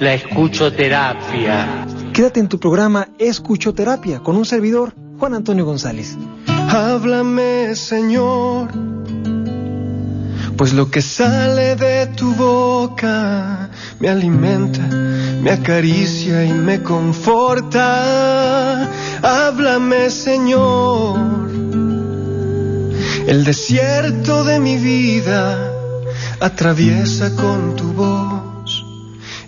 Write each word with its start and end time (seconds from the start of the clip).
la 0.00 0.14
escuchoterapia. 0.14 1.86
Quédate 2.12 2.40
en 2.40 2.48
tu 2.48 2.58
programa 2.58 3.08
Escuchoterapia 3.18 4.20
con 4.20 4.36
un 4.36 4.44
servidor, 4.44 4.94
Juan 5.18 5.34
Antonio 5.34 5.64
González. 5.64 6.16
Háblame, 6.46 7.74
Señor, 7.74 8.68
pues 10.56 10.72
lo 10.72 10.90
que 10.90 11.02
sale 11.02 11.76
de 11.76 12.06
tu 12.08 12.34
boca 12.34 13.70
me 14.00 14.08
alimenta, 14.08 14.82
me 15.42 15.50
acaricia 15.50 16.44
y 16.44 16.52
me 16.52 16.82
conforta. 16.82 17.92
Háblame, 19.22 20.10
Señor, 20.10 21.18
el 23.26 23.44
desierto 23.44 24.44
de 24.44 24.60
mi 24.60 24.76
vida 24.76 25.72
atraviesa 26.40 27.34
con 27.34 27.76
tu 27.76 27.92
voz 27.92 28.45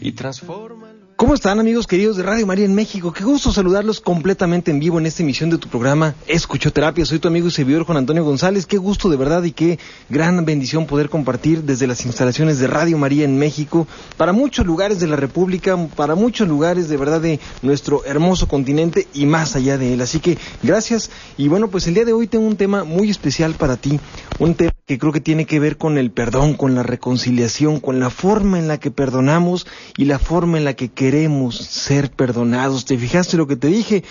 y 0.00 0.12
transforma. 0.12 0.88
¿Cómo 1.18 1.34
están 1.34 1.58
amigos 1.58 1.88
queridos 1.88 2.16
de 2.16 2.22
Radio 2.22 2.46
María 2.46 2.64
en 2.64 2.76
México? 2.76 3.12
Qué 3.12 3.24
gusto 3.24 3.50
saludarlos 3.50 4.00
completamente 4.00 4.70
en 4.70 4.78
vivo 4.78 5.00
en 5.00 5.06
esta 5.06 5.24
emisión 5.24 5.50
de 5.50 5.58
tu 5.58 5.68
programa 5.68 6.14
Escuchoterapia. 6.28 7.04
Soy 7.04 7.18
tu 7.18 7.26
amigo 7.26 7.48
y 7.48 7.50
servidor 7.50 7.82
Juan 7.82 7.98
Antonio 7.98 8.22
González. 8.22 8.66
Qué 8.66 8.78
gusto 8.78 9.08
de 9.08 9.16
verdad 9.16 9.42
y 9.42 9.50
qué 9.50 9.80
gran 10.08 10.44
bendición 10.44 10.86
poder 10.86 11.08
compartir 11.08 11.64
desde 11.64 11.88
las 11.88 12.06
instalaciones 12.06 12.60
de 12.60 12.68
Radio 12.68 12.98
María 12.98 13.24
en 13.24 13.36
México 13.36 13.88
para 14.16 14.32
muchos 14.32 14.64
lugares 14.64 15.00
de 15.00 15.08
la 15.08 15.16
República, 15.16 15.76
para 15.96 16.14
muchos 16.14 16.46
lugares 16.46 16.88
de 16.88 16.96
verdad 16.96 17.20
de 17.20 17.40
nuestro 17.62 18.04
hermoso 18.04 18.46
continente 18.46 19.08
y 19.12 19.26
más 19.26 19.56
allá 19.56 19.76
de 19.76 19.94
él. 19.94 20.00
Así 20.00 20.20
que 20.20 20.38
gracias 20.62 21.10
y 21.36 21.48
bueno, 21.48 21.66
pues 21.66 21.88
el 21.88 21.94
día 21.94 22.04
de 22.04 22.12
hoy 22.12 22.28
tengo 22.28 22.46
un 22.46 22.56
tema 22.56 22.84
muy 22.84 23.10
especial 23.10 23.54
para 23.54 23.76
ti, 23.76 23.98
un 24.38 24.54
tema 24.54 24.70
que 24.88 24.98
creo 24.98 25.12
que 25.12 25.20
tiene 25.20 25.44
que 25.44 25.60
ver 25.60 25.76
con 25.76 25.98
el 25.98 26.10
perdón, 26.10 26.54
con 26.54 26.74
la 26.74 26.82
reconciliación, 26.82 27.78
con 27.78 28.00
la 28.00 28.08
forma 28.08 28.58
en 28.58 28.68
la 28.68 28.80
que 28.80 28.90
perdonamos 28.90 29.66
y 29.98 30.06
la 30.06 30.18
forma 30.18 30.56
en 30.56 30.64
la 30.64 30.72
que 30.72 30.88
queremos 30.88 31.58
ser 31.58 32.10
perdonados. 32.10 32.86
¿Te 32.86 32.96
fijaste 32.96 33.36
lo 33.36 33.46
que 33.46 33.56
te 33.56 33.68
dije? 33.68 34.02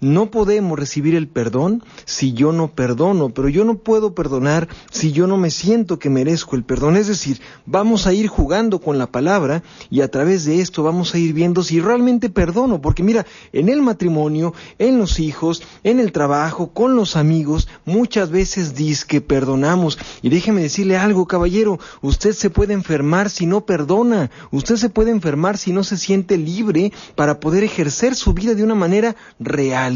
No 0.00 0.30
podemos 0.30 0.78
recibir 0.78 1.14
el 1.14 1.28
perdón 1.28 1.84
si 2.06 2.32
yo 2.32 2.52
no 2.52 2.74
perdono, 2.74 3.28
pero 3.28 3.50
yo 3.50 3.64
no 3.64 3.76
puedo 3.76 4.14
perdonar 4.14 4.66
si 4.90 5.12
yo 5.12 5.26
no 5.26 5.36
me 5.36 5.50
siento 5.50 5.98
que 5.98 6.08
merezco 6.08 6.56
el 6.56 6.64
perdón. 6.64 6.96
Es 6.96 7.06
decir, 7.06 7.42
vamos 7.66 8.06
a 8.06 8.14
ir 8.14 8.26
jugando 8.26 8.80
con 8.80 8.96
la 8.96 9.08
palabra 9.08 9.62
y 9.90 10.00
a 10.00 10.10
través 10.10 10.46
de 10.46 10.62
esto 10.62 10.82
vamos 10.82 11.14
a 11.14 11.18
ir 11.18 11.34
viendo 11.34 11.62
si 11.62 11.80
realmente 11.80 12.30
perdono, 12.30 12.80
porque 12.80 13.02
mira, 13.02 13.26
en 13.52 13.68
el 13.68 13.82
matrimonio, 13.82 14.54
en 14.78 14.98
los 14.98 15.20
hijos, 15.20 15.62
en 15.84 16.00
el 16.00 16.12
trabajo, 16.12 16.68
con 16.72 16.96
los 16.96 17.16
amigos, 17.16 17.68
muchas 17.84 18.30
veces 18.30 18.74
dice 18.74 19.04
que 19.06 19.20
perdonamos. 19.20 19.98
Y 20.22 20.30
déjeme 20.30 20.62
decirle 20.62 20.96
algo, 20.96 21.26
caballero, 21.26 21.78
usted 22.00 22.32
se 22.32 22.48
puede 22.48 22.72
enfermar 22.72 23.28
si 23.28 23.44
no 23.44 23.66
perdona, 23.66 24.30
usted 24.50 24.76
se 24.76 24.88
puede 24.88 25.10
enfermar 25.10 25.58
si 25.58 25.72
no 25.72 25.84
se 25.84 25.98
siente 25.98 26.38
libre 26.38 26.90
para 27.16 27.38
poder 27.38 27.64
ejercer 27.64 28.14
su 28.14 28.32
vida 28.32 28.54
de 28.54 28.64
una 28.64 28.74
manera 28.74 29.14
real. 29.38 29.89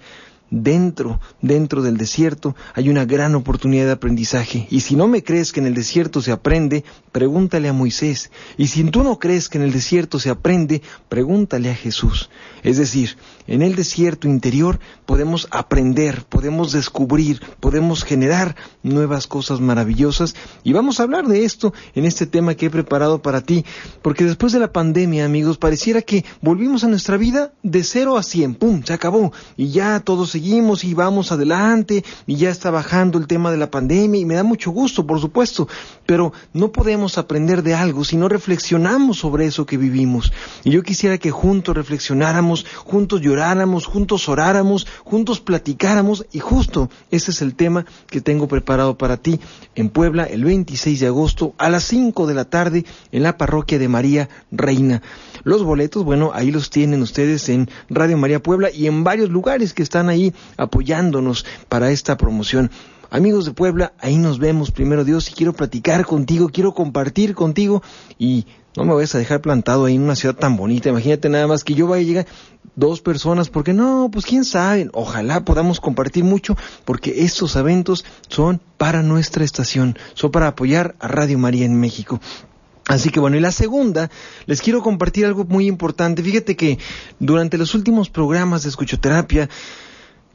Dentro, 0.54 1.18
dentro 1.40 1.80
del 1.80 1.96
desierto, 1.96 2.54
hay 2.74 2.90
una 2.90 3.06
gran 3.06 3.34
oportunidad 3.34 3.86
de 3.86 3.92
aprendizaje. 3.92 4.66
Y 4.68 4.80
si 4.80 4.96
no 4.96 5.08
me 5.08 5.24
crees 5.24 5.50
que 5.50 5.60
en 5.60 5.66
el 5.66 5.72
desierto 5.72 6.20
se 6.20 6.30
aprende, 6.30 6.84
pregúntale 7.10 7.70
a 7.70 7.72
Moisés. 7.72 8.30
Y 8.58 8.66
si 8.66 8.84
tú 8.84 9.02
no 9.02 9.18
crees 9.18 9.48
que 9.48 9.56
en 9.56 9.64
el 9.64 9.72
desierto 9.72 10.18
se 10.18 10.28
aprende, 10.28 10.82
pregúntale 11.08 11.70
a 11.70 11.74
Jesús. 11.74 12.28
Es 12.62 12.76
decir, 12.76 13.16
en 13.46 13.62
el 13.62 13.76
desierto 13.76 14.28
interior 14.28 14.78
podemos 15.06 15.48
aprender, 15.50 16.26
podemos 16.28 16.72
descubrir, 16.72 17.40
podemos 17.58 18.04
generar 18.04 18.54
nuevas 18.82 19.26
cosas 19.26 19.58
maravillosas. 19.58 20.34
Y 20.64 20.74
vamos 20.74 21.00
a 21.00 21.04
hablar 21.04 21.28
de 21.28 21.46
esto 21.46 21.72
en 21.94 22.04
este 22.04 22.26
tema 22.26 22.56
que 22.56 22.66
he 22.66 22.70
preparado 22.70 23.22
para 23.22 23.40
ti. 23.40 23.64
Porque 24.02 24.24
después 24.24 24.52
de 24.52 24.60
la 24.60 24.70
pandemia, 24.70 25.24
amigos, 25.24 25.56
pareciera 25.56 26.02
que 26.02 26.26
volvimos 26.42 26.84
a 26.84 26.88
nuestra 26.88 27.16
vida 27.16 27.54
de 27.62 27.82
cero 27.84 28.18
a 28.18 28.22
cien. 28.22 28.54
¡Pum! 28.54 28.82
Se 28.84 28.92
acabó. 28.92 29.32
Y 29.56 29.70
ya 29.70 29.98
todos 30.00 30.41
seguimos 30.42 30.82
y 30.82 30.92
vamos 30.92 31.30
adelante. 31.30 32.04
Y 32.26 32.36
ya 32.36 32.50
está 32.50 32.70
bajando 32.72 33.18
el 33.18 33.28
tema 33.28 33.52
de 33.52 33.58
la 33.58 33.70
pandemia. 33.70 34.20
Y 34.20 34.24
me 34.24 34.34
da 34.34 34.42
mucho 34.42 34.72
gusto, 34.72 35.06
por 35.06 35.20
supuesto. 35.20 35.68
Pero 36.06 36.32
no 36.52 36.72
podemos 36.72 37.18
aprender 37.18 37.62
de 37.62 37.74
algo 37.74 38.04
si 38.04 38.16
no 38.16 38.28
reflexionamos 38.28 39.18
sobre 39.18 39.46
eso 39.46 39.66
que 39.66 39.76
vivimos. 39.76 40.32
Y 40.64 40.70
yo 40.70 40.82
quisiera 40.82 41.18
que 41.18 41.30
juntos 41.30 41.76
reflexionáramos, 41.76 42.66
juntos 42.84 43.20
lloráramos, 43.20 43.86
juntos 43.86 44.28
oráramos, 44.28 44.86
juntos 45.04 45.40
platicáramos. 45.40 46.26
Y 46.32 46.40
justo 46.40 46.90
ese 47.10 47.30
es 47.30 47.42
el 47.42 47.54
tema 47.54 47.86
que 48.08 48.20
tengo 48.20 48.48
preparado 48.48 48.98
para 48.98 49.16
ti 49.16 49.40
en 49.74 49.88
Puebla 49.88 50.24
el 50.24 50.44
26 50.44 51.00
de 51.00 51.06
agosto 51.06 51.54
a 51.58 51.68
las 51.70 51.84
5 51.84 52.26
de 52.26 52.34
la 52.34 52.44
tarde 52.44 52.84
en 53.10 53.22
la 53.22 53.36
parroquia 53.36 53.78
de 53.78 53.88
María 53.88 54.28
Reina. 54.50 55.02
Los 55.44 55.62
boletos, 55.62 56.04
bueno, 56.04 56.30
ahí 56.34 56.50
los 56.50 56.70
tienen 56.70 57.02
ustedes 57.02 57.48
en 57.48 57.68
Radio 57.88 58.16
María 58.16 58.42
Puebla 58.42 58.70
y 58.70 58.86
en 58.86 59.04
varios 59.04 59.30
lugares 59.30 59.74
que 59.74 59.82
están 59.82 60.08
ahí 60.08 60.32
apoyándonos 60.56 61.44
para 61.68 61.90
esta 61.90 62.16
promoción. 62.16 62.70
Amigos 63.14 63.44
de 63.44 63.52
Puebla, 63.52 63.92
ahí 63.98 64.16
nos 64.16 64.38
vemos 64.38 64.70
primero 64.70 65.04
Dios 65.04 65.28
y 65.28 65.34
quiero 65.34 65.52
platicar 65.52 66.06
contigo, 66.06 66.48
quiero 66.48 66.72
compartir 66.72 67.34
contigo 67.34 67.82
y 68.18 68.46
No 68.74 68.86
me 68.86 68.94
vayas 68.94 69.14
a 69.14 69.18
dejar 69.18 69.42
plantado 69.42 69.84
ahí 69.84 69.96
en 69.96 70.02
una 70.02 70.16
ciudad 70.16 70.34
tan 70.34 70.56
bonita. 70.56 70.88
Imagínate 70.88 71.28
nada 71.28 71.46
más 71.46 71.62
que 71.62 71.74
yo 71.74 71.86
vaya 71.86 72.02
a 72.02 72.06
llegar 72.06 72.26
dos 72.74 73.02
personas, 73.02 73.50
porque 73.50 73.74
no, 73.74 74.08
pues 74.10 74.24
quién 74.24 74.46
sabe. 74.46 74.88
Ojalá 74.94 75.44
podamos 75.44 75.78
compartir 75.78 76.24
mucho, 76.24 76.56
porque 76.86 77.22
estos 77.24 77.54
eventos 77.54 78.06
son 78.28 78.62
para 78.78 79.02
nuestra 79.02 79.44
estación, 79.44 79.98
son 80.14 80.30
para 80.30 80.46
apoyar 80.46 80.94
a 80.98 81.08
Radio 81.08 81.38
María 81.38 81.66
en 81.66 81.78
México. 81.78 82.18
Así 82.88 83.10
que 83.10 83.20
bueno, 83.20 83.36
y 83.36 83.40
la 83.40 83.52
segunda, 83.52 84.10
les 84.46 84.62
quiero 84.62 84.82
compartir 84.82 85.26
algo 85.26 85.44
muy 85.44 85.66
importante. 85.66 86.22
Fíjate 86.22 86.56
que 86.56 86.78
durante 87.18 87.58
los 87.58 87.74
últimos 87.74 88.08
programas 88.08 88.62
de 88.62 88.70
escuchoterapia, 88.70 89.50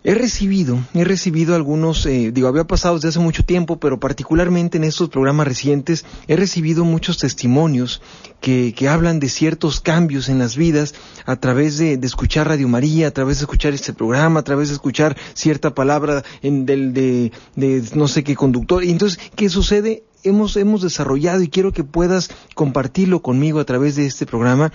He 0.03 0.13
recibido, 0.13 0.79
he 0.94 1.03
recibido 1.03 1.55
algunos, 1.55 2.05
eh, 2.05 2.31
digo, 2.31 2.47
había 2.47 2.65
pasado 2.65 2.95
desde 2.95 3.09
hace 3.09 3.19
mucho 3.19 3.44
tiempo, 3.44 3.79
pero 3.79 3.99
particularmente 3.99 4.77
en 4.77 4.83
estos 4.83 5.09
programas 5.09 5.47
recientes, 5.47 6.05
he 6.27 6.35
recibido 6.35 6.85
muchos 6.85 7.17
testimonios 7.17 8.01
que, 8.39 8.73
que 8.75 8.88
hablan 8.88 9.19
de 9.19 9.27
ciertos 9.27 9.81
cambios 9.81 10.29
en 10.29 10.38
las 10.38 10.55
vidas 10.55 10.94
a 11.25 11.35
través 11.35 11.79
de, 11.79 11.99
escuchar 12.03 12.47
Radio 12.47 12.67
María, 12.67 13.07
a 13.07 13.11
través 13.11 13.39
de 13.39 13.45
escuchar 13.45 13.73
este 13.73 13.91
programa, 13.91 14.41
a 14.41 14.44
través 14.44 14.69
de 14.69 14.75
escuchar 14.75 15.17
cierta 15.33 15.73
palabra 15.73 16.23
en, 16.43 16.65
del, 16.65 16.93
de, 16.93 17.31
de 17.55 17.83
no 17.95 18.07
sé 18.07 18.23
qué 18.23 18.35
conductor. 18.35 18.83
Y 18.83 18.91
entonces, 18.91 19.19
¿qué 19.35 19.50
sucede? 19.50 20.03
Hemos, 20.23 20.57
hemos 20.57 20.81
desarrollado 20.81 21.41
y 21.41 21.50
quiero 21.50 21.73
que 21.73 21.83
puedas 21.83 22.29
compartirlo 22.53 23.21
conmigo 23.21 23.59
a 23.59 23.65
través 23.65 23.95
de 23.95 24.05
este 24.05 24.25
programa 24.25 24.71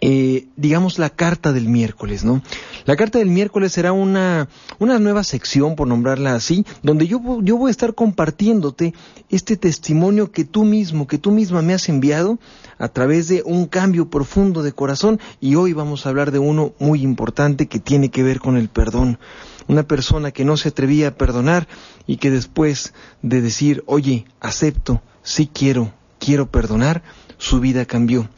eh, 0.00 0.46
digamos, 0.56 0.98
la 0.98 1.10
carta 1.10 1.52
del 1.52 1.68
miércoles, 1.68 2.24
¿no? 2.24 2.40
La 2.84 2.96
carta 2.96 3.18
del 3.18 3.30
miércoles 3.30 3.72
será 3.72 3.92
una, 3.92 4.48
una 4.78 4.98
nueva 4.98 5.24
sección, 5.24 5.74
por 5.74 5.88
nombrarla 5.88 6.34
así, 6.34 6.64
donde 6.82 7.08
yo, 7.08 7.20
yo 7.42 7.56
voy 7.56 7.68
a 7.68 7.72
estar 7.72 7.94
compartiéndote 7.94 8.94
este 9.28 9.56
testimonio 9.56 10.30
que 10.30 10.44
tú 10.44 10.64
mismo, 10.64 11.06
que 11.06 11.18
tú 11.18 11.32
misma 11.32 11.62
me 11.62 11.74
has 11.74 11.88
enviado 11.88 12.38
a 12.78 12.88
través 12.88 13.28
de 13.28 13.42
un 13.44 13.66
cambio 13.66 14.08
profundo 14.08 14.62
de 14.62 14.72
corazón 14.72 15.20
y 15.40 15.56
hoy 15.56 15.72
vamos 15.72 16.06
a 16.06 16.10
hablar 16.10 16.30
de 16.30 16.38
uno 16.38 16.72
muy 16.78 17.02
importante 17.02 17.66
que 17.66 17.80
tiene 17.80 18.10
que 18.10 18.22
ver 18.22 18.38
con 18.38 18.56
el 18.56 18.68
perdón. 18.68 19.18
Una 19.66 19.82
persona 19.82 20.30
que 20.30 20.44
no 20.44 20.56
se 20.56 20.68
atrevía 20.68 21.08
a 21.08 21.14
perdonar 21.14 21.68
y 22.06 22.16
que 22.16 22.30
después 22.30 22.94
de 23.20 23.42
decir, 23.42 23.82
oye, 23.86 24.24
acepto, 24.40 25.02
sí 25.22 25.50
quiero, 25.52 25.92
quiero 26.18 26.50
perdonar, 26.50 27.02
su 27.36 27.60
vida 27.60 27.84
cambió. 27.84 28.28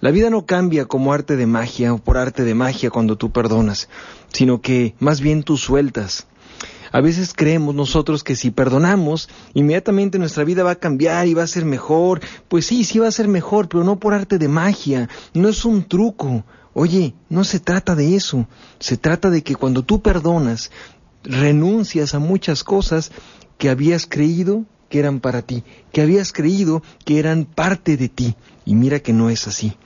La 0.00 0.10
vida 0.10 0.28
no 0.28 0.44
cambia 0.44 0.84
como 0.84 1.12
arte 1.12 1.36
de 1.36 1.46
magia 1.46 1.94
o 1.94 1.98
por 1.98 2.18
arte 2.18 2.44
de 2.44 2.54
magia 2.54 2.90
cuando 2.90 3.16
tú 3.16 3.30
perdonas, 3.30 3.88
sino 4.30 4.60
que 4.60 4.94
más 4.98 5.20
bien 5.22 5.42
tú 5.42 5.56
sueltas. 5.56 6.26
A 6.92 7.00
veces 7.00 7.32
creemos 7.34 7.74
nosotros 7.74 8.22
que 8.22 8.36
si 8.36 8.50
perdonamos, 8.50 9.28
inmediatamente 9.54 10.18
nuestra 10.18 10.44
vida 10.44 10.62
va 10.64 10.72
a 10.72 10.78
cambiar 10.78 11.26
y 11.26 11.34
va 11.34 11.42
a 11.42 11.46
ser 11.46 11.64
mejor. 11.64 12.20
Pues 12.48 12.66
sí, 12.66 12.84
sí 12.84 12.98
va 12.98 13.08
a 13.08 13.12
ser 13.12 13.26
mejor, 13.26 13.68
pero 13.68 13.84
no 13.84 13.98
por 13.98 14.14
arte 14.14 14.38
de 14.38 14.48
magia, 14.48 15.08
no 15.34 15.48
es 15.48 15.64
un 15.64 15.82
truco. 15.82 16.44
Oye, 16.74 17.14
no 17.30 17.44
se 17.44 17.58
trata 17.58 17.94
de 17.94 18.16
eso, 18.16 18.46
se 18.78 18.98
trata 18.98 19.30
de 19.30 19.42
que 19.42 19.56
cuando 19.56 19.82
tú 19.82 20.02
perdonas, 20.02 20.70
renuncias 21.24 22.14
a 22.14 22.18
muchas 22.18 22.64
cosas 22.64 23.12
que 23.58 23.70
habías 23.70 24.06
creído 24.06 24.64
que 24.88 24.98
eran 24.98 25.20
para 25.20 25.42
ti, 25.42 25.64
que 25.92 26.02
habías 26.02 26.32
creído 26.32 26.82
que 27.04 27.18
eran 27.18 27.44
parte 27.44 27.96
de 27.96 28.08
ti. 28.08 28.34
Y 28.64 28.74
mira 28.74 29.00
que 29.00 29.12
no 29.12 29.30
es 29.30 29.46
así. 29.46 29.76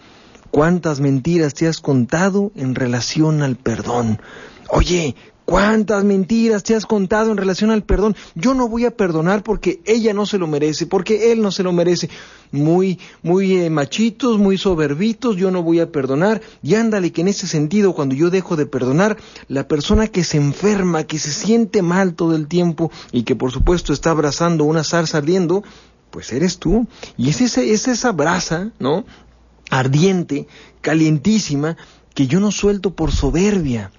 ¿Cuántas 0.51 1.01
mentiras 1.01 1.55
te 1.55 1.69
has 1.69 1.81
contado 1.81 2.51
en 2.57 2.75
relación 2.75 3.43
al 3.43 3.57
perdón? 3.57 4.21
Oye, 4.69 5.15
¿cuántas 5.51 6.05
mentiras 6.05 6.63
te 6.63 6.77
has 6.77 6.87
contado 6.87 7.33
en 7.33 7.37
relación 7.37 7.73
al 7.73 7.83
perdón? 7.83 8.15
Yo 8.37 8.55
no 8.55 8.69
voy 8.69 8.85
a 8.85 8.93
perdonar 8.93 9.43
porque 9.43 9.81
ella 9.85 10.15
no 10.15 10.25
se 10.25 10.39
lo 10.39 10.47
merece, 10.47 10.87
porque 10.87 11.33
él 11.33 11.43
no 11.43 11.51
se 11.51 11.65
lo 11.65 11.73
merece. 11.73 12.09
Muy, 12.53 13.01
muy 13.25 13.57
eh, 13.57 13.69
machitos, 13.69 14.39
muy 14.39 14.59
soberbitos, 14.59 15.37
yo 15.37 15.51
no 15.51 15.65
voy 15.65 15.81
a 15.81 15.91
perdonar. 15.91 16.41
Y 16.63 16.77
ándale 16.77 17.11
que 17.11 17.23
en 17.23 17.29
ese 17.29 17.49
sentido, 17.49 17.95
cuando 17.95 18.15
yo 18.15 18.31
dejo 18.31 18.55
de 18.55 18.67
perdonar, 18.67 19.17
la 19.49 19.67
persona 19.67 20.07
que 20.07 20.23
se 20.23 20.37
enferma, 20.37 21.03
que 21.03 21.19
se 21.19 21.33
siente 21.33 21.83
mal 21.83 22.15
todo 22.15 22.37
el 22.37 22.47
tiempo 22.47 22.93
y 23.11 23.25
que 23.25 23.35
por 23.35 23.51
supuesto 23.51 23.93
está 23.93 24.13
abrazando 24.13 24.63
una 24.63 24.85
zarza 24.85 25.19
ardiendo, 25.19 25.65
pues 26.13 26.33
eres 26.33 26.59
tú. 26.59 26.87
Y 27.17 27.31
es, 27.31 27.41
ese, 27.41 27.73
es 27.73 27.89
esa 27.89 28.13
brasa, 28.13 28.71
¿no? 28.79 29.05
ardiente, 29.71 30.47
calientísima, 30.81 31.77
que 32.15 32.27
yo 32.27 32.39
no 32.39 32.53
suelto 32.53 32.95
por 32.95 33.13
soberbia. 33.13 33.91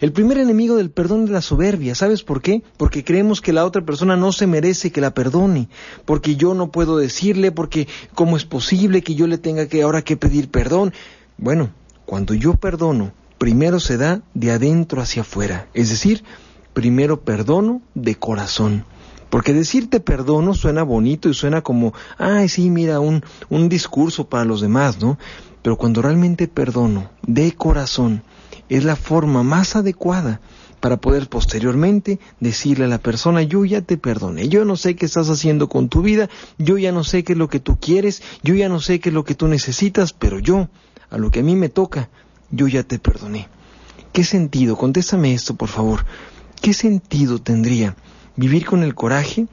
El 0.00 0.12
primer 0.12 0.38
enemigo 0.38 0.76
del 0.76 0.90
perdón 0.90 1.24
es 1.24 1.30
la 1.30 1.42
soberbia. 1.42 1.94
¿Sabes 1.94 2.22
por 2.22 2.40
qué? 2.40 2.62
Porque 2.78 3.04
creemos 3.04 3.42
que 3.42 3.52
la 3.52 3.66
otra 3.66 3.84
persona 3.84 4.16
no 4.16 4.32
se 4.32 4.46
merece 4.46 4.90
que 4.90 5.02
la 5.02 5.12
perdone. 5.12 5.68
Porque 6.06 6.36
yo 6.36 6.54
no 6.54 6.70
puedo 6.70 6.96
decirle, 6.96 7.52
porque 7.52 7.86
¿cómo 8.14 8.38
es 8.38 8.46
posible 8.46 9.02
que 9.02 9.14
yo 9.14 9.26
le 9.26 9.36
tenga 9.36 9.66
que 9.66 9.82
ahora 9.82 10.00
que 10.00 10.16
pedir 10.16 10.50
perdón? 10.50 10.94
Bueno, 11.36 11.70
cuando 12.06 12.32
yo 12.32 12.54
perdono, 12.54 13.12
primero 13.36 13.78
se 13.78 13.98
da 13.98 14.22
de 14.32 14.52
adentro 14.52 15.02
hacia 15.02 15.20
afuera. 15.20 15.68
Es 15.74 15.90
decir, 15.90 16.24
primero 16.72 17.20
perdono 17.20 17.82
de 17.94 18.14
corazón. 18.14 18.86
Porque 19.28 19.52
decirte 19.52 20.00
perdono 20.00 20.54
suena 20.54 20.82
bonito 20.82 21.28
y 21.28 21.34
suena 21.34 21.60
como, 21.60 21.92
ay, 22.16 22.48
sí, 22.48 22.70
mira, 22.70 23.00
un, 23.00 23.22
un 23.50 23.68
discurso 23.68 24.30
para 24.30 24.46
los 24.46 24.62
demás, 24.62 24.98
¿no? 24.98 25.18
Pero 25.60 25.76
cuando 25.76 26.00
realmente 26.00 26.48
perdono 26.48 27.10
de 27.26 27.52
corazón, 27.52 28.22
es 28.70 28.84
la 28.84 28.96
forma 28.96 29.42
más 29.42 29.76
adecuada 29.76 30.40
para 30.80 30.96
poder 30.96 31.28
posteriormente 31.28 32.18
decirle 32.40 32.86
a 32.86 32.88
la 32.88 32.98
persona, 32.98 33.42
yo 33.42 33.66
ya 33.66 33.82
te 33.82 33.98
perdoné, 33.98 34.48
yo 34.48 34.64
no 34.64 34.76
sé 34.76 34.96
qué 34.96 35.04
estás 35.04 35.28
haciendo 35.28 35.68
con 35.68 35.90
tu 35.90 36.00
vida, 36.00 36.30
yo 36.56 36.78
ya 36.78 36.90
no 36.90 37.04
sé 37.04 37.22
qué 37.22 37.34
es 37.34 37.38
lo 37.38 37.48
que 37.48 37.60
tú 37.60 37.78
quieres, 37.78 38.22
yo 38.42 38.54
ya 38.54 38.70
no 38.70 38.80
sé 38.80 38.98
qué 38.98 39.10
es 39.10 39.14
lo 39.14 39.24
que 39.24 39.34
tú 39.34 39.46
necesitas, 39.46 40.14
pero 40.14 40.38
yo, 40.38 40.70
a 41.10 41.18
lo 41.18 41.30
que 41.30 41.40
a 41.40 41.42
mí 41.42 41.54
me 41.56 41.68
toca, 41.68 42.08
yo 42.50 42.66
ya 42.66 42.82
te 42.82 42.98
perdoné. 42.98 43.48
¿Qué 44.12 44.24
sentido? 44.24 44.76
Contéstame 44.76 45.34
esto, 45.34 45.54
por 45.54 45.68
favor. 45.68 46.06
¿Qué 46.62 46.72
sentido 46.72 47.40
tendría 47.40 47.96
vivir 48.36 48.64
con 48.64 48.82
el 48.82 48.94
coraje 48.94 49.46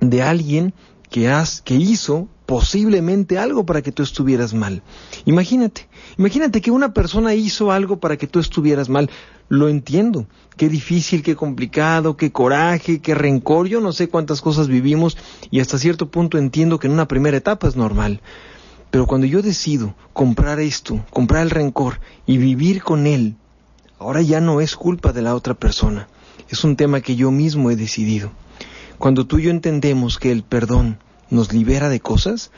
de 0.00 0.22
alguien 0.22 0.74
que, 1.10 1.28
has, 1.28 1.62
que 1.62 1.74
hizo 1.74 2.28
posiblemente 2.46 3.38
algo 3.38 3.66
para 3.66 3.82
que 3.82 3.92
tú 3.92 4.02
estuvieras 4.02 4.54
mal. 4.54 4.82
Imagínate, 5.24 5.88
imagínate 6.16 6.60
que 6.60 6.70
una 6.70 6.94
persona 6.94 7.34
hizo 7.34 7.72
algo 7.72 7.98
para 7.98 8.16
que 8.16 8.26
tú 8.26 8.38
estuvieras 8.38 8.88
mal. 8.88 9.10
Lo 9.48 9.68
entiendo. 9.68 10.26
Qué 10.56 10.68
difícil, 10.68 11.22
qué 11.22 11.36
complicado, 11.36 12.16
qué 12.16 12.32
coraje, 12.32 13.00
qué 13.00 13.14
rencor. 13.14 13.68
Yo 13.68 13.80
no 13.80 13.92
sé 13.92 14.08
cuántas 14.08 14.40
cosas 14.40 14.68
vivimos 14.68 15.16
y 15.50 15.60
hasta 15.60 15.78
cierto 15.78 16.10
punto 16.10 16.38
entiendo 16.38 16.78
que 16.78 16.86
en 16.86 16.94
una 16.94 17.08
primera 17.08 17.36
etapa 17.36 17.68
es 17.68 17.76
normal. 17.76 18.20
Pero 18.90 19.06
cuando 19.06 19.26
yo 19.26 19.42
decido 19.42 19.94
comprar 20.12 20.60
esto, 20.60 21.04
comprar 21.10 21.42
el 21.42 21.50
rencor 21.50 22.00
y 22.24 22.38
vivir 22.38 22.82
con 22.82 23.06
él, 23.06 23.36
ahora 23.98 24.22
ya 24.22 24.40
no 24.40 24.60
es 24.60 24.76
culpa 24.76 25.12
de 25.12 25.22
la 25.22 25.34
otra 25.34 25.54
persona 25.54 26.08
es 26.48 26.64
un 26.64 26.76
tema 26.76 27.00
que 27.00 27.16
yo 27.16 27.30
mismo 27.30 27.70
he 27.70 27.76
decidido. 27.76 28.30
Cuando 28.98 29.26
tú 29.26 29.38
y 29.38 29.44
yo 29.44 29.50
entendemos 29.50 30.18
que 30.18 30.32
el 30.32 30.42
perdón 30.42 30.98
nos 31.30 31.52
libera 31.52 31.88
de 31.88 32.00
cosas, 32.00 32.50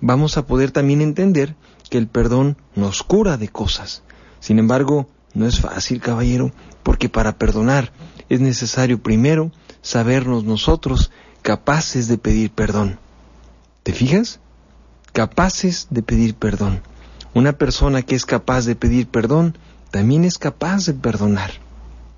vamos 0.00 0.36
a 0.36 0.46
poder 0.46 0.70
también 0.70 1.00
entender 1.00 1.54
que 1.90 1.98
el 1.98 2.06
perdón 2.06 2.56
nos 2.74 3.02
cura 3.02 3.36
de 3.36 3.48
cosas. 3.48 4.02
Sin 4.40 4.58
embargo, 4.58 5.08
no 5.34 5.46
es 5.46 5.60
fácil, 5.60 6.00
caballero, 6.00 6.52
porque 6.82 7.08
para 7.08 7.38
perdonar 7.38 7.92
es 8.28 8.40
necesario 8.40 9.02
primero 9.02 9.50
sabernos 9.82 10.44
nosotros 10.44 11.10
capaces 11.42 12.08
de 12.08 12.18
pedir 12.18 12.50
perdón. 12.50 12.98
¿Te 13.82 13.92
fijas? 13.92 14.40
Capaces 15.12 15.88
de 15.90 16.02
pedir 16.02 16.34
perdón. 16.34 16.82
Una 17.34 17.52
persona 17.52 18.02
que 18.02 18.14
es 18.14 18.26
capaz 18.26 18.64
de 18.64 18.76
pedir 18.76 19.08
perdón 19.08 19.56
también 19.90 20.24
es 20.24 20.38
capaz 20.38 20.86
de 20.86 20.94
perdonar 20.94 21.52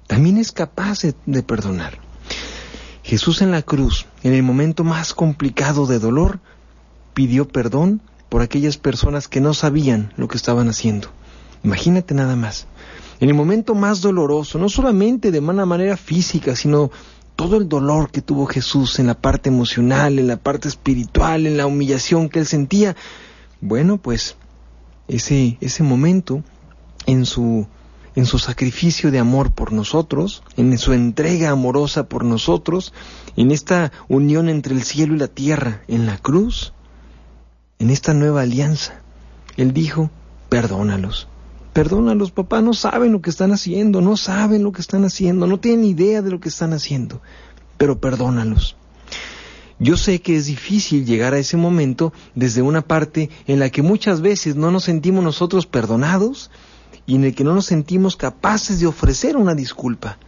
también 0.06 0.38
es 0.38 0.52
capaz 0.52 1.02
de, 1.02 1.42
perdonar. 1.42 1.98
Jesús 3.04 3.42
en 3.42 3.50
la 3.50 3.60
cruz, 3.60 4.06
en 4.22 4.32
el 4.32 4.42
momento 4.42 4.82
más 4.82 5.12
complicado 5.12 5.86
de 5.86 5.98
dolor, 5.98 6.40
pidió 7.12 7.46
perdón 7.46 8.00
por 8.30 8.40
aquellas 8.40 8.78
personas 8.78 9.28
que 9.28 9.42
no 9.42 9.52
sabían 9.52 10.12
lo 10.16 10.26
que 10.26 10.38
estaban 10.38 10.70
haciendo. 10.70 11.08
Imagínate 11.62 12.14
nada 12.14 12.34
más. 12.34 12.66
En 13.20 13.28
el 13.28 13.34
momento 13.34 13.74
más 13.74 14.00
doloroso, 14.00 14.58
no 14.58 14.70
solamente 14.70 15.30
de 15.30 15.38
una 15.38 15.66
manera 15.66 15.98
física, 15.98 16.56
sino 16.56 16.90
todo 17.36 17.58
el 17.58 17.68
dolor 17.68 18.10
que 18.10 18.22
tuvo 18.22 18.46
Jesús 18.46 18.98
en 18.98 19.06
la 19.06 19.14
parte 19.14 19.50
emocional, 19.50 20.18
en 20.18 20.26
la 20.26 20.38
parte 20.38 20.68
espiritual, 20.68 21.46
en 21.46 21.58
la 21.58 21.66
humillación 21.66 22.30
que 22.30 22.38
él 22.38 22.46
sentía. 22.46 22.96
Bueno, 23.60 23.98
pues 23.98 24.36
ese, 25.08 25.58
ese 25.60 25.82
momento, 25.82 26.42
en 27.04 27.26
su 27.26 27.66
en 28.16 28.26
su 28.26 28.38
sacrificio 28.38 29.10
de 29.10 29.18
amor 29.18 29.52
por 29.52 29.72
nosotros, 29.72 30.42
en 30.56 30.76
su 30.78 30.92
entrega 30.92 31.50
amorosa 31.50 32.08
por 32.08 32.24
nosotros, 32.24 32.92
en 33.36 33.50
esta 33.50 33.92
unión 34.08 34.48
entre 34.48 34.74
el 34.74 34.84
cielo 34.84 35.14
y 35.14 35.18
la 35.18 35.28
tierra, 35.28 35.82
en 35.88 36.06
la 36.06 36.18
cruz, 36.18 36.72
en 37.78 37.90
esta 37.90 38.14
nueva 38.14 38.42
alianza. 38.42 39.00
Él 39.56 39.72
dijo, 39.72 40.10
perdónalos. 40.48 41.28
Perdónalos, 41.72 42.30
papá, 42.30 42.62
no 42.62 42.72
saben 42.72 43.10
lo 43.10 43.20
que 43.20 43.30
están 43.30 43.50
haciendo, 43.50 44.00
no 44.00 44.16
saben 44.16 44.62
lo 44.62 44.70
que 44.70 44.80
están 44.80 45.04
haciendo, 45.04 45.48
no 45.48 45.58
tienen 45.58 45.84
idea 45.84 46.22
de 46.22 46.30
lo 46.30 46.38
que 46.38 46.48
están 46.48 46.72
haciendo, 46.72 47.20
pero 47.76 47.98
perdónalos. 47.98 48.76
Yo 49.80 49.96
sé 49.96 50.20
que 50.20 50.36
es 50.36 50.46
difícil 50.46 51.04
llegar 51.04 51.34
a 51.34 51.38
ese 51.38 51.56
momento 51.56 52.12
desde 52.36 52.62
una 52.62 52.82
parte 52.82 53.28
en 53.48 53.58
la 53.58 53.70
que 53.70 53.82
muchas 53.82 54.20
veces 54.20 54.54
no 54.54 54.70
nos 54.70 54.84
sentimos 54.84 55.24
nosotros 55.24 55.66
perdonados 55.66 56.52
y 57.06 57.16
en 57.16 57.24
el 57.24 57.34
que 57.34 57.44
no 57.44 57.54
nos 57.54 57.66
sentimos 57.66 58.16
capaces 58.16 58.80
de 58.80 58.86
ofrecer 58.86 59.36
una 59.36 59.54
disculpa. 59.54 60.18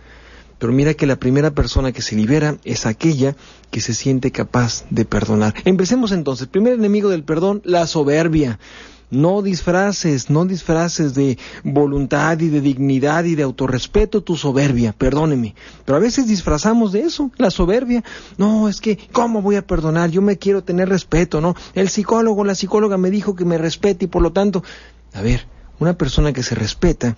Pero 0.59 0.73
mira 0.73 0.95
que 0.95 1.06
la 1.06 1.16
primera 1.16 1.50
persona 1.50 1.92
que 1.92 2.02
se 2.02 2.16
libera 2.16 2.56
es 2.64 2.87
aquella 2.87 3.37
que 3.71 3.80
se 3.80 3.92
siente 3.92 4.33
capaz 4.33 4.85
de 4.90 5.04
perdonar. 5.04 5.54
Empecemos 5.64 6.12
entonces. 6.12 6.47
Primer 6.47 6.73
enemigo 6.73 7.11
del 7.11 7.25
perdón, 7.25 7.61
la 7.64 7.87
soberbia. 7.87 8.59
No 9.09 9.40
disfraces, 9.40 10.30
no 10.30 10.47
disfraces 10.47 11.14
de 11.14 11.38
voluntad 11.62 12.40
y 12.40 12.49
de 12.49 12.61
dignidad 12.61 13.23
y 13.25 13.37
de 13.37 13.45
autorrespeto 13.45 14.23
tu 14.23 14.37
soberbia, 14.37 14.92
perdóneme. 14.92 15.54
Pero 15.85 15.97
a 15.97 16.00
veces 16.00 16.26
disfrazamos 16.26 16.90
de 16.90 17.02
eso, 17.02 17.30
la 17.37 17.52
soberbia. 17.52 18.02
No, 18.37 18.68
es 18.68 18.80
que, 18.80 18.99
¿cómo 19.12 19.42
voy 19.42 19.56
a 19.56 19.66
perdonar? 19.66 20.11
Yo 20.11 20.23
me 20.23 20.38
quiero 20.38 20.64
tener 20.64 20.88
respeto, 20.88 21.40
¿no? 21.40 21.54
El 21.75 21.88
psicólogo, 21.88 22.45
la 22.45 22.56
psicóloga 22.56 22.97
me 22.99 23.11
dijo 23.11 23.37
que 23.37 23.45
me 23.45 23.59
respete 23.59 24.06
y 24.06 24.09
por 24.09 24.23
lo 24.23 24.33
tanto, 24.33 24.64
a 25.12 25.23
ver, 25.23 25.47
una 25.78 25.97
persona 25.99 26.33
que 26.33 26.42
se 26.42 26.54
respeta 26.54 27.16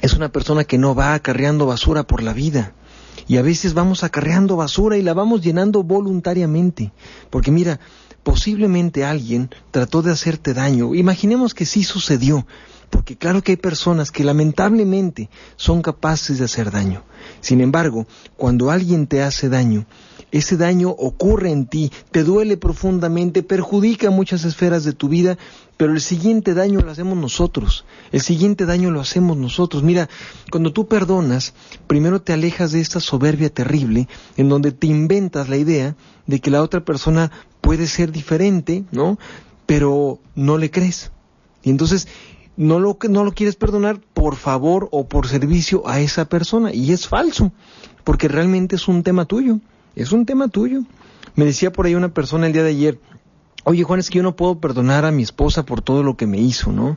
es 0.00 0.14
una 0.14 0.30
persona 0.30 0.64
que 0.64 0.78
no 0.78 0.94
va 0.94 1.14
acarreando 1.14 1.66
basura 1.66 2.04
por 2.04 2.22
la 2.22 2.32
vida. 2.32 2.72
Y 3.26 3.36
a 3.36 3.42
veces 3.42 3.74
vamos 3.74 4.04
acarreando 4.04 4.56
basura 4.56 4.96
y 4.96 5.02
la 5.02 5.12
vamos 5.12 5.42
llenando 5.42 5.82
voluntariamente. 5.82 6.92
Porque 7.30 7.50
mira, 7.50 7.80
posiblemente 8.22 9.04
alguien 9.04 9.50
trató 9.70 10.02
de 10.02 10.12
hacerte 10.12 10.54
daño. 10.54 10.94
Imaginemos 10.94 11.52
que 11.52 11.66
sí 11.66 11.82
sucedió, 11.82 12.46
porque 12.90 13.16
claro 13.16 13.42
que 13.42 13.52
hay 13.52 13.56
personas 13.56 14.10
que 14.10 14.24
lamentablemente 14.24 15.28
son 15.56 15.82
capaces 15.82 16.38
de 16.38 16.44
hacer 16.44 16.70
daño. 16.70 17.04
Sin 17.40 17.60
embargo, 17.60 18.06
cuando 18.36 18.70
alguien 18.70 19.06
te 19.06 19.22
hace 19.22 19.48
daño, 19.48 19.86
ese 20.30 20.56
daño 20.56 20.90
ocurre 20.90 21.50
en 21.50 21.66
ti, 21.66 21.90
te 22.10 22.24
duele 22.24 22.56
profundamente, 22.56 23.42
perjudica 23.42 24.10
muchas 24.10 24.44
esferas 24.44 24.84
de 24.84 24.92
tu 24.92 25.08
vida, 25.08 25.38
pero 25.76 25.92
el 25.92 26.00
siguiente 26.00 26.54
daño 26.54 26.80
lo 26.80 26.90
hacemos 26.90 27.16
nosotros, 27.16 27.84
el 28.12 28.20
siguiente 28.20 28.66
daño 28.66 28.90
lo 28.90 29.00
hacemos 29.00 29.36
nosotros. 29.36 29.82
Mira, 29.82 30.08
cuando 30.50 30.72
tú 30.72 30.86
perdonas, 30.88 31.54
primero 31.86 32.20
te 32.20 32.32
alejas 32.32 32.72
de 32.72 32.80
esta 32.80 33.00
soberbia 33.00 33.50
terrible 33.50 34.08
en 34.36 34.48
donde 34.48 34.72
te 34.72 34.86
inventas 34.86 35.48
la 35.48 35.56
idea 35.56 35.94
de 36.26 36.40
que 36.40 36.50
la 36.50 36.62
otra 36.62 36.84
persona 36.84 37.30
puede 37.60 37.86
ser 37.86 38.12
diferente, 38.12 38.84
¿no? 38.92 39.18
Pero 39.66 40.18
no 40.34 40.58
le 40.58 40.70
crees. 40.70 41.10
Y 41.62 41.70
entonces 41.70 42.08
no 42.56 42.80
lo, 42.80 42.98
no 43.08 43.24
lo 43.24 43.32
quieres 43.32 43.56
perdonar 43.56 44.00
por 44.14 44.36
favor 44.36 44.88
o 44.90 45.06
por 45.06 45.28
servicio 45.28 45.86
a 45.86 46.00
esa 46.00 46.28
persona. 46.28 46.74
Y 46.74 46.92
es 46.92 47.06
falso, 47.06 47.52
porque 48.04 48.26
realmente 48.26 48.76
es 48.76 48.88
un 48.88 49.02
tema 49.02 49.26
tuyo, 49.26 49.60
es 50.02 50.12
un 50.12 50.26
tema 50.26 50.48
tuyo. 50.48 50.82
Me 51.34 51.44
decía 51.44 51.72
por 51.72 51.86
ahí 51.86 51.94
una 51.94 52.12
persona 52.14 52.46
el 52.46 52.52
día 52.52 52.62
de 52.62 52.70
ayer, 52.70 53.00
oye 53.64 53.82
Juan, 53.82 54.00
es 54.00 54.10
que 54.10 54.18
yo 54.18 54.22
no 54.22 54.36
puedo 54.36 54.60
perdonar 54.60 55.04
a 55.04 55.12
mi 55.12 55.22
esposa 55.22 55.64
por 55.64 55.82
todo 55.82 56.02
lo 56.02 56.16
que 56.16 56.26
me 56.26 56.38
hizo, 56.38 56.72
¿no? 56.72 56.96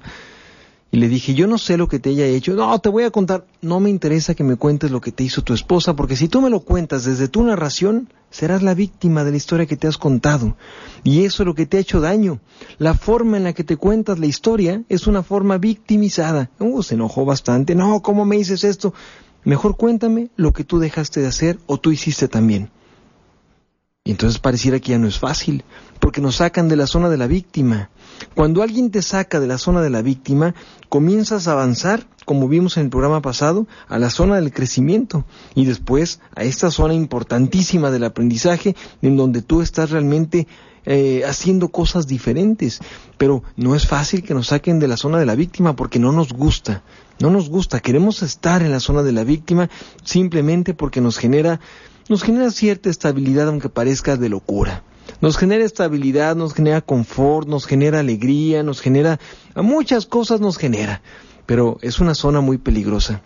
Y 0.93 0.97
le 0.97 1.07
dije, 1.07 1.33
yo 1.33 1.47
no 1.47 1.57
sé 1.57 1.77
lo 1.77 1.87
que 1.87 1.99
te 1.99 2.09
haya 2.09 2.25
hecho, 2.25 2.53
no, 2.53 2.77
te 2.79 2.89
voy 2.89 3.03
a 3.03 3.11
contar, 3.11 3.45
no 3.61 3.79
me 3.79 3.89
interesa 3.89 4.35
que 4.35 4.43
me 4.43 4.57
cuentes 4.57 4.91
lo 4.91 4.99
que 4.99 5.13
te 5.13 5.23
hizo 5.23 5.41
tu 5.41 5.53
esposa, 5.53 5.95
porque 5.95 6.17
si 6.17 6.27
tú 6.27 6.41
me 6.41 6.49
lo 6.49 6.59
cuentas 6.59 7.05
desde 7.05 7.29
tu 7.29 7.43
narración, 7.43 8.09
serás 8.29 8.61
la 8.61 8.73
víctima 8.73 9.23
de 9.23 9.31
la 9.31 9.37
historia 9.37 9.65
que 9.65 9.77
te 9.77 9.87
has 9.87 9.97
contado. 9.97 10.57
Y 11.05 11.23
eso 11.23 11.43
es 11.43 11.47
lo 11.47 11.55
que 11.55 11.65
te 11.65 11.77
ha 11.77 11.79
hecho 11.79 12.01
daño. 12.01 12.41
La 12.77 12.93
forma 12.93 13.37
en 13.37 13.45
la 13.45 13.53
que 13.53 13.63
te 13.63 13.77
cuentas 13.77 14.19
la 14.19 14.25
historia 14.25 14.83
es 14.89 15.07
una 15.07 15.23
forma 15.23 15.57
victimizada. 15.57 16.49
Uh, 16.59 16.83
se 16.83 16.95
enojó 16.95 17.23
bastante, 17.23 17.73
no, 17.73 18.01
¿cómo 18.01 18.25
me 18.25 18.35
dices 18.35 18.65
esto? 18.65 18.93
Mejor 19.45 19.77
cuéntame 19.77 20.29
lo 20.35 20.51
que 20.51 20.65
tú 20.65 20.79
dejaste 20.79 21.21
de 21.21 21.27
hacer 21.27 21.57
o 21.67 21.77
tú 21.77 21.91
hiciste 21.91 22.27
también. 22.27 22.69
Y 24.03 24.09
entonces 24.09 24.39
pareciera 24.39 24.79
que 24.79 24.89
ya 24.89 24.97
no 24.97 25.07
es 25.07 25.19
fácil, 25.19 25.63
porque 25.99 26.21
nos 26.21 26.37
sacan 26.37 26.67
de 26.67 26.75
la 26.75 26.87
zona 26.87 27.07
de 27.07 27.17
la 27.17 27.27
víctima. 27.27 27.91
Cuando 28.33 28.63
alguien 28.63 28.89
te 28.89 29.03
saca 29.03 29.39
de 29.39 29.45
la 29.45 29.59
zona 29.59 29.83
de 29.83 29.91
la 29.91 30.01
víctima, 30.01 30.55
comienzas 30.89 31.47
a 31.47 31.51
avanzar, 31.51 32.07
como 32.25 32.47
vimos 32.47 32.77
en 32.77 32.85
el 32.85 32.89
programa 32.89 33.21
pasado, 33.21 33.67
a 33.87 33.99
la 33.99 34.09
zona 34.09 34.37
del 34.37 34.51
crecimiento 34.51 35.25
y 35.53 35.65
después 35.65 36.19
a 36.35 36.43
esta 36.43 36.71
zona 36.71 36.95
importantísima 36.95 37.91
del 37.91 38.05
aprendizaje 38.05 38.75
en 39.03 39.17
donde 39.17 39.43
tú 39.43 39.61
estás 39.61 39.91
realmente 39.91 40.47
eh, 40.85 41.21
haciendo 41.27 41.69
cosas 41.69 42.07
diferentes. 42.07 42.79
Pero 43.19 43.43
no 43.55 43.75
es 43.75 43.85
fácil 43.85 44.23
que 44.23 44.33
nos 44.33 44.47
saquen 44.47 44.79
de 44.79 44.87
la 44.87 44.97
zona 44.97 45.19
de 45.19 45.27
la 45.27 45.35
víctima 45.35 45.75
porque 45.75 45.99
no 45.99 46.11
nos 46.11 46.33
gusta. 46.33 46.81
No 47.19 47.29
nos 47.29 47.49
gusta, 47.49 47.81
queremos 47.81 48.23
estar 48.23 48.63
en 48.63 48.71
la 48.71 48.79
zona 48.79 49.03
de 49.03 49.11
la 49.11 49.23
víctima 49.23 49.69
simplemente 50.03 50.73
porque 50.73 51.01
nos 51.01 51.19
genera 51.19 51.59
nos 52.11 52.23
genera 52.23 52.51
cierta 52.51 52.89
estabilidad 52.89 53.47
aunque 53.47 53.69
parezca 53.69 54.17
de 54.17 54.27
locura. 54.27 54.83
Nos 55.21 55.37
genera 55.37 55.63
estabilidad, 55.63 56.35
nos 56.35 56.53
genera 56.53 56.81
confort, 56.81 57.47
nos 57.47 57.65
genera 57.65 58.01
alegría, 58.01 58.63
nos 58.63 58.81
genera... 58.81 59.17
muchas 59.55 60.07
cosas 60.07 60.41
nos 60.41 60.57
genera, 60.57 61.01
pero 61.45 61.77
es 61.81 62.01
una 62.01 62.13
zona 62.13 62.41
muy 62.41 62.57
peligrosa. 62.57 63.21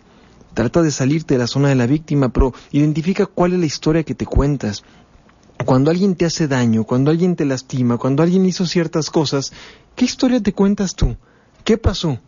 Trata 0.54 0.82
de 0.82 0.92
salirte 0.92 1.34
de 1.34 1.38
la 1.38 1.48
zona 1.48 1.68
de 1.68 1.74
la 1.74 1.88
víctima, 1.88 2.28
pero 2.28 2.54
identifica 2.70 3.26
cuál 3.26 3.54
es 3.54 3.58
la 3.58 3.66
historia 3.66 4.04
que 4.04 4.14
te 4.14 4.24
cuentas. 4.24 4.84
Cuando 5.64 5.90
alguien 5.90 6.14
te 6.14 6.24
hace 6.24 6.46
daño, 6.46 6.84
cuando 6.84 7.10
alguien 7.10 7.34
te 7.34 7.44
lastima, 7.44 7.98
cuando 7.98 8.22
alguien 8.22 8.46
hizo 8.46 8.66
ciertas 8.66 9.10
cosas, 9.10 9.52
¿qué 9.96 10.04
historia 10.04 10.40
te 10.40 10.52
cuentas 10.52 10.94
tú? 10.94 11.16
¿Qué 11.64 11.76
pasó? 11.76 12.20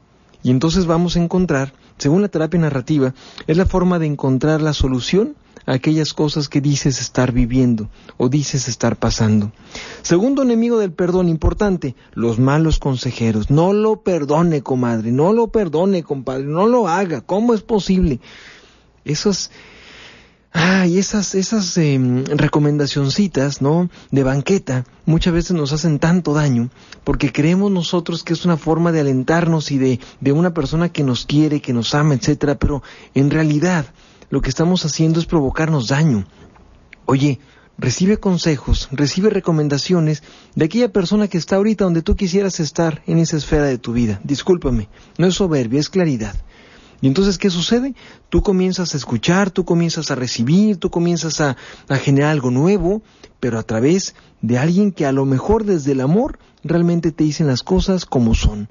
Y 0.43 0.51
entonces 0.51 0.87
vamos 0.87 1.15
a 1.15 1.23
encontrar, 1.23 1.73
según 1.99 2.21
la 2.21 2.29
terapia 2.29 2.59
narrativa, 2.59 3.15
es 3.47 3.57
la 3.57 3.65
forma 3.65 4.01
de 4.01 4.07
encontrar 4.07 4.61
la 4.61 4.73
solución 4.73 5.37
aquellas 5.69 6.15
cosas 6.15 6.49
que 6.49 6.61
dices 6.61 7.01
estar 7.01 7.33
viviendo 7.33 7.89
o 8.17 8.29
dices 8.29 8.69
estar 8.69 8.97
pasando. 8.97 9.53
Segundo 10.03 10.43
enemigo 10.43 10.79
del 10.79 10.93
perdón 10.93 11.29
importante, 11.29 11.95
los 12.15 12.39
malos 12.39 12.79
consejeros. 12.79 13.51
No 13.51 13.73
lo 13.73 14.03
perdone, 14.03 14.63
comadre, 14.63 15.13
no 15.13 15.33
lo 15.33 15.49
perdone, 15.49 16.03
compadre, 16.03 16.45
no 16.45 16.67
lo 16.67 16.89
haga. 16.89 17.21
¿Cómo 17.21 17.53
es 17.53 17.61
posible? 17.61 18.21
Esos, 19.05 19.51
ay, 20.53 20.99
esas, 20.99 21.35
esas 21.35 21.77
eh, 21.77 22.01
recomendacioncitas, 22.29 23.61
¿no? 23.61 23.91
De 24.11 24.23
banqueta, 24.23 24.87
muchas 25.05 25.35
veces 25.35 25.53
nos 25.53 25.73
hacen 25.75 25.99
tanto 25.99 26.33
daño 26.33 26.71
porque 27.05 27.31
creemos 27.31 27.71
nosotros 27.71 28.25
que 28.25 28.33
es 28.33 28.47
una 28.47 28.57
forma 28.57 28.91
de 28.91 29.01
alentarnos 29.01 29.71
y 29.71 29.77
de, 29.77 30.01
de 30.21 30.33
una 30.33 30.55
persona 30.55 30.89
que 30.89 31.05
nos 31.05 31.27
quiere, 31.27 31.61
que 31.61 31.75
nos 31.75 31.95
ama, 31.95 32.15
etcétera, 32.15 32.59
pero 32.59 32.83
en 33.15 33.31
realidad 33.31 33.87
lo 34.31 34.41
que 34.41 34.49
estamos 34.49 34.85
haciendo 34.85 35.21
es 35.21 35.27
provocarnos 35.27 35.89
daño. 35.89 36.27
Oye, 37.07 37.41
recibe 37.79 38.19
consejos, 38.19 38.89
recibe 38.91 39.31
recomendaciones 39.31 40.23
de 40.55 40.65
aquella 40.67 40.93
persona 40.93 41.29
que 41.29 41.39
está 41.39 41.57
ahorita 41.57 41.85
donde 41.85 42.03
tú 42.03 42.17
quisieras 42.17 42.61
estar 42.61 43.03
en 43.07 43.19
esa 43.19 43.37
esfera 43.37 43.65
de 43.65 43.79
tu 43.79 43.93
vida. 43.93 44.21
Discúlpame, 44.25 44.89
no 45.17 45.27
es 45.27 45.35
soberbia, 45.35 45.81
es 45.81 45.89
claridad. 45.89 46.35
Y 47.01 47.07
entonces, 47.07 47.39
¿qué 47.39 47.49
sucede? 47.49 47.95
Tú 48.29 48.43
comienzas 48.43 48.93
a 48.93 48.97
escuchar, 48.97 49.53
tú 49.53 49.65
comienzas 49.65 50.11
a 50.11 50.17
recibir, 50.17 50.79
tú 50.79 50.91
comienzas 50.91 51.41
a, 51.41 51.57
a, 51.89 51.97
generar 51.97 52.31
algo 52.33 52.51
nuevo, 52.51 53.03
pero 53.39 53.61
a 53.61 53.63
través 53.63 54.17
de 54.43 54.59
alguien 54.59 54.91
que 54.91 55.07
a 55.07 55.13
lo 55.13 55.25
mejor 55.25 55.65
desde 55.65 55.93
el 55.93 56.01
amor 56.01 56.41
realmente 56.65 57.13
te 57.13 57.23
dicen 57.23 57.47
las 57.47 57.63
cosas 57.63 58.05
como 58.05 58.35
son 58.35 58.69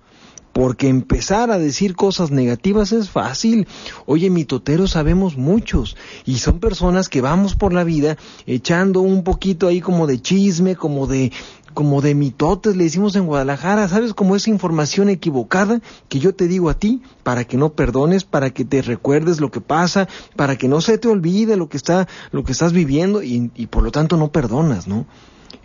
porque 0.58 0.88
empezar 0.88 1.52
a 1.52 1.60
decir 1.60 1.96
cosas 1.96 2.32
negativas 2.32 2.92
es 2.92 3.12
fácil. 3.12 3.68
Oye, 4.08 4.32
mitoteros 4.32 4.90
sabemos 4.90 5.38
muchos 5.38 5.96
y 6.26 6.40
son 6.40 6.60
personas 6.60 7.10
que 7.10 7.22
vamos 7.22 7.54
por 7.54 7.74
la 7.74 7.84
vida 7.84 8.18
echando 8.48 9.02
un 9.02 9.24
poquito 9.24 9.68
ahí 9.68 9.82
como 9.82 10.08
de 10.08 10.20
chisme, 10.20 10.76
como 10.76 11.06
de 11.06 11.32
como 11.76 12.02
de 12.02 12.16
mitotes, 12.16 12.76
le 12.76 12.86
decimos 12.86 13.16
en 13.16 13.28
Guadalajara, 13.28 13.88
¿sabes? 13.88 14.16
Como 14.16 14.36
esa 14.36 14.50
información 14.50 15.10
equivocada 15.10 15.80
que 16.10 16.18
yo 16.18 16.34
te 16.34 16.48
digo 16.48 16.72
a 16.72 16.80
ti 16.80 17.04
para 17.22 17.44
que 17.44 17.56
no 17.56 17.74
perdones, 17.74 18.24
para 18.24 18.50
que 18.50 18.66
te 18.66 18.82
recuerdes 18.82 19.40
lo 19.40 19.52
que 19.52 19.62
pasa, 19.62 20.08
para 20.36 20.56
que 20.56 20.68
no 20.68 20.82
se 20.82 20.98
te 20.98 21.08
olvide 21.08 21.56
lo 21.56 21.70
que 21.70 21.78
está, 21.78 22.08
lo 22.32 22.44
que 22.44 22.54
estás 22.54 22.74
viviendo 22.74 23.22
y, 23.22 23.52
y 23.54 23.68
por 23.68 23.84
lo 23.84 23.92
tanto 23.92 24.18
no 24.18 24.32
perdonas, 24.32 24.88
¿no? 24.88 25.06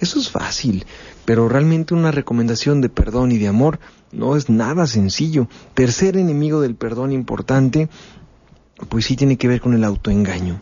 Eso 0.02 0.18
es 0.18 0.30
fácil, 0.30 0.85
pero 1.25 1.49
realmente 1.49 1.94
una 1.94 2.11
recomendación 2.11 2.80
de 2.80 2.88
perdón 2.88 3.30
y 3.30 3.38
de 3.38 3.47
amor 3.47 3.78
no 4.11 4.35
es 4.35 4.50
nada 4.50 4.88
sencillo. 4.88 5.47
Tercer 5.75 6.16
enemigo 6.16 6.61
del 6.61 6.75
perdón 6.75 7.12
importante, 7.12 7.88
pues 8.88 9.04
sí 9.04 9.14
tiene 9.14 9.37
que 9.37 9.47
ver 9.47 9.61
con 9.61 9.75
el 9.75 9.85
autoengaño. 9.85 10.61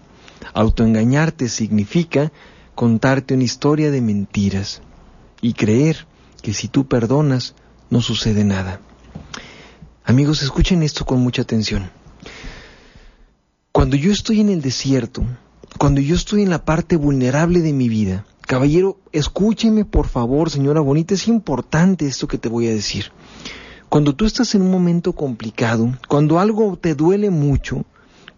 Autoengañarte 0.53 1.49
significa 1.49 2.33
contarte 2.75 3.33
una 3.33 3.45
historia 3.45 3.91
de 3.91 4.03
mentiras 4.03 4.83
y 5.41 5.55
creer 5.55 6.07
que 6.43 6.53
si 6.53 6.69
tú 6.69 6.87
perdonas 6.87 7.55
no 7.89 8.03
sucede 8.03 8.45
nada. 8.45 8.83
Amigos, 10.05 10.43
escuchen 10.43 10.83
esto 10.83 11.07
con 11.07 11.19
mucha 11.21 11.41
atención. 11.41 11.91
Cuando 13.73 13.97
yo 13.97 14.13
estoy 14.13 14.43
en 14.43 14.51
el 14.51 14.61
desierto, 14.61 15.25
cuando 15.79 16.03
yo 16.03 16.15
estoy 16.15 16.43
en 16.43 16.51
la 16.51 16.67
parte 16.67 16.97
vulnerable 16.97 17.61
de 17.61 17.73
mi 17.73 17.89
vida, 17.89 18.27
Caballero, 18.51 18.99
escúcheme 19.13 19.85
por 19.85 20.09
favor, 20.09 20.51
señora 20.51 20.81
Bonita, 20.81 21.15
es 21.15 21.29
importante 21.29 22.09
esto 22.09 22.27
que 22.27 22.37
te 22.37 22.49
voy 22.49 22.67
a 22.67 22.73
decir. 22.73 23.13
Cuando 23.89 24.17
tú 24.17 24.25
estás 24.25 24.57
en 24.57 24.63
un 24.63 24.73
momento 24.73 25.13
complicado, 25.13 25.97
cuando 26.09 26.41
algo 26.41 26.77
te 26.77 26.97
duele 26.97 27.31
mucho, 27.31 27.85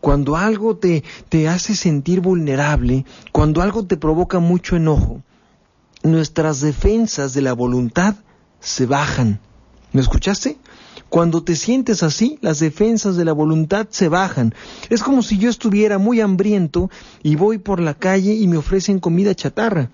cuando 0.03 0.37
algo 0.37 0.77
te, 0.77 1.03
te 1.31 1.49
hace 1.49 1.75
sentir 1.75 2.21
vulnerable, 2.21 3.07
cuando 3.33 3.63
algo 3.63 3.87
te 3.87 3.97
provoca 3.97 4.39
mucho 4.39 4.77
enojo, 4.77 5.23
nuestras 6.03 6.61
defensas 6.61 7.33
de 7.33 7.41
la 7.41 7.55
voluntad 7.55 8.17
se 8.61 8.85
bajan. 8.85 9.41
¿Me 9.95 10.03
escuchaste? 10.03 10.59
Cuando 11.13 11.45
te 11.45 11.57
sientes 11.57 12.03
así, 12.03 12.39
las 12.41 12.59
defensas 12.59 13.17
de 13.17 13.27
la 13.27 13.35
voluntad 13.35 13.87
se 13.91 14.09
bajan. 14.09 14.55
Es 14.89 15.03
como 15.03 15.23
si 15.23 15.37
yo 15.37 15.51
estuviera 15.51 15.99
muy 15.99 16.23
hambriento 16.23 16.89
y 17.23 17.37
voy 17.37 17.59
por 17.59 17.81
la 17.81 17.93
calle 17.93 18.33
y 18.33 18.49
me 18.49 18.57
ofrecen 18.57 18.99
comida 18.99 19.35
chatarra. 19.35 19.91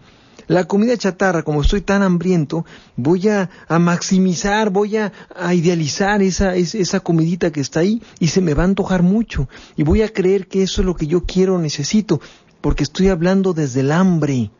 La 0.46 0.66
comida 0.68 0.96
chatarra, 0.96 1.42
como 1.42 1.62
estoy 1.62 1.80
tan 1.80 2.04
hambriento, 2.04 2.64
voy 2.94 3.26
a, 3.30 3.50
maximizar, 3.80 4.70
voy 4.70 4.96
a, 4.96 5.12
idealizar 5.52 6.22
esa, 6.22 6.54
esa 6.54 7.00
comidita 7.00 7.50
que 7.50 7.62
está 7.62 7.80
ahí 7.80 8.00
y 8.20 8.28
se 8.28 8.40
me 8.40 8.54
va 8.54 8.62
a 8.62 8.66
antojar 8.66 9.02
mucho. 9.02 9.48
Y 9.76 9.82
voy 9.82 10.02
a 10.02 10.12
creer 10.12 10.46
que 10.46 10.62
eso 10.62 10.82
es 10.82 10.86
lo 10.86 10.94
que 10.94 11.08
yo 11.08 11.24
quiero 11.24 11.58
necesito, 11.58 12.20
porque 12.60 12.84
estoy 12.84 13.08
hablando 13.08 13.54
desde 13.54 13.80
el 13.80 13.90
hambre. 13.90 14.52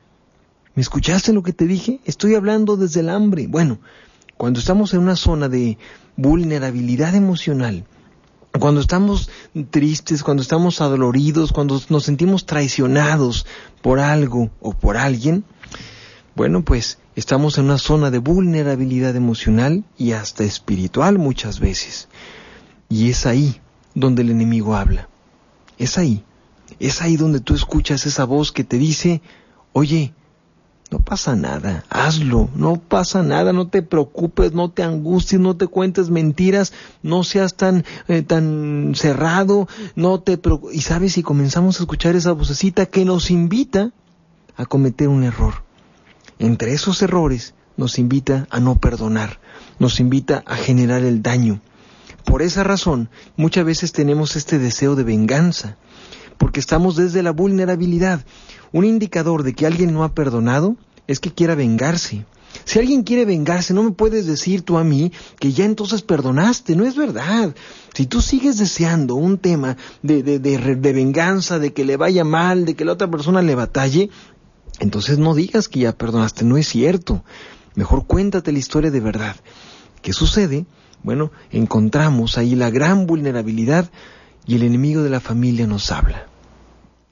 ¿Me 0.74 0.82
escuchaste 0.82 1.32
lo 1.32 1.44
que 1.44 1.52
te 1.52 1.68
dije? 1.68 2.00
Estoy 2.04 2.34
hablando 2.34 2.76
desde 2.76 2.98
el 2.98 3.10
hambre. 3.10 3.46
Bueno, 3.46 3.78
cuando 4.36 4.58
estamos 4.58 4.92
en 4.94 5.00
una 5.00 5.14
zona 5.14 5.48
de 5.48 5.78
vulnerabilidad 6.18 7.14
emocional, 7.14 7.86
cuando 8.58 8.80
estamos 8.80 9.30
tristes, 9.70 10.22
cuando 10.22 10.42
estamos 10.42 10.80
adoloridos, 10.80 11.52
cuando 11.52 11.80
nos 11.88 12.04
sentimos 12.04 12.44
traicionados 12.44 13.46
por 13.82 14.00
algo 14.00 14.50
o 14.60 14.72
por 14.72 14.96
alguien, 14.96 15.44
bueno, 16.34 16.64
pues 16.64 16.98
estamos 17.14 17.56
en 17.58 17.66
una 17.66 17.78
zona 17.78 18.10
de 18.10 18.18
vulnerabilidad 18.18 19.14
emocional 19.16 19.84
y 19.96 20.12
hasta 20.12 20.44
espiritual 20.44 21.18
muchas 21.18 21.60
veces. 21.60 22.08
Y 22.88 23.10
es 23.10 23.24
ahí 23.24 23.60
donde 23.94 24.22
el 24.22 24.30
enemigo 24.30 24.74
habla. 24.74 25.08
Es 25.78 25.98
ahí. 25.98 26.24
Es 26.80 27.00
ahí 27.00 27.16
donde 27.16 27.40
tú 27.40 27.54
escuchas 27.54 28.06
esa 28.06 28.24
voz 28.24 28.50
que 28.50 28.64
te 28.64 28.78
dice, 28.78 29.22
oye, 29.72 30.12
no 30.90 31.00
pasa 31.00 31.36
nada, 31.36 31.84
hazlo, 31.90 32.48
no 32.54 32.76
pasa 32.76 33.22
nada, 33.22 33.52
no 33.52 33.68
te 33.68 33.82
preocupes, 33.82 34.52
no 34.52 34.70
te 34.70 34.82
angusties, 34.82 35.40
no 35.40 35.54
te 35.54 35.66
cuentes 35.66 36.08
mentiras, 36.08 36.72
no 37.02 37.24
seas 37.24 37.54
tan, 37.54 37.84
eh, 38.08 38.22
tan 38.22 38.92
cerrado, 38.94 39.68
no 39.96 40.20
te 40.20 40.40
Y 40.72 40.80
sabes, 40.80 41.12
si 41.12 41.22
comenzamos 41.22 41.78
a 41.78 41.82
escuchar 41.82 42.16
esa 42.16 42.32
vocecita 42.32 42.86
que 42.86 43.04
nos 43.04 43.30
invita 43.30 43.92
a 44.56 44.64
cometer 44.64 45.08
un 45.08 45.24
error. 45.24 45.62
Entre 46.38 46.72
esos 46.72 47.02
errores 47.02 47.54
nos 47.76 47.98
invita 47.98 48.46
a 48.50 48.58
no 48.58 48.76
perdonar, 48.76 49.40
nos 49.78 50.00
invita 50.00 50.42
a 50.46 50.56
generar 50.56 51.02
el 51.02 51.22
daño. 51.22 51.60
Por 52.24 52.42
esa 52.42 52.64
razón, 52.64 53.10
muchas 53.36 53.64
veces 53.64 53.92
tenemos 53.92 54.36
este 54.36 54.58
deseo 54.58 54.96
de 54.96 55.04
venganza, 55.04 55.76
porque 56.38 56.60
estamos 56.60 56.96
desde 56.96 57.22
la 57.22 57.30
vulnerabilidad. 57.30 58.24
Un 58.72 58.84
indicador 58.84 59.42
de 59.42 59.54
que 59.54 59.66
alguien 59.66 59.92
no 59.92 60.04
ha 60.04 60.14
perdonado 60.14 60.76
es 61.06 61.20
que 61.20 61.32
quiera 61.32 61.54
vengarse. 61.54 62.24
Si 62.64 62.78
alguien 62.78 63.02
quiere 63.02 63.24
vengarse, 63.24 63.74
no 63.74 63.82
me 63.82 63.90
puedes 63.90 64.26
decir 64.26 64.62
tú 64.62 64.78
a 64.78 64.84
mí 64.84 65.12
que 65.38 65.52
ya 65.52 65.64
entonces 65.64 66.02
perdonaste, 66.02 66.76
no 66.76 66.84
es 66.84 66.96
verdad. 66.96 67.54
Si 67.94 68.06
tú 68.06 68.20
sigues 68.20 68.58
deseando 68.58 69.14
un 69.14 69.38
tema 69.38 69.76
de, 70.02 70.22
de, 70.22 70.38
de, 70.38 70.76
de, 70.76 70.92
venganza, 70.92 71.58
de 71.58 71.72
que 71.72 71.84
le 71.84 71.96
vaya 71.96 72.24
mal, 72.24 72.64
de 72.64 72.74
que 72.74 72.84
la 72.84 72.92
otra 72.92 73.10
persona 73.10 73.42
le 73.42 73.54
batalle, 73.54 74.10
entonces 74.80 75.18
no 75.18 75.34
digas 75.34 75.68
que 75.68 75.80
ya 75.80 75.96
perdonaste, 75.96 76.44
no 76.44 76.56
es 76.56 76.68
cierto. 76.68 77.24
Mejor 77.74 78.06
cuéntate 78.06 78.52
la 78.52 78.58
historia 78.58 78.90
de 78.90 79.00
verdad. 79.00 79.36
¿Qué 80.02 80.12
sucede? 80.12 80.66
Bueno, 81.02 81.30
encontramos 81.50 82.38
ahí 82.38 82.54
la 82.54 82.70
gran 82.70 83.06
vulnerabilidad 83.06 83.90
y 84.46 84.56
el 84.56 84.62
enemigo 84.62 85.02
de 85.02 85.10
la 85.10 85.20
familia 85.20 85.66
nos 85.66 85.92
habla. 85.92 86.26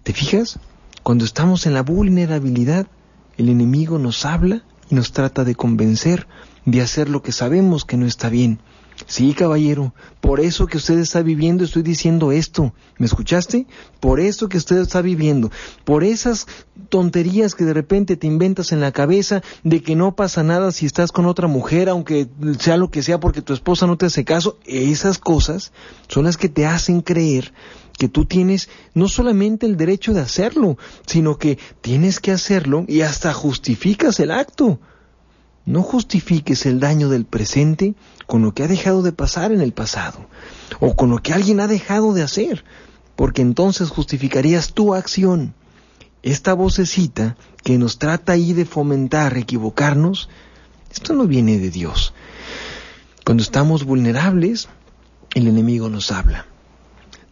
¿Te 0.03 0.13
fijas? 0.13 0.59
Cuando 1.07 1.25
estamos 1.25 1.67
en 1.67 1.75
la 1.75 1.85
vulnerabilidad, 1.85 2.89
el 3.37 3.49
enemigo 3.49 3.97
nos 3.97 4.25
habla 4.25 4.65
y 4.91 4.97
nos 4.97 5.13
trata 5.13 5.45
de 5.45 5.55
convencer 5.55 6.27
de 6.65 6.81
hacer 6.81 7.09
lo 7.09 7.23
que 7.23 7.31
sabemos 7.31 7.85
que 7.85 7.97
no 7.97 8.07
está 8.07 8.29
bien. 8.29 8.59
Sí, 9.07 9.33
caballero, 9.33 9.95
por 10.21 10.41
eso 10.41 10.67
que 10.67 10.79
usted 10.79 10.99
está 10.99 11.23
viviendo 11.23 11.63
estoy 11.63 11.83
diciendo 11.83 12.33
esto. 12.33 12.73
¿Me 12.99 13.07
escuchaste? 13.07 13.69
Por 14.01 14.19
eso 14.19 14.49
que 14.49 14.57
usted 14.57 14.79
está 14.79 15.01
viviendo. 15.01 15.53
Por 15.85 16.03
esas 16.03 16.49
tonterías 16.89 17.55
que 17.55 17.65
de 17.65 17.75
repente 17.75 18.17
te 18.17 18.27
inventas 18.27 18.73
en 18.73 18.81
la 18.81 18.91
cabeza 18.91 19.43
de 19.63 19.83
que 19.83 19.95
no 19.95 20.17
pasa 20.17 20.43
nada 20.43 20.73
si 20.73 20.87
estás 20.87 21.13
con 21.13 21.27
otra 21.27 21.47
mujer, 21.47 21.89
aunque 21.89 22.27
sea 22.59 22.79
lo 22.79 22.91
que 22.91 23.05
sea 23.05 23.21
porque 23.21 23.43
tu 23.43 23.53
esposa 23.53 23.87
no 23.87 23.97
te 23.97 24.07
hace 24.07 24.25
caso. 24.25 24.59
Esas 24.65 25.19
cosas 25.19 25.73
son 26.09 26.25
las 26.25 26.37
que 26.37 26.49
te 26.49 26.67
hacen 26.67 27.01
creer 27.01 27.53
que 27.97 28.09
tú 28.09 28.27
tienes 28.27 28.69
no 28.95 29.09
solamente 29.09 29.67
el 29.67 29.77
derecho 29.77 30.13
de 30.13 30.21
hacerlo, 30.21 30.77
sino 31.07 31.39
que 31.39 31.59
tienes 31.81 32.21
que 32.21 32.33
hacerlo 32.33 32.85
y 32.89 33.01
hasta 33.01 33.33
justificas 33.33 34.21
el 34.21 34.31
acto. 34.31 34.79
No 35.65 35.83
justifiques 35.83 36.65
el 36.67 36.79
daño 36.79 37.09
del 37.09 37.25
presente 37.25 37.95
con 38.27 38.43
lo 38.43 38.55
que 38.55 38.63
ha 38.63 38.69
dejado 38.69 39.03
de 39.03 39.13
pasar 39.13 39.51
en 39.51 39.61
el 39.61 39.73
pasado 39.73 40.27
o 40.79 40.95
con 40.95 41.11
lo 41.11 41.19
que 41.19 41.33
alguien 41.33 41.61
ha 41.61 41.67
dejado 41.67 42.13
de 42.13 42.23
hacer, 42.23 42.65
porque 43.17 43.43
entonces 43.43 43.91
justificarías 43.91 44.75
tu 44.75 44.95
acción. 44.95 45.55
Esta 46.23 46.55
vocecita 46.55 47.37
que 47.65 47.79
nos 47.79 47.99
trata 47.99 48.33
ahí 48.33 48.53
de 48.53 48.65
fomentar 48.65 49.37
equivocarnos, 49.37 50.29
esto 50.93 51.15
no 51.15 51.27
viene 51.27 51.59
de 51.59 51.71
Dios. 51.71 52.15
Cuando 53.25 53.43
estamos 53.43 53.85
vulnerables, 53.85 54.69
el 55.35 55.49
enemigo 55.49 55.89
nos 55.89 56.13
habla. 56.13 56.47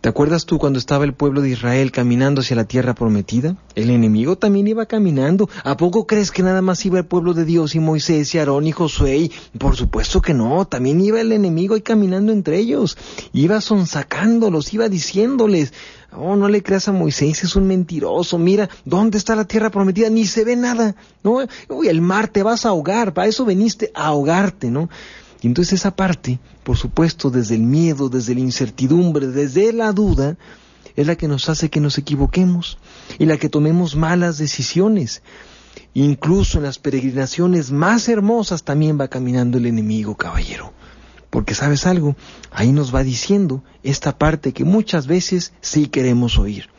¿Te 0.04 0.10
acuerdas 0.10 0.44
tú 0.44 0.58
cuando 0.58 0.78
estaba 0.78 1.06
el 1.06 1.14
pueblo 1.14 1.40
de 1.40 1.48
Israel 1.48 1.90
caminando 1.90 2.42
hacia 2.42 2.56
la 2.56 2.66
tierra 2.66 2.94
prometida? 2.94 3.56
El 3.74 3.88
enemigo 3.88 4.36
también 4.36 4.68
iba 4.68 4.84
caminando. 4.84 5.48
¿A 5.64 5.78
poco 5.78 6.06
crees 6.06 6.30
que 6.30 6.42
nada 6.42 6.60
más 6.60 6.84
iba 6.84 6.98
el 6.98 7.06
pueblo 7.06 7.32
de 7.32 7.46
Dios 7.46 7.74
y 7.74 7.80
Moisés 7.80 8.34
y 8.34 8.38
Aarón 8.38 8.66
y 8.66 8.72
Josué? 8.72 9.30
por 9.58 9.76
supuesto 9.76 10.20
que 10.20 10.34
no, 10.34 10.66
también 10.66 11.00
iba 11.00 11.22
el 11.22 11.32
enemigo 11.32 11.74
ahí 11.74 11.80
caminando 11.80 12.32
entre 12.32 12.58
ellos. 12.58 12.98
Iba 13.32 13.62
sonsacándolos, 13.62 14.74
iba 14.74 14.90
diciéndoles, 14.90 15.72
oh, 16.12 16.36
no 16.36 16.50
le 16.50 16.62
creas 16.62 16.86
a 16.88 16.92
Moisés, 16.92 17.42
es 17.42 17.56
un 17.56 17.66
mentiroso, 17.66 18.36
mira, 18.36 18.68
¿dónde 18.84 19.16
está 19.16 19.34
la 19.34 19.46
tierra 19.46 19.70
prometida? 19.70 20.10
Ni 20.10 20.26
se 20.26 20.44
ve 20.44 20.54
nada, 20.54 20.96
¿no? 21.22 21.38
Uy, 21.70 21.88
el 21.88 22.02
mar 22.02 22.28
te 22.28 22.42
vas 22.42 22.66
a 22.66 22.68
ahogar, 22.68 23.14
para 23.14 23.28
eso 23.28 23.46
veniste 23.46 23.90
a 23.94 24.08
ahogarte, 24.08 24.70
¿no? 24.70 24.90
Y 25.44 25.46
entonces 25.46 25.74
esa 25.80 25.94
parte, 25.94 26.40
por 26.62 26.78
supuesto, 26.78 27.28
desde 27.28 27.54
el 27.54 27.64
miedo, 27.64 28.08
desde 28.08 28.34
la 28.34 28.40
incertidumbre, 28.40 29.26
desde 29.26 29.74
la 29.74 29.92
duda, 29.92 30.38
es 30.96 31.06
la 31.06 31.16
que 31.16 31.28
nos 31.28 31.50
hace 31.50 31.68
que 31.68 31.80
nos 31.80 31.98
equivoquemos 31.98 32.78
y 33.18 33.26
la 33.26 33.36
que 33.36 33.50
tomemos 33.50 33.94
malas 33.94 34.38
decisiones. 34.38 35.20
Incluso 35.92 36.56
en 36.56 36.64
las 36.64 36.78
peregrinaciones 36.78 37.72
más 37.72 38.08
hermosas 38.08 38.64
también 38.64 38.98
va 38.98 39.08
caminando 39.08 39.58
el 39.58 39.66
enemigo, 39.66 40.16
caballero. 40.16 40.72
Porque 41.28 41.54
sabes 41.54 41.86
algo, 41.86 42.16
ahí 42.50 42.72
nos 42.72 42.94
va 42.94 43.02
diciendo 43.02 43.62
esta 43.82 44.16
parte 44.16 44.54
que 44.54 44.64
muchas 44.64 45.06
veces 45.06 45.52
sí 45.60 45.88
queremos 45.88 46.38
oír. 46.38 46.70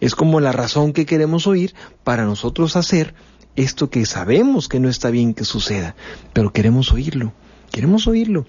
Es 0.00 0.14
como 0.14 0.40
la 0.40 0.52
razón 0.52 0.94
que 0.94 1.04
queremos 1.04 1.46
oír 1.46 1.74
para 2.04 2.24
nosotros 2.24 2.74
hacer 2.76 3.14
esto 3.54 3.90
que 3.90 4.06
sabemos 4.06 4.68
que 4.68 4.80
no 4.80 4.88
está 4.88 5.10
bien 5.10 5.34
que 5.34 5.44
suceda, 5.44 5.94
pero 6.32 6.54
queremos 6.54 6.90
oírlo. 6.90 7.34
Queremos 7.74 8.06
oírlo. 8.06 8.46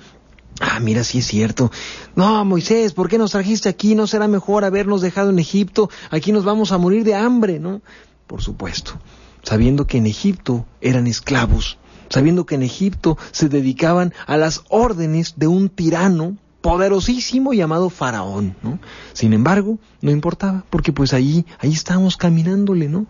Ah, 0.59 0.79
mira, 0.79 1.03
sí 1.03 1.17
es 1.17 1.25
cierto. 1.25 1.71
No, 2.15 2.45
Moisés, 2.45 2.93
¿por 2.93 3.09
qué 3.09 3.17
nos 3.17 3.31
trajiste 3.31 3.67
aquí? 3.67 3.95
¿No 3.95 4.05
será 4.05 4.27
mejor 4.27 4.63
habernos 4.63 5.01
dejado 5.01 5.31
en 5.31 5.39
Egipto? 5.39 5.89
Aquí 6.11 6.31
nos 6.31 6.45
vamos 6.45 6.71
a 6.71 6.77
morir 6.77 7.03
de 7.03 7.15
hambre, 7.15 7.59
¿no? 7.59 7.81
Por 8.27 8.43
supuesto, 8.43 8.99
sabiendo 9.41 9.87
que 9.87 9.97
en 9.97 10.05
Egipto 10.05 10.67
eran 10.79 11.07
esclavos, 11.07 11.79
sabiendo 12.07 12.45
que 12.45 12.53
en 12.53 12.61
Egipto 12.61 13.17
se 13.31 13.49
dedicaban 13.49 14.13
a 14.27 14.37
las 14.37 14.61
órdenes 14.69 15.33
de 15.37 15.47
un 15.47 15.69
tirano 15.69 16.37
poderosísimo 16.61 17.51
llamado 17.53 17.89
Faraón, 17.89 18.55
¿no? 18.61 18.77
Sin 19.13 19.33
embargo, 19.33 19.79
no 20.01 20.11
importaba, 20.11 20.65
porque 20.69 20.93
pues 20.93 21.13
allí, 21.13 21.47
ahí 21.57 21.73
estábamos 21.73 22.15
caminándole, 22.15 22.89
¿no? 22.89 23.07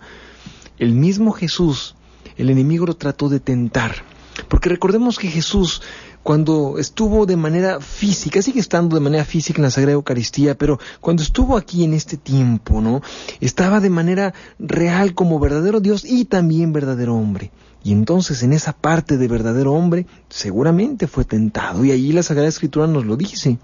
El 0.80 0.94
mismo 0.94 1.34
Jesús, 1.34 1.96
el 2.38 2.50
enemigo 2.50 2.86
lo 2.86 2.96
trató 2.96 3.28
de 3.28 3.42
tentar, 3.42 4.06
porque 4.48 4.70
recordemos 4.70 5.18
que 5.18 5.30
Jesús, 5.30 5.82
cuando 6.26 6.80
estuvo 6.80 7.28
de 7.28 7.38
manera 7.38 7.80
física, 7.80 8.42
sigue 8.42 8.60
estando 8.60 8.96
de 8.96 9.00
manera 9.00 9.26
física 9.26 9.60
en 9.60 9.66
la 9.66 9.70
Sagrada 9.70 9.94
Eucaristía, 9.94 10.58
pero 10.58 10.80
cuando 11.00 11.22
estuvo 11.22 11.56
aquí 11.56 11.84
en 11.84 11.94
este 11.94 12.18
tiempo, 12.18 12.82
¿no? 12.82 13.04
Estaba 13.42 13.80
de 13.80 13.92
manera 13.92 14.34
real 14.58 15.14
como 15.14 15.40
verdadero 15.40 15.82
Dios 15.82 16.04
y 16.04 16.26
también 16.26 16.74
verdadero 16.74 17.14
hombre. 17.14 17.52
Y 17.84 17.92
entonces 17.92 18.42
en 18.42 18.54
esa 18.54 18.74
parte 18.74 19.18
de 19.18 19.28
verdadero 19.28 19.74
hombre 19.74 20.08
seguramente 20.28 21.06
fue 21.06 21.26
tentado 21.26 21.86
y 21.86 21.92
allí 21.92 22.12
la 22.12 22.24
Sagrada 22.24 22.50
Escritura 22.50 22.88
nos 22.88 23.06
lo 23.06 23.18
dice. 23.18 23.60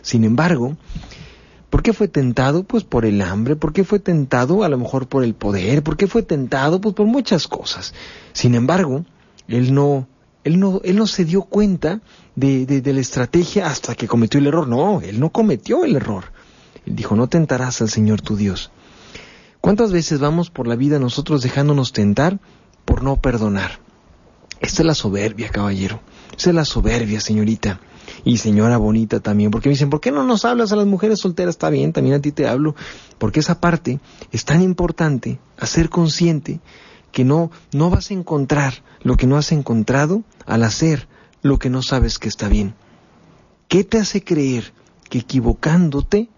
Sin 0.00 0.24
embargo, 0.24 0.74
¿por 1.68 1.82
qué 1.82 1.92
fue 1.92 2.08
tentado? 2.08 2.62
Pues 2.62 2.82
por 2.82 3.04
el 3.04 3.20
hambre, 3.20 3.56
¿por 3.56 3.74
qué 3.74 3.84
fue 3.84 3.98
tentado? 3.98 4.64
A 4.64 4.70
lo 4.70 4.78
mejor 4.78 5.06
por 5.06 5.22
el 5.22 5.34
poder, 5.34 5.82
¿por 5.82 5.98
qué 5.98 6.06
fue 6.06 6.22
tentado? 6.22 6.80
Pues 6.80 6.94
por 6.94 7.04
muchas 7.04 7.46
cosas. 7.46 7.92
Sin 8.32 8.54
embargo, 8.54 9.04
él 9.48 9.74
no 9.74 10.08
él 10.46 10.60
no, 10.60 10.80
él 10.84 10.94
no 10.94 11.08
se 11.08 11.24
dio 11.24 11.42
cuenta 11.42 12.00
de, 12.36 12.66
de, 12.66 12.92
la 12.92 13.00
estrategia 13.00 13.66
hasta 13.66 13.96
que 13.96 14.06
cometió 14.06 14.38
el 14.38 14.46
error. 14.46 14.68
No, 14.68 15.00
él 15.00 15.18
no 15.18 15.30
cometió 15.30 15.84
el 15.84 15.96
error. 15.96 16.26
Él 16.86 16.94
dijo, 16.94 17.16
no 17.16 17.26
tentarás 17.26 17.82
al 17.82 17.90
Señor 17.90 18.20
tu 18.20 18.36
Dios. 18.36 18.70
¿Cuántas 19.60 19.90
veces 19.90 20.20
vamos 20.20 20.50
por 20.50 20.68
la 20.68 20.76
vida 20.76 21.00
nosotros 21.00 21.42
dejándonos 21.42 21.92
tentar 21.92 22.38
por 22.84 23.02
no 23.02 23.16
perdonar? 23.16 23.80
Esta 24.60 24.82
es 24.82 24.86
la 24.86 24.94
soberbia, 24.94 25.48
caballero. 25.48 26.00
Esta 26.30 26.50
es 26.50 26.54
la 26.54 26.64
soberbia, 26.64 27.18
señorita. 27.18 27.80
Y 28.24 28.36
señora 28.36 28.76
bonita 28.76 29.18
también, 29.18 29.50
porque 29.50 29.68
me 29.68 29.72
dicen, 29.72 29.90
¿por 29.90 30.00
qué 30.00 30.12
no 30.12 30.22
nos 30.22 30.44
hablas 30.44 30.70
a 30.70 30.76
las 30.76 30.86
mujeres 30.86 31.18
solteras? 31.18 31.56
Está 31.56 31.70
bien, 31.70 31.92
también 31.92 32.14
a 32.14 32.20
ti 32.20 32.30
te 32.30 32.46
hablo, 32.46 32.76
porque 33.18 33.40
esa 33.40 33.60
parte 33.60 33.98
es 34.30 34.44
tan 34.44 34.62
importante, 34.62 35.40
a 35.58 35.66
ser 35.66 35.88
consciente, 35.88 36.60
que 37.16 37.24
no, 37.24 37.50
no 37.72 37.88
vas 37.88 38.10
a 38.10 38.14
encontrar 38.14 38.82
lo 39.00 39.16
que 39.16 39.26
no 39.26 39.38
has 39.38 39.50
encontrado 39.50 40.22
al 40.44 40.62
hacer 40.62 41.08
lo 41.40 41.58
que 41.58 41.70
no 41.70 41.80
sabes 41.80 42.18
que 42.18 42.28
está 42.28 42.46
bien. 42.46 42.74
¿Qué 43.68 43.84
te 43.84 43.96
hace 43.96 44.22
creer 44.22 44.74
que 45.08 45.20
equivocándote 45.20 46.28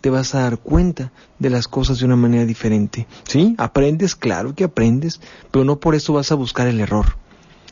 te 0.00 0.10
vas 0.10 0.36
a 0.36 0.42
dar 0.42 0.58
cuenta 0.58 1.10
de 1.40 1.50
las 1.50 1.66
cosas 1.66 1.98
de 1.98 2.04
una 2.04 2.14
manera 2.14 2.44
diferente? 2.44 3.08
¿Sí? 3.24 3.56
Aprendes, 3.58 4.14
claro 4.14 4.54
que 4.54 4.62
aprendes, 4.62 5.20
pero 5.50 5.64
no 5.64 5.80
por 5.80 5.96
eso 5.96 6.12
vas 6.12 6.30
a 6.30 6.36
buscar 6.36 6.68
el 6.68 6.78
error. 6.78 7.16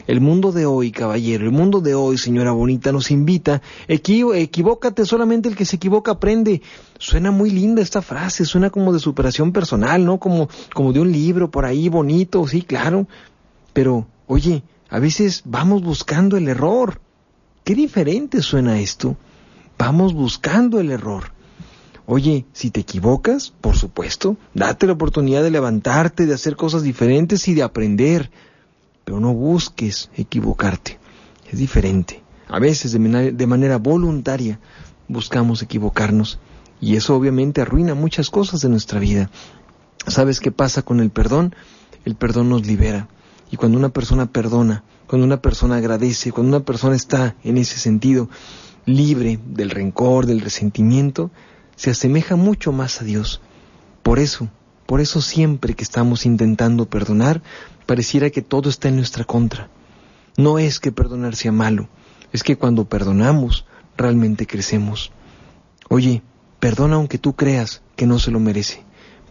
El 0.06 0.20
mundo 0.20 0.52
de 0.52 0.66
hoy, 0.66 0.92
caballero, 0.92 1.44
el 1.44 1.52
mundo 1.52 1.80
de 1.80 1.94
hoy, 1.94 2.18
señora 2.18 2.52
bonita, 2.52 2.92
nos 2.92 3.10
invita, 3.10 3.62
equivócate, 3.88 5.04
solamente 5.04 5.48
el 5.48 5.56
que 5.56 5.64
se 5.64 5.76
equivoca 5.76 6.12
aprende. 6.12 6.62
Suena 6.98 7.30
muy 7.30 7.50
linda 7.50 7.82
esta 7.82 8.02
frase, 8.02 8.44
suena 8.44 8.70
como 8.70 8.92
de 8.92 9.00
superación 9.00 9.52
personal, 9.52 10.04
¿no? 10.04 10.18
Como, 10.18 10.48
como 10.74 10.92
de 10.92 11.00
un 11.00 11.10
libro 11.10 11.50
por 11.50 11.64
ahí 11.64 11.88
bonito, 11.88 12.46
sí, 12.46 12.62
claro. 12.62 13.08
Pero, 13.72 14.06
oye, 14.26 14.62
a 14.90 15.00
veces 15.00 15.42
vamos 15.44 15.82
buscando 15.82 16.36
el 16.36 16.48
error. 16.48 17.00
Qué 17.64 17.74
diferente 17.74 18.42
suena 18.42 18.78
esto. 18.78 19.16
Vamos 19.78 20.14
buscando 20.14 20.78
el 20.78 20.90
error. 20.90 21.32
Oye, 22.06 22.46
si 22.52 22.70
te 22.70 22.80
equivocas, 22.80 23.52
por 23.60 23.76
supuesto, 23.76 24.36
date 24.54 24.86
la 24.86 24.92
oportunidad 24.92 25.42
de 25.42 25.50
levantarte, 25.50 26.26
de 26.26 26.34
hacer 26.34 26.54
cosas 26.54 26.84
diferentes 26.84 27.48
y 27.48 27.54
de 27.54 27.64
aprender 27.64 28.30
pero 29.06 29.20
no 29.20 29.32
busques 29.32 30.10
equivocarte. 30.16 30.98
Es 31.48 31.60
diferente. 31.60 32.24
A 32.48 32.58
veces 32.58 32.90
de 32.90 33.46
manera, 33.46 33.78
voluntaria 33.78 34.58
buscamos 35.06 35.62
equivocarnos 35.62 36.40
y 36.80 36.96
eso 36.96 37.14
obviamente 37.14 37.60
arruina 37.60 37.94
muchas 37.94 38.30
cosas 38.30 38.62
de 38.62 38.68
nuestra 38.68 38.98
vida. 38.98 39.30
¿Sabes 40.08 40.40
qué 40.40 40.50
pasa 40.50 40.82
con 40.82 40.98
el 40.98 41.10
perdón? 41.10 41.54
El 42.04 42.16
perdón 42.16 42.48
nos 42.48 42.66
libera. 42.66 43.06
Y 43.52 43.56
cuando 43.56 43.78
una 43.78 43.90
persona 43.90 44.26
perdona, 44.26 44.82
cuando 45.06 45.24
una 45.24 45.40
persona 45.40 45.76
agradece, 45.76 46.32
cuando 46.32 46.56
una 46.56 46.66
persona 46.66 46.96
está 46.96 47.36
en 47.44 47.58
ese 47.58 47.78
sentido 47.78 48.28
libre 48.86 49.38
del 49.46 49.70
rencor, 49.70 50.26
del 50.26 50.40
resentimiento, 50.40 51.30
se 51.76 51.90
asemeja 51.90 52.34
mucho 52.34 52.72
más 52.72 53.00
a 53.00 53.04
Dios. 53.04 53.40
Por 54.02 54.18
eso, 54.18 54.48
por 54.86 55.00
eso 55.00 55.20
siempre 55.20 55.74
que 55.74 55.82
estamos 55.82 56.26
intentando 56.26 56.88
perdonar, 56.88 57.42
pareciera 57.86 58.30
que 58.30 58.42
todo 58.42 58.70
está 58.70 58.88
en 58.88 58.96
nuestra 58.96 59.24
contra. 59.24 59.68
No 60.36 60.58
es 60.58 60.80
que 60.80 60.92
perdonar 60.92 61.34
sea 61.34 61.52
malo, 61.52 61.88
es 62.32 62.42
que 62.42 62.56
cuando 62.56 62.88
perdonamos 62.88 63.64
realmente 63.96 64.46
crecemos. 64.46 65.10
Oye, 65.88 66.22
perdona 66.60 66.96
aunque 66.96 67.18
tú 67.18 67.34
creas 67.34 67.82
que 67.96 68.06
no 68.06 68.18
se 68.18 68.30
lo 68.30 68.40
merece. 68.40 68.84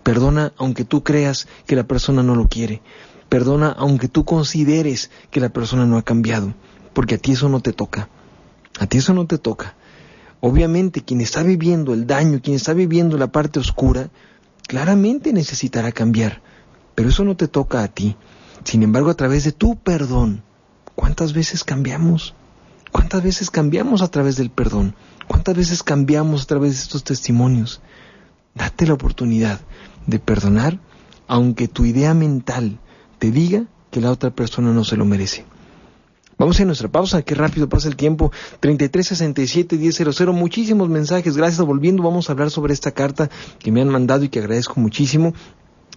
Perdona 0.03 0.53
aunque 0.57 0.85
tú 0.85 1.03
creas 1.03 1.47
que 1.65 1.75
la 1.75 1.83
persona 1.83 2.23
no 2.23 2.35
lo 2.35 2.47
quiere. 2.47 2.81
Perdona 3.29 3.69
aunque 3.77 4.07
tú 4.07 4.25
consideres 4.25 5.09
que 5.31 5.39
la 5.39 5.49
persona 5.49 5.85
no 5.85 5.97
ha 5.97 6.03
cambiado, 6.03 6.53
porque 6.93 7.15
a 7.15 7.17
ti 7.17 7.31
eso 7.31 7.49
no 7.49 7.59
te 7.59 7.73
toca. 7.73 8.09
A 8.79 8.87
ti 8.87 8.97
eso 8.97 9.13
no 9.13 9.25
te 9.25 9.37
toca. 9.37 9.75
Obviamente 10.41 11.01
quien 11.01 11.21
está 11.21 11.43
viviendo 11.43 11.93
el 11.93 12.05
daño, 12.05 12.39
quien 12.41 12.55
está 12.55 12.73
viviendo 12.73 13.17
la 13.17 13.27
parte 13.27 13.59
oscura, 13.59 14.09
claramente 14.67 15.33
necesitará 15.33 15.91
cambiar, 15.91 16.41
pero 16.95 17.09
eso 17.09 17.23
no 17.23 17.35
te 17.35 17.47
toca 17.47 17.83
a 17.83 17.87
ti. 17.87 18.15
Sin 18.63 18.83
embargo, 18.83 19.09
a 19.09 19.15
través 19.15 19.43
de 19.43 19.51
tu 19.51 19.75
perdón, 19.75 20.43
¿cuántas 20.95 21.33
veces 21.33 21.63
cambiamos? 21.63 22.33
¿Cuántas 22.91 23.23
veces 23.23 23.51
cambiamos 23.51 24.01
a 24.01 24.07
través 24.07 24.37
del 24.37 24.49
perdón? 24.49 24.95
¿Cuántas 25.27 25.55
veces 25.55 25.83
cambiamos 25.83 26.43
a 26.43 26.45
través 26.45 26.71
de 26.71 26.81
estos 26.81 27.03
testimonios? 27.03 27.81
Date 28.53 28.87
la 28.87 28.93
oportunidad 28.93 29.59
de 30.07 30.19
perdonar, 30.19 30.79
aunque 31.27 31.67
tu 31.67 31.85
idea 31.85 32.13
mental 32.13 32.79
te 33.19 33.31
diga 33.31 33.65
que 33.91 34.01
la 34.01 34.11
otra 34.11 34.31
persona 34.31 34.71
no 34.71 34.83
se 34.83 34.97
lo 34.97 35.05
merece. 35.05 35.45
Vamos 36.37 36.59
a 36.59 36.65
nuestra 36.65 36.89
pausa, 36.89 37.21
qué 37.21 37.33
rápido 37.33 37.69
pasa 37.69 37.87
el 37.87 37.95
tiempo. 37.95 38.29
3367-1000, 38.61 40.33
muchísimos 40.33 40.89
mensajes, 40.89 41.37
gracias. 41.37 41.65
Volviendo, 41.65 42.03
vamos 42.03 42.29
a 42.29 42.33
hablar 42.33 42.51
sobre 42.51 42.73
esta 42.73 42.91
carta 42.91 43.29
que 43.59 43.71
me 43.71 43.81
han 43.81 43.87
mandado 43.87 44.25
y 44.25 44.29
que 44.29 44.39
agradezco 44.39 44.81
muchísimo 44.81 45.33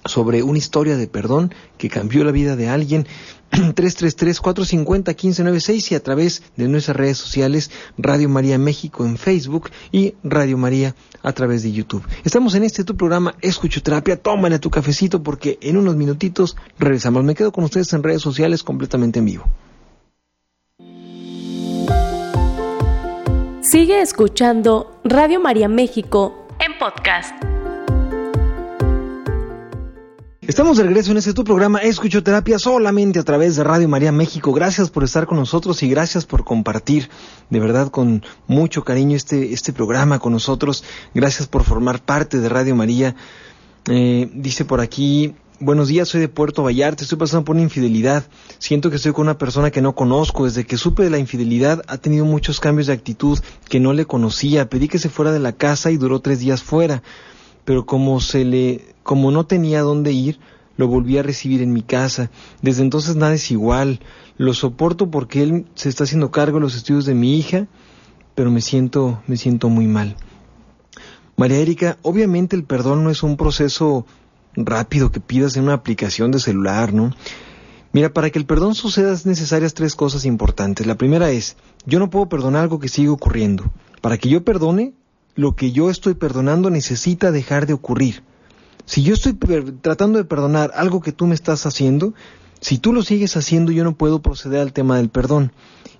sobre 0.04 0.44
una 0.44 0.58
historia 0.58 0.96
de 0.96 1.08
perdón 1.08 1.52
que 1.76 1.88
cambió 1.88 2.22
la 2.22 2.30
vida 2.30 2.54
de 2.54 2.68
alguien. 2.68 3.08
333-450-1596 3.50 5.92
y 5.92 5.96
a 5.96 6.02
través 6.02 6.42
de 6.56 6.68
nuestras 6.68 6.96
redes 6.96 7.18
sociales 7.18 7.72
Radio 7.96 8.28
María 8.28 8.58
México 8.58 9.06
en 9.06 9.16
Facebook 9.16 9.70
y 9.90 10.14
Radio 10.22 10.56
María 10.58 10.94
a 11.22 11.32
través 11.32 11.64
de 11.64 11.72
YouTube. 11.72 12.04
Estamos 12.24 12.54
en 12.54 12.62
este 12.62 12.84
tu 12.84 12.96
programa 12.96 13.34
Escuchoterapia. 13.40 14.22
Tómale 14.22 14.58
tu 14.58 14.70
cafecito 14.70 15.22
porque 15.22 15.58
en 15.62 15.78
unos 15.78 15.96
minutitos 15.96 16.56
regresamos. 16.78 17.24
Me 17.24 17.34
quedo 17.34 17.50
con 17.50 17.64
ustedes 17.64 17.92
en 17.92 18.04
redes 18.04 18.22
sociales 18.22 18.62
completamente 18.62 19.18
en 19.18 19.24
vivo. 19.24 19.50
Sigue 23.70 24.00
escuchando 24.00 24.98
Radio 25.04 25.40
María 25.40 25.68
México 25.68 26.48
en 26.58 26.78
podcast. 26.78 27.34
Estamos 30.40 30.78
de 30.78 30.84
regreso 30.84 31.10
en 31.10 31.18
este 31.18 31.34
tu 31.34 31.44
programa 31.44 31.80
Escuchoterapia 31.80 32.58
solamente 32.58 33.18
a 33.18 33.24
través 33.24 33.56
de 33.56 33.64
Radio 33.64 33.86
María 33.86 34.10
México. 34.10 34.54
Gracias 34.54 34.88
por 34.88 35.04
estar 35.04 35.26
con 35.26 35.36
nosotros 35.36 35.82
y 35.82 35.90
gracias 35.90 36.24
por 36.24 36.44
compartir 36.44 37.10
de 37.50 37.60
verdad 37.60 37.90
con 37.90 38.24
mucho 38.46 38.84
cariño 38.84 39.14
este, 39.14 39.52
este 39.52 39.74
programa 39.74 40.18
con 40.18 40.32
nosotros. 40.32 40.82
Gracias 41.12 41.46
por 41.46 41.62
formar 41.62 42.00
parte 42.00 42.38
de 42.38 42.48
Radio 42.48 42.74
María. 42.74 43.16
Eh, 43.90 44.30
dice 44.32 44.64
por 44.64 44.80
aquí, 44.80 45.34
buenos 45.60 45.88
días, 45.88 46.08
soy 46.08 46.20
de 46.20 46.28
Puerto 46.28 46.62
Vallarta, 46.62 47.02
estoy 47.02 47.18
pasando 47.18 47.44
por 47.44 47.56
una 47.56 47.64
infidelidad. 47.64 48.24
Siento 48.58 48.90
que 48.90 48.96
estoy 48.96 49.12
con 49.12 49.22
una 49.22 49.38
persona 49.38 49.70
que 49.70 49.82
no 49.82 49.94
conozco. 49.94 50.44
Desde 50.44 50.64
que 50.64 50.76
supe 50.76 51.02
de 51.02 51.10
la 51.10 51.18
infidelidad 51.18 51.82
ha 51.86 51.98
tenido 51.98 52.24
muchos 52.24 52.60
cambios 52.60 52.86
de 52.86 52.92
actitud 52.92 53.38
que 53.68 53.80
no 53.80 53.92
le 53.92 54.06
conocía. 54.06 54.68
Pedí 54.68 54.88
que 54.88 54.98
se 54.98 55.08
fuera 55.08 55.32
de 55.32 55.40
la 55.40 55.52
casa 55.52 55.90
y 55.90 55.96
duró 55.96 56.20
tres 56.20 56.40
días 56.40 56.62
fuera 56.62 57.02
pero 57.68 57.84
como 57.84 58.18
se 58.22 58.46
le, 58.46 58.94
como 59.02 59.30
no 59.30 59.44
tenía 59.44 59.82
dónde 59.82 60.10
ir, 60.10 60.38
lo 60.78 60.88
volví 60.88 61.18
a 61.18 61.22
recibir 61.22 61.60
en 61.60 61.74
mi 61.74 61.82
casa. 61.82 62.30
Desde 62.62 62.80
entonces 62.80 63.14
nada 63.14 63.34
es 63.34 63.50
igual. 63.50 64.00
Lo 64.38 64.54
soporto 64.54 65.10
porque 65.10 65.42
él 65.42 65.66
se 65.74 65.90
está 65.90 66.04
haciendo 66.04 66.30
cargo 66.30 66.56
de 66.56 66.62
los 66.62 66.74
estudios 66.74 67.04
de 67.04 67.12
mi 67.12 67.36
hija, 67.36 67.66
pero 68.34 68.50
me 68.50 68.62
siento, 68.62 69.20
me 69.26 69.36
siento 69.36 69.68
muy 69.68 69.86
mal. 69.86 70.16
María 71.36 71.58
Erika, 71.58 71.98
obviamente 72.00 72.56
el 72.56 72.64
perdón 72.64 73.04
no 73.04 73.10
es 73.10 73.22
un 73.22 73.36
proceso 73.36 74.06
rápido 74.66 75.10
que 75.10 75.20
pidas 75.20 75.56
en 75.56 75.64
una 75.64 75.74
aplicación 75.74 76.30
de 76.30 76.40
celular, 76.40 76.92
¿no? 76.92 77.14
Mira, 77.92 78.12
para 78.12 78.30
que 78.30 78.38
el 78.38 78.46
perdón 78.46 78.74
suceda 78.74 79.12
es 79.12 79.24
necesarias 79.24 79.74
tres 79.74 79.94
cosas 79.94 80.24
importantes. 80.24 80.86
La 80.86 80.96
primera 80.96 81.30
es, 81.30 81.56
yo 81.86 81.98
no 81.98 82.10
puedo 82.10 82.28
perdonar 82.28 82.62
algo 82.62 82.78
que 82.78 82.88
sigue 82.88 83.08
ocurriendo. 83.08 83.72
Para 84.02 84.18
que 84.18 84.28
yo 84.28 84.44
perdone, 84.44 84.92
lo 85.34 85.56
que 85.56 85.72
yo 85.72 85.88
estoy 85.88 86.14
perdonando 86.14 86.68
necesita 86.68 87.32
dejar 87.32 87.66
de 87.66 87.72
ocurrir. 87.72 88.22
Si 88.84 89.02
yo 89.02 89.14
estoy 89.14 89.34
tratando 89.80 90.18
de 90.18 90.24
perdonar 90.24 90.72
algo 90.74 91.00
que 91.00 91.12
tú 91.12 91.26
me 91.26 91.34
estás 91.34 91.64
haciendo, 91.66 92.14
si 92.60 92.78
tú 92.78 92.92
lo 92.92 93.02
sigues 93.02 93.36
haciendo, 93.36 93.72
yo 93.72 93.84
no 93.84 93.96
puedo 93.96 94.20
proceder 94.20 94.60
al 94.60 94.72
tema 94.72 94.96
del 94.96 95.10
perdón 95.10 95.52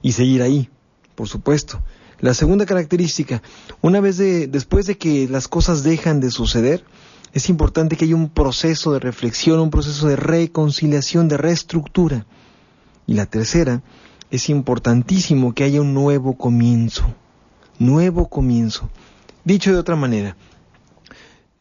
y 0.02 0.12
seguir 0.12 0.42
ahí, 0.42 0.68
por 1.14 1.28
supuesto. 1.28 1.82
La 2.20 2.34
segunda 2.34 2.66
característica, 2.66 3.42
una 3.80 4.00
vez 4.00 4.16
de, 4.16 4.48
después 4.48 4.86
de 4.86 4.98
que 4.98 5.28
las 5.28 5.46
cosas 5.46 5.84
dejan 5.84 6.20
de 6.20 6.30
suceder, 6.30 6.84
es 7.32 7.48
importante 7.48 7.96
que 7.96 8.04
haya 8.04 8.16
un 8.16 8.28
proceso 8.28 8.92
de 8.92 9.00
reflexión, 9.00 9.60
un 9.60 9.70
proceso 9.70 10.08
de 10.08 10.16
reconciliación, 10.16 11.28
de 11.28 11.36
reestructura. 11.36 12.26
Y 13.06 13.14
la 13.14 13.26
tercera, 13.26 13.82
es 14.30 14.50
importantísimo 14.50 15.54
que 15.54 15.64
haya 15.64 15.80
un 15.80 15.94
nuevo 15.94 16.36
comienzo, 16.36 17.04
nuevo 17.78 18.28
comienzo. 18.28 18.88
Dicho 19.44 19.72
de 19.72 19.78
otra 19.78 19.96
manera, 19.96 20.36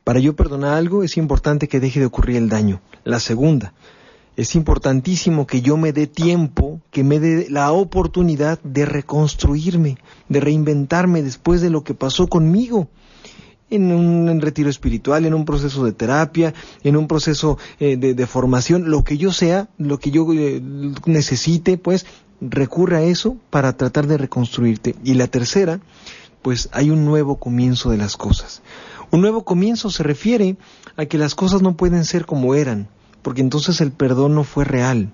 para 0.04 0.20
yo 0.20 0.36
perdonar 0.36 0.74
algo 0.74 1.04
es 1.04 1.18
importante 1.18 1.68
que 1.68 1.80
deje 1.80 2.00
de 2.00 2.06
ocurrir 2.06 2.38
el 2.38 2.50
daño. 2.50 2.82
La 3.04 3.20
segunda, 3.20 3.74
es 4.38 4.56
importantísimo 4.56 5.48
que 5.48 5.62
yo 5.62 5.78
me 5.78 5.94
dé 5.94 6.06
tiempo, 6.06 6.80
que 6.92 7.04
me 7.04 7.20
dé 7.20 7.48
la 7.50 7.72
oportunidad 7.72 8.60
de 8.62 8.86
reconstruirme, 8.86 9.98
de 10.30 10.40
reinventarme 10.40 11.24
después 11.24 11.60
de 11.60 11.70
lo 11.70 11.84
que 11.84 11.94
pasó 11.94 12.28
conmigo. 12.28 12.88
En 13.70 13.92
un 13.92 14.40
retiro 14.40 14.70
espiritual, 14.70 15.26
en 15.26 15.34
un 15.34 15.44
proceso 15.44 15.84
de 15.84 15.92
terapia, 15.92 16.54
en 16.84 16.96
un 16.96 17.08
proceso 17.08 17.58
eh, 17.80 17.98
de, 17.98 18.28
formación, 18.28 18.90
lo 18.90 19.04
que 19.04 19.18
yo 19.18 19.34
sea, 19.34 19.68
lo 19.78 20.00
que 20.00 20.10
yo 20.10 20.26
eh, 20.34 20.62
necesite, 21.06 21.78
pues 21.78 22.06
recurra 22.40 23.00
a 23.00 23.04
eso 23.04 23.36
para 23.50 23.76
tratar 23.76 24.08
de 24.08 24.18
reconstruirte. 24.18 24.96
Y 25.04 25.16
la 25.16 25.28
tercera 25.28 25.82
pues 26.42 26.70
hay 26.72 26.90
un 26.92 27.04
nuevo 27.04 27.36
comienzo 27.36 27.90
de 27.90 27.98
las 27.98 28.16
cosas. 28.16 28.62
Un 29.12 29.20
nuevo 29.20 29.44
comienzo 29.44 29.90
se 29.90 30.04
refiere 30.04 30.56
a 30.96 31.06
que 31.06 31.18
las 31.18 31.36
cosas 31.36 31.62
no 31.62 31.76
pueden 31.76 32.06
ser 32.06 32.26
como 32.26 32.56
eran, 32.56 32.88
porque 33.22 33.42
entonces 33.42 33.82
el 33.82 33.92
perdón 33.92 34.36
no 34.36 34.46
fue 34.46 34.64
real. 34.64 35.12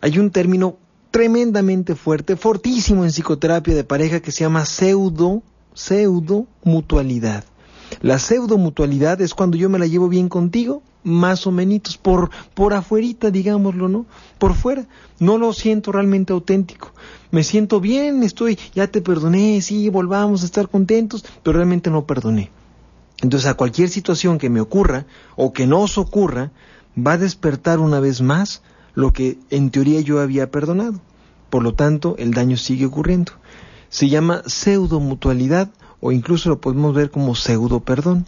Hay 0.00 0.18
un 0.18 0.30
término 0.30 0.78
tremendamente 1.10 1.94
fuerte, 1.94 2.36
fortísimo 2.36 3.04
en 3.04 3.10
psicoterapia 3.10 3.74
de 3.74 3.84
pareja 3.84 4.20
que 4.20 4.32
se 4.32 4.44
llama 4.44 4.64
pseudo, 4.64 5.42
pseudo 5.74 6.46
mutualidad. 6.64 7.44
La 8.00 8.18
pseudo 8.18 8.58
mutualidad 8.58 9.20
es 9.20 9.34
cuando 9.34 9.56
yo 9.56 9.68
me 9.68 9.78
la 9.78 9.86
llevo 9.86 10.08
bien 10.08 10.28
contigo, 10.28 10.82
más 11.04 11.46
o 11.46 11.50
menos, 11.50 11.96
por, 11.96 12.30
por 12.54 12.74
afuerita, 12.74 13.30
digámoslo, 13.30 13.88
¿no? 13.88 14.06
Por 14.38 14.54
fuera. 14.54 14.86
No 15.18 15.38
lo 15.38 15.52
siento 15.52 15.92
realmente 15.92 16.32
auténtico. 16.32 16.92
Me 17.30 17.44
siento 17.44 17.80
bien, 17.80 18.22
estoy, 18.22 18.58
ya 18.74 18.86
te 18.86 19.00
perdoné, 19.00 19.60
sí, 19.62 19.88
volvamos 19.88 20.42
a 20.42 20.46
estar 20.46 20.68
contentos, 20.68 21.24
pero 21.42 21.56
realmente 21.56 21.90
no 21.90 22.06
perdoné. 22.06 22.50
Entonces 23.20 23.48
a 23.48 23.54
cualquier 23.54 23.88
situación 23.88 24.38
que 24.38 24.50
me 24.50 24.60
ocurra 24.60 25.06
o 25.36 25.52
que 25.52 25.66
no 25.66 25.80
os 25.80 25.98
ocurra, 25.98 26.52
va 26.96 27.12
a 27.12 27.18
despertar 27.18 27.80
una 27.80 28.00
vez 28.00 28.20
más 28.20 28.62
lo 28.94 29.12
que 29.12 29.38
en 29.50 29.70
teoría 29.70 30.00
yo 30.00 30.20
había 30.20 30.50
perdonado. 30.50 31.00
Por 31.50 31.62
lo 31.62 31.74
tanto, 31.74 32.14
el 32.18 32.32
daño 32.32 32.56
sigue 32.56 32.86
ocurriendo. 32.86 33.32
Se 33.88 34.08
llama 34.08 34.42
pseudo 34.46 35.00
mutualidad 35.00 35.70
o 36.00 36.12
incluso 36.12 36.48
lo 36.48 36.60
podemos 36.60 36.94
ver 36.94 37.10
como 37.10 37.34
pseudo 37.34 37.80
perdón. 37.80 38.26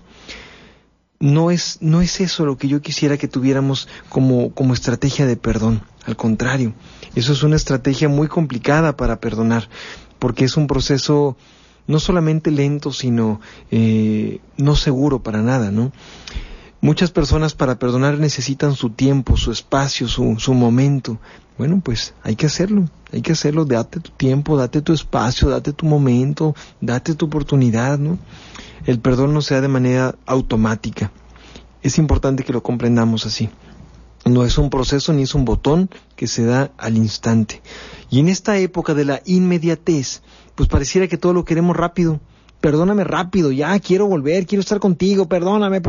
No 1.19 1.51
es, 1.51 1.79
no 1.83 2.01
es 2.01 2.21
eso 2.21 2.47
lo 2.47 2.57
que 2.57 2.67
yo 2.67 2.81
quisiera 2.81 3.19
que 3.19 3.29
tuviéramos 3.29 3.89
como, 4.09 4.55
como 4.55 4.73
estrategia 4.73 5.27
de 5.27 5.37
perdón. 5.37 5.83
Al 6.07 6.17
contrario, 6.17 6.73
eso 7.15 7.35
es 7.35 7.43
una 7.43 7.57
estrategia 7.57 8.09
muy 8.09 8.27
complicada 8.27 8.97
para 8.97 9.21
perdonar, 9.21 9.69
porque 10.19 10.47
es 10.47 10.57
un 10.57 10.67
proceso 10.67 11.37
no 11.87 12.01
solamente 12.01 12.51
lento, 12.51 12.93
sino 12.93 13.41
eh, 13.71 14.39
no 14.57 14.77
seguro 14.77 15.23
para 15.23 15.43
nada, 15.43 15.71
¿no? 15.71 15.93
Muchas 16.83 17.11
personas 17.11 17.55
para 17.55 17.79
perdonar 17.79 18.19
necesitan 18.19 18.75
su 18.75 18.89
tiempo, 18.89 19.37
su 19.37 19.53
espacio, 19.53 20.09
su, 20.09 20.37
su 20.39 20.55
momento. 20.55 21.19
Bueno, 21.59 21.83
pues 21.85 22.15
hay 22.23 22.37
que 22.37 22.47
hacerlo, 22.47 22.89
hay 23.13 23.21
que 23.21 23.33
hacerlo, 23.33 23.67
date 23.67 24.01
tu 24.01 24.11
tiempo, 24.13 24.57
date 24.57 24.81
tu 24.81 24.95
espacio, 24.95 25.51
date 25.51 25.75
tu 25.75 25.85
momento, 25.85 26.55
date 26.81 27.15
tu 27.15 27.27
oportunidad, 27.27 27.99
¿no? 27.99 28.19
El 28.87 28.99
perdón 28.99 29.35
no 29.35 29.43
sea 29.43 29.61
de 29.61 29.69
manera 29.69 30.15
automática. 30.25 31.13
Es 31.83 31.99
importante 31.99 32.45
que 32.45 32.53
lo 32.55 32.63
comprendamos 32.63 33.27
así. 33.27 33.51
No 34.25 34.45
es 34.45 34.57
un 34.57 34.71
proceso 34.71 35.13
ni 35.13 35.25
es 35.25 35.35
un 35.35 35.45
botón 35.45 35.91
que 36.17 36.27
se 36.27 36.45
da 36.45 36.71
al 36.79 36.97
instante. 36.97 37.61
Y 38.09 38.21
en 38.21 38.29
esta 38.29 38.57
época 38.57 38.95
de 38.95 39.05
la 39.05 39.21
inmediatez, 39.27 40.23
pues 40.55 40.69
pareciera 40.69 41.09
que 41.09 41.19
todo 41.19 41.35
lo 41.35 41.45
queremos 41.45 41.77
rápido. 41.77 42.21
Perdóname 42.63 43.05
rápido, 43.05 43.53
ya 43.53 43.79
quiero 43.81 44.07
volver, 44.07 44.47
quiero 44.47 44.61
estar 44.61 44.81
contigo, 44.81 45.29
perdóname 45.29 45.83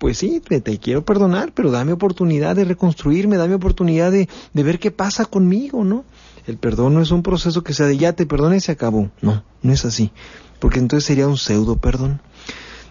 pues 0.00 0.16
sí, 0.16 0.40
te, 0.40 0.78
quiero 0.78 1.04
perdonar, 1.04 1.52
pero 1.52 1.70
dame 1.70 1.92
oportunidad 1.92 2.56
de 2.56 2.64
reconstruirme, 2.64 3.36
dame 3.36 3.56
oportunidad 3.56 4.10
de, 4.10 4.30
de, 4.54 4.62
ver 4.62 4.78
qué 4.78 4.90
pasa 4.90 5.26
conmigo, 5.26 5.84
¿no? 5.84 6.06
El 6.46 6.56
perdón 6.56 6.94
no 6.94 7.02
es 7.02 7.10
un 7.10 7.22
proceso 7.22 7.62
que 7.62 7.74
sea 7.74 7.84
de 7.84 7.98
ya 7.98 8.14
te 8.14 8.24
perdone 8.24 8.56
y 8.56 8.60
se 8.60 8.72
acabó. 8.72 9.10
No, 9.20 9.44
no 9.60 9.72
es 9.74 9.84
así. 9.84 10.10
Porque 10.58 10.78
entonces 10.78 11.04
sería 11.04 11.28
un 11.28 11.36
pseudo 11.36 11.76
perdón. 11.76 12.22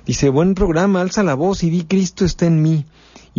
Dice, 0.05 0.29
buen 0.29 0.53
programa, 0.53 1.01
alza 1.01 1.23
la 1.23 1.33
voz 1.33 1.63
y 1.63 1.71
di 1.71 1.83
Cristo 1.83 2.25
está 2.25 2.45
en 2.45 2.61
mí 2.61 2.85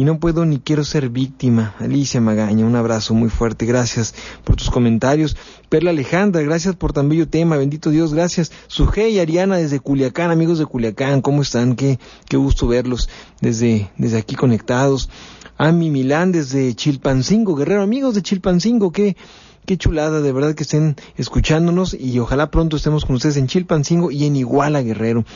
y 0.01 0.05
no 0.05 0.19
puedo 0.19 0.47
ni 0.47 0.61
quiero 0.61 0.83
ser 0.83 1.11
víctima. 1.11 1.75
Alicia 1.79 2.23
Magaña, 2.23 2.65
un 2.65 2.75
abrazo 2.75 3.13
muy 3.13 3.29
fuerte, 3.29 3.67
gracias 3.67 4.15
por 4.45 4.57
tus 4.57 4.71
comentarios. 4.71 5.37
Perla 5.69 5.91
Alejandra, 5.91 6.41
gracias 6.41 6.75
por 6.75 6.95
tan 6.95 7.11
bello 7.11 7.29
tema, 7.29 7.59
bendito 7.59 7.91
Dios, 7.91 8.15
gracias. 8.15 8.51
Suje 8.67 9.11
y 9.11 9.19
Ariana 9.19 9.59
desde 9.59 9.79
Culiacán, 9.79 10.31
amigos 10.31 10.59
de 10.59 10.65
Culiacán, 10.65 11.21
¿cómo 11.21 11.43
están? 11.43 11.77
Qué, 11.77 11.99
qué 12.31 12.39
gusto 12.39 12.67
verlos 12.67 13.11
desde, 13.43 13.91
desde 13.99 14.17
aquí 14.17 14.37
conectados. 14.37 15.11
Ami 15.59 15.91
Milán 15.91 16.33
desde 16.33 16.75
Chilpancingo, 16.75 17.55
Guerrero, 17.55 17.83
amigos 17.83 18.15
de 18.15 18.23
Chilpancingo, 18.23 18.93
qué, 18.93 19.19
qué 19.67 19.77
chulada, 19.77 20.23
de 20.23 20.33
verdad 20.33 20.55
que 20.55 20.63
estén 20.63 20.97
escuchándonos 21.19 21.93
y 21.93 22.19
ojalá 22.21 22.51
pronto 22.51 22.79
estemos 22.79 23.05
con 23.05 23.17
ustedes 23.17 23.37
en 23.37 23.49
Chilpancingo 23.49 24.11
y 24.11 24.25
en 24.25 24.37
Iguala, 24.37 24.81
Guerrero. 24.81 25.27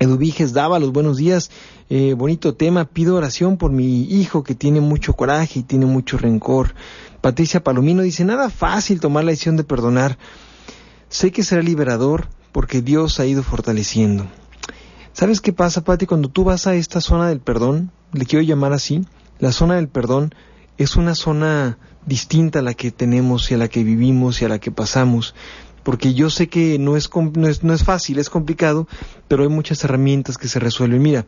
Eduviges 0.00 0.52
daba 0.52 0.78
los 0.78 0.92
buenos 0.92 1.16
días, 1.16 1.50
eh, 1.88 2.14
bonito 2.14 2.54
tema, 2.54 2.84
pido 2.84 3.16
oración 3.16 3.56
por 3.56 3.70
mi 3.70 4.02
hijo 4.02 4.42
que 4.42 4.54
tiene 4.54 4.80
mucho 4.80 5.14
coraje 5.14 5.60
y 5.60 5.62
tiene 5.62 5.86
mucho 5.86 6.18
rencor. 6.18 6.74
Patricia 7.20 7.62
Palomino 7.62 8.02
dice, 8.02 8.24
nada 8.24 8.50
fácil 8.50 9.00
tomar 9.00 9.24
la 9.24 9.30
decisión 9.30 9.56
de 9.56 9.64
perdonar. 9.64 10.18
Sé 11.08 11.30
que 11.30 11.44
será 11.44 11.62
liberador 11.62 12.28
porque 12.52 12.82
Dios 12.82 13.20
ha 13.20 13.26
ido 13.26 13.42
fortaleciendo. 13.42 14.26
¿Sabes 15.12 15.40
qué 15.40 15.52
pasa, 15.52 15.84
Pati? 15.84 16.06
Cuando 16.06 16.28
tú 16.28 16.42
vas 16.44 16.66
a 16.66 16.74
esta 16.74 17.00
zona 17.00 17.28
del 17.28 17.40
perdón, 17.40 17.92
le 18.12 18.26
quiero 18.26 18.44
llamar 18.44 18.72
así, 18.72 19.04
la 19.38 19.52
zona 19.52 19.76
del 19.76 19.88
perdón 19.88 20.34
es 20.76 20.96
una 20.96 21.14
zona 21.14 21.78
distinta 22.04 22.58
a 22.58 22.62
la 22.62 22.74
que 22.74 22.90
tenemos 22.90 23.50
y 23.50 23.54
a 23.54 23.58
la 23.58 23.68
que 23.68 23.84
vivimos 23.84 24.42
y 24.42 24.44
a 24.44 24.48
la 24.48 24.58
que 24.58 24.70
pasamos 24.70 25.34
porque 25.84 26.14
yo 26.14 26.30
sé 26.30 26.48
que 26.48 26.78
no 26.78 26.96
es, 26.96 27.10
no 27.14 27.46
es, 27.46 27.62
no 27.62 27.72
es 27.72 27.84
fácil, 27.84 28.18
es 28.18 28.30
complicado, 28.30 28.88
pero 29.28 29.44
hay 29.44 29.48
muchas 29.50 29.84
herramientas 29.84 30.38
que 30.38 30.48
se 30.48 30.58
resuelven, 30.58 31.02
mira, 31.02 31.26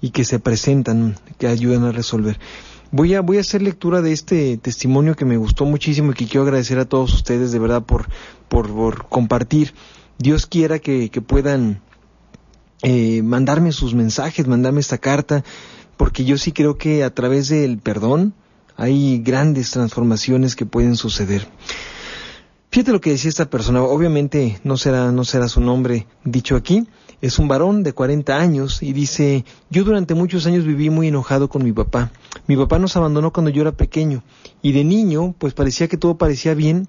y 0.00 0.10
que 0.10 0.24
se 0.24 0.38
presentan, 0.38 1.16
que 1.38 1.48
ayudan 1.48 1.84
a 1.84 1.92
resolver. 1.92 2.38
Voy 2.92 3.14
a, 3.14 3.22
voy 3.22 3.38
a 3.38 3.40
hacer 3.40 3.62
lectura 3.62 4.02
de 4.02 4.12
este 4.12 4.58
testimonio 4.58 5.16
que 5.16 5.24
me 5.24 5.38
gustó 5.38 5.64
muchísimo 5.64 6.12
y 6.12 6.14
que 6.14 6.26
quiero 6.26 6.42
agradecer 6.42 6.78
a 6.78 6.84
todos 6.84 7.12
ustedes 7.14 7.50
de 7.50 7.58
verdad 7.58 7.82
por, 7.82 8.06
por, 8.48 9.08
compartir. 9.08 9.74
Dios 10.18 10.46
quiera 10.46 10.78
que, 10.78 11.10
que 11.10 11.20
puedan 11.20 11.80
eh, 12.82 13.22
mandarme 13.22 13.72
sus 13.72 13.94
mensajes, 13.94 14.46
mandarme 14.46 14.80
esta 14.80 14.98
carta, 14.98 15.42
porque 15.96 16.24
yo 16.24 16.38
sí 16.38 16.52
creo 16.52 16.76
que 16.76 17.02
a 17.02 17.12
través 17.12 17.48
del 17.48 17.78
perdón 17.78 18.34
hay 18.76 19.18
grandes 19.18 19.70
transformaciones 19.70 20.54
que 20.54 20.66
pueden 20.66 20.96
suceder. 20.96 21.48
Fíjate 22.70 22.92
lo 22.92 23.00
que 23.00 23.10
decía 23.10 23.30
esta 23.30 23.48
persona, 23.48 23.82
obviamente 23.82 24.60
no 24.64 24.76
será, 24.76 25.10
no 25.12 25.24
será 25.24 25.48
su 25.48 25.60
nombre 25.60 26.06
dicho 26.24 26.56
aquí, 26.56 26.86
es 27.22 27.38
un 27.38 27.48
varón 27.48 27.82
de 27.82 27.92
40 27.92 28.36
años 28.36 28.82
y 28.82 28.92
dice, 28.92 29.44
yo 29.70 29.84
durante 29.84 30.14
muchos 30.14 30.46
años 30.46 30.64
viví 30.64 30.90
muy 30.90 31.08
enojado 31.08 31.48
con 31.48 31.64
mi 31.64 31.72
papá. 31.72 32.10
Mi 32.46 32.56
papá 32.56 32.78
nos 32.78 32.96
abandonó 32.96 33.32
cuando 33.32 33.50
yo 33.50 33.62
era 33.62 33.72
pequeño 33.72 34.22
y 34.60 34.72
de 34.72 34.84
niño 34.84 35.34
pues 35.38 35.54
parecía 35.54 35.88
que 35.88 35.96
todo 35.96 36.18
parecía 36.18 36.54
bien 36.54 36.88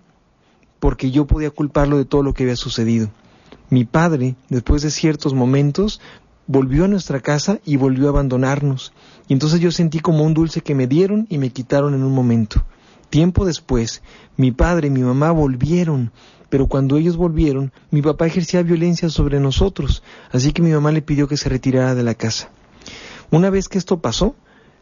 porque 0.79 1.11
yo 1.11 1.25
podía 1.25 1.49
culparlo 1.49 1.97
de 1.97 2.05
todo 2.05 2.23
lo 2.23 2.33
que 2.33 2.43
había 2.43 2.55
sucedido. 2.55 3.09
Mi 3.69 3.85
padre, 3.85 4.35
después 4.49 4.81
de 4.81 4.91
ciertos 4.91 5.33
momentos, 5.33 6.01
volvió 6.45 6.85
a 6.85 6.87
nuestra 6.87 7.19
casa 7.19 7.59
y 7.65 7.77
volvió 7.77 8.07
a 8.07 8.09
abandonarnos. 8.09 8.93
Y 9.27 9.33
entonces 9.33 9.59
yo 9.59 9.71
sentí 9.71 9.99
como 9.99 10.23
un 10.23 10.33
dulce 10.33 10.61
que 10.61 10.75
me 10.75 10.87
dieron 10.87 11.27
y 11.29 11.37
me 11.37 11.49
quitaron 11.49 11.93
en 11.93 12.03
un 12.03 12.13
momento. 12.13 12.63
Tiempo 13.09 13.45
después, 13.45 14.01
mi 14.35 14.51
padre 14.51 14.87
y 14.87 14.91
mi 14.91 15.01
mamá 15.01 15.31
volvieron, 15.31 16.11
pero 16.49 16.67
cuando 16.67 16.97
ellos 16.97 17.15
volvieron, 17.15 17.71
mi 17.89 18.01
papá 18.01 18.27
ejercía 18.27 18.63
violencia 18.63 19.09
sobre 19.09 19.39
nosotros, 19.39 20.03
así 20.31 20.51
que 20.51 20.61
mi 20.61 20.71
mamá 20.71 20.91
le 20.91 21.01
pidió 21.01 21.27
que 21.29 21.37
se 21.37 21.47
retirara 21.47 21.95
de 21.95 22.03
la 22.03 22.15
casa. 22.15 22.49
Una 23.31 23.49
vez 23.49 23.69
que 23.69 23.77
esto 23.77 24.01
pasó, 24.01 24.35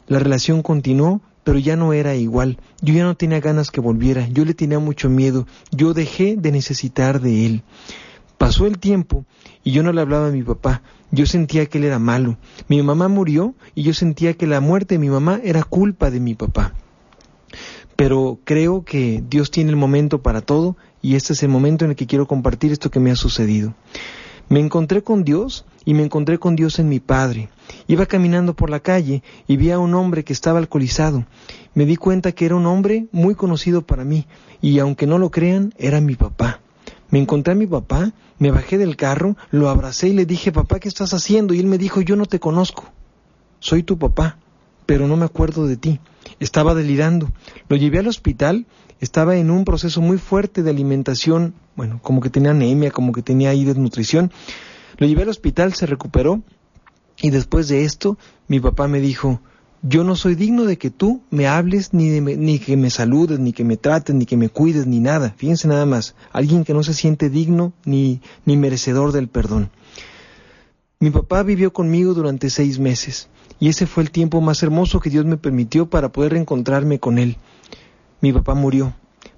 la 0.07 0.17
relación 0.17 0.63
continuó, 0.63 1.21
pero 1.43 1.59
ya 1.59 1.75
no 1.75 1.93
era 1.93 2.15
igual. 2.15 2.57
Yo 2.81 2.95
ya 2.95 3.03
no 3.03 3.15
tenía 3.15 3.39
ganas 3.41 3.69
que 3.69 3.79
volviera, 3.79 4.27
yo 4.29 4.43
le 4.43 4.55
tenía 4.55 4.79
mucho 4.79 5.07
miedo, 5.07 5.45
yo 5.71 5.93
dejé 5.93 6.35
de 6.35 6.51
necesitar 6.51 7.21
de 7.21 7.45
él. 7.45 7.63
Pasó 8.39 8.65
el 8.65 8.79
tiempo 8.79 9.25
y 9.63 9.71
yo 9.71 9.83
no 9.83 9.93
le 9.93 10.01
hablaba 10.01 10.29
a 10.29 10.31
mi 10.31 10.41
papá, 10.41 10.81
yo 11.11 11.27
sentía 11.27 11.67
que 11.67 11.77
él 11.77 11.83
era 11.83 11.99
malo. 11.99 12.37
Mi 12.67 12.81
mamá 12.81 13.07
murió 13.07 13.53
y 13.75 13.83
yo 13.83 13.93
sentía 13.93 14.33
que 14.33 14.47
la 14.47 14.61
muerte 14.61 14.95
de 14.95 14.99
mi 14.99 15.09
mamá 15.09 15.39
era 15.43 15.63
culpa 15.63 16.09
de 16.09 16.19
mi 16.19 16.33
papá 16.33 16.73
pero 17.95 18.39
creo 18.43 18.83
que 18.83 19.23
Dios 19.27 19.51
tiene 19.51 19.69
el 19.69 19.75
momento 19.75 20.21
para 20.21 20.41
todo 20.41 20.75
y 21.01 21.15
este 21.15 21.33
es 21.33 21.43
el 21.43 21.49
momento 21.49 21.85
en 21.85 21.91
el 21.91 21.97
que 21.97 22.07
quiero 22.07 22.27
compartir 22.27 22.71
esto 22.71 22.91
que 22.91 22.99
me 22.99 23.11
ha 23.11 23.15
sucedido. 23.15 23.73
Me 24.49 24.59
encontré 24.59 25.01
con 25.01 25.23
Dios 25.23 25.65
y 25.85 25.93
me 25.93 26.03
encontré 26.03 26.37
con 26.37 26.55
Dios 26.55 26.77
en 26.77 26.89
mi 26.89 26.99
Padre. 26.99 27.49
Iba 27.87 28.05
caminando 28.05 28.55
por 28.55 28.69
la 28.69 28.79
calle 28.79 29.23
y 29.47 29.57
vi 29.57 29.71
a 29.71 29.79
un 29.79 29.95
hombre 29.95 30.23
que 30.23 30.33
estaba 30.33 30.59
alcoholizado. 30.59 31.25
Me 31.73 31.85
di 31.85 31.95
cuenta 31.95 32.31
que 32.31 32.45
era 32.45 32.55
un 32.55 32.65
hombre 32.65 33.07
muy 33.11 33.33
conocido 33.33 33.81
para 33.81 34.03
mí 34.03 34.27
y 34.61 34.79
aunque 34.79 35.07
no 35.07 35.17
lo 35.17 35.31
crean, 35.31 35.73
era 35.77 36.01
mi 36.01 36.15
papá. 36.15 36.59
Me 37.09 37.19
encontré 37.19 37.53
a 37.53 37.55
mi 37.55 37.65
papá, 37.65 38.13
me 38.39 38.51
bajé 38.51 38.77
del 38.77 38.97
carro, 38.97 39.35
lo 39.51 39.69
abracé 39.69 40.09
y 40.09 40.13
le 40.13 40.25
dije, 40.25 40.51
papá, 40.51 40.79
¿qué 40.79 40.89
estás 40.89 41.13
haciendo? 41.13 41.53
Y 41.53 41.59
él 41.59 41.67
me 41.67 41.77
dijo, 41.77 42.01
yo 42.01 42.15
no 42.15 42.25
te 42.25 42.39
conozco. 42.39 42.85
Soy 43.59 43.83
tu 43.83 43.97
papá, 43.97 44.37
pero 44.85 45.07
no 45.07 45.17
me 45.17 45.25
acuerdo 45.25 45.67
de 45.67 45.77
ti 45.77 45.99
estaba 46.39 46.75
delirando. 46.75 47.31
Lo 47.69 47.77
llevé 47.77 47.99
al 47.99 48.07
hospital, 48.07 48.65
estaba 48.99 49.35
en 49.37 49.51
un 49.51 49.65
proceso 49.65 50.01
muy 50.01 50.17
fuerte 50.17 50.63
de 50.63 50.69
alimentación, 50.69 51.53
bueno, 51.75 51.99
como 52.01 52.21
que 52.21 52.29
tenía 52.29 52.51
anemia, 52.51 52.91
como 52.91 53.11
que 53.11 53.21
tenía 53.21 53.49
ahí 53.49 53.65
desnutrición. 53.65 54.31
Lo 54.97 55.07
llevé 55.07 55.23
al 55.23 55.29
hospital, 55.29 55.73
se 55.73 55.85
recuperó 55.85 56.41
y 57.21 57.29
después 57.29 57.67
de 57.67 57.83
esto 57.83 58.17
mi 58.47 58.59
papá 58.59 58.87
me 58.87 58.99
dijo, 58.99 59.41
yo 59.81 60.03
no 60.03 60.15
soy 60.15 60.35
digno 60.35 60.63
de 60.65 60.77
que 60.77 60.89
tú 60.89 61.21
me 61.29 61.47
hables, 61.47 61.93
ni, 61.93 62.09
de 62.09 62.21
ni 62.21 62.59
que 62.59 62.75
me 62.75 62.89
saludes, 62.89 63.39
ni 63.39 63.53
que 63.53 63.63
me 63.63 63.77
trates, 63.77 64.15
ni 64.15 64.25
que 64.25 64.37
me 64.37 64.49
cuides, 64.49 64.87
ni 64.87 64.99
nada. 64.99 65.35
Fíjense 65.37 65.67
nada 65.67 65.85
más, 65.85 66.15
alguien 66.31 66.63
que 66.63 66.73
no 66.73 66.81
se 66.81 66.93
siente 66.93 67.29
digno 67.29 67.73
ni, 67.85 68.21
ni 68.45 68.57
merecedor 68.57 69.11
del 69.11 69.27
perdón. 69.27 69.69
Mi 70.99 71.09
papá 71.09 71.43
vivió 71.43 71.73
conmigo 71.73 72.13
durante 72.13 72.49
seis 72.49 72.79
meses 72.79 73.27
y 73.59 73.67
ese 73.67 73.85
fue 73.85 74.03
el 74.03 74.11
tiempo 74.11 74.39
más 74.39 74.63
hermoso 74.63 75.01
que 75.01 75.09
Dios 75.09 75.25
me 75.25 75.35
permitió 75.35 75.89
para 75.89 76.11
poder 76.11 76.31
reencontrarme 76.31 76.99
con 76.99 77.17
Él. 77.17 77.37
Mi 78.21 78.31
papá 78.31 78.53
murió, 78.53 78.93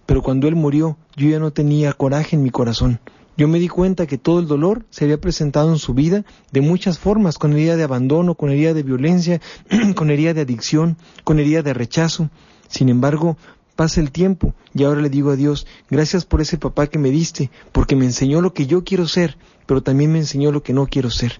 pero 0.05 0.21
cuando 0.21 0.47
él 0.47 0.55
murió 0.55 0.97
yo 1.15 1.29
ya 1.29 1.39
no 1.39 1.51
tenía 1.51 1.93
coraje 1.93 2.35
en 2.35 2.43
mi 2.43 2.51
corazón. 2.51 2.99
Yo 3.37 3.47
me 3.47 3.59
di 3.59 3.67
cuenta 3.67 4.07
que 4.07 4.17
todo 4.17 4.39
el 4.39 4.47
dolor 4.47 4.85
se 4.91 5.05
había 5.05 5.19
presentado 5.19 5.71
en 5.71 5.79
su 5.79 5.93
vida 5.93 6.25
de 6.51 6.61
muchas 6.61 6.99
formas, 6.99 7.37
con 7.37 7.53
herida 7.53 7.75
de 7.75 7.83
abandono, 7.83 8.35
con 8.35 8.49
herida 8.49 8.73
de 8.73 8.83
violencia, 8.83 9.41
con 9.95 10.09
herida 10.11 10.33
de 10.33 10.41
adicción, 10.41 10.97
con 11.23 11.39
herida 11.39 11.63
de 11.63 11.73
rechazo. 11.73 12.29
Sin 12.67 12.89
embargo, 12.89 13.37
pasa 13.77 14.01
el 14.01 14.11
tiempo 14.11 14.53
y 14.73 14.83
ahora 14.83 14.99
le 14.99 15.09
digo 15.09 15.29
a 15.29 15.37
Dios, 15.37 15.65
gracias 15.89 16.25
por 16.25 16.41
ese 16.41 16.57
papá 16.57 16.87
que 16.87 16.99
me 16.99 17.11
diste, 17.11 17.49
porque 17.71 17.95
me 17.95 18.03
enseñó 18.03 18.41
lo 18.41 18.53
que 18.53 18.65
yo 18.65 18.83
quiero 18.83 19.07
ser, 19.07 19.37
pero 19.65 19.81
también 19.81 20.11
me 20.11 20.19
enseñó 20.19 20.51
lo 20.51 20.63
que 20.63 20.73
no 20.73 20.87
quiero 20.87 21.09
ser. 21.09 21.39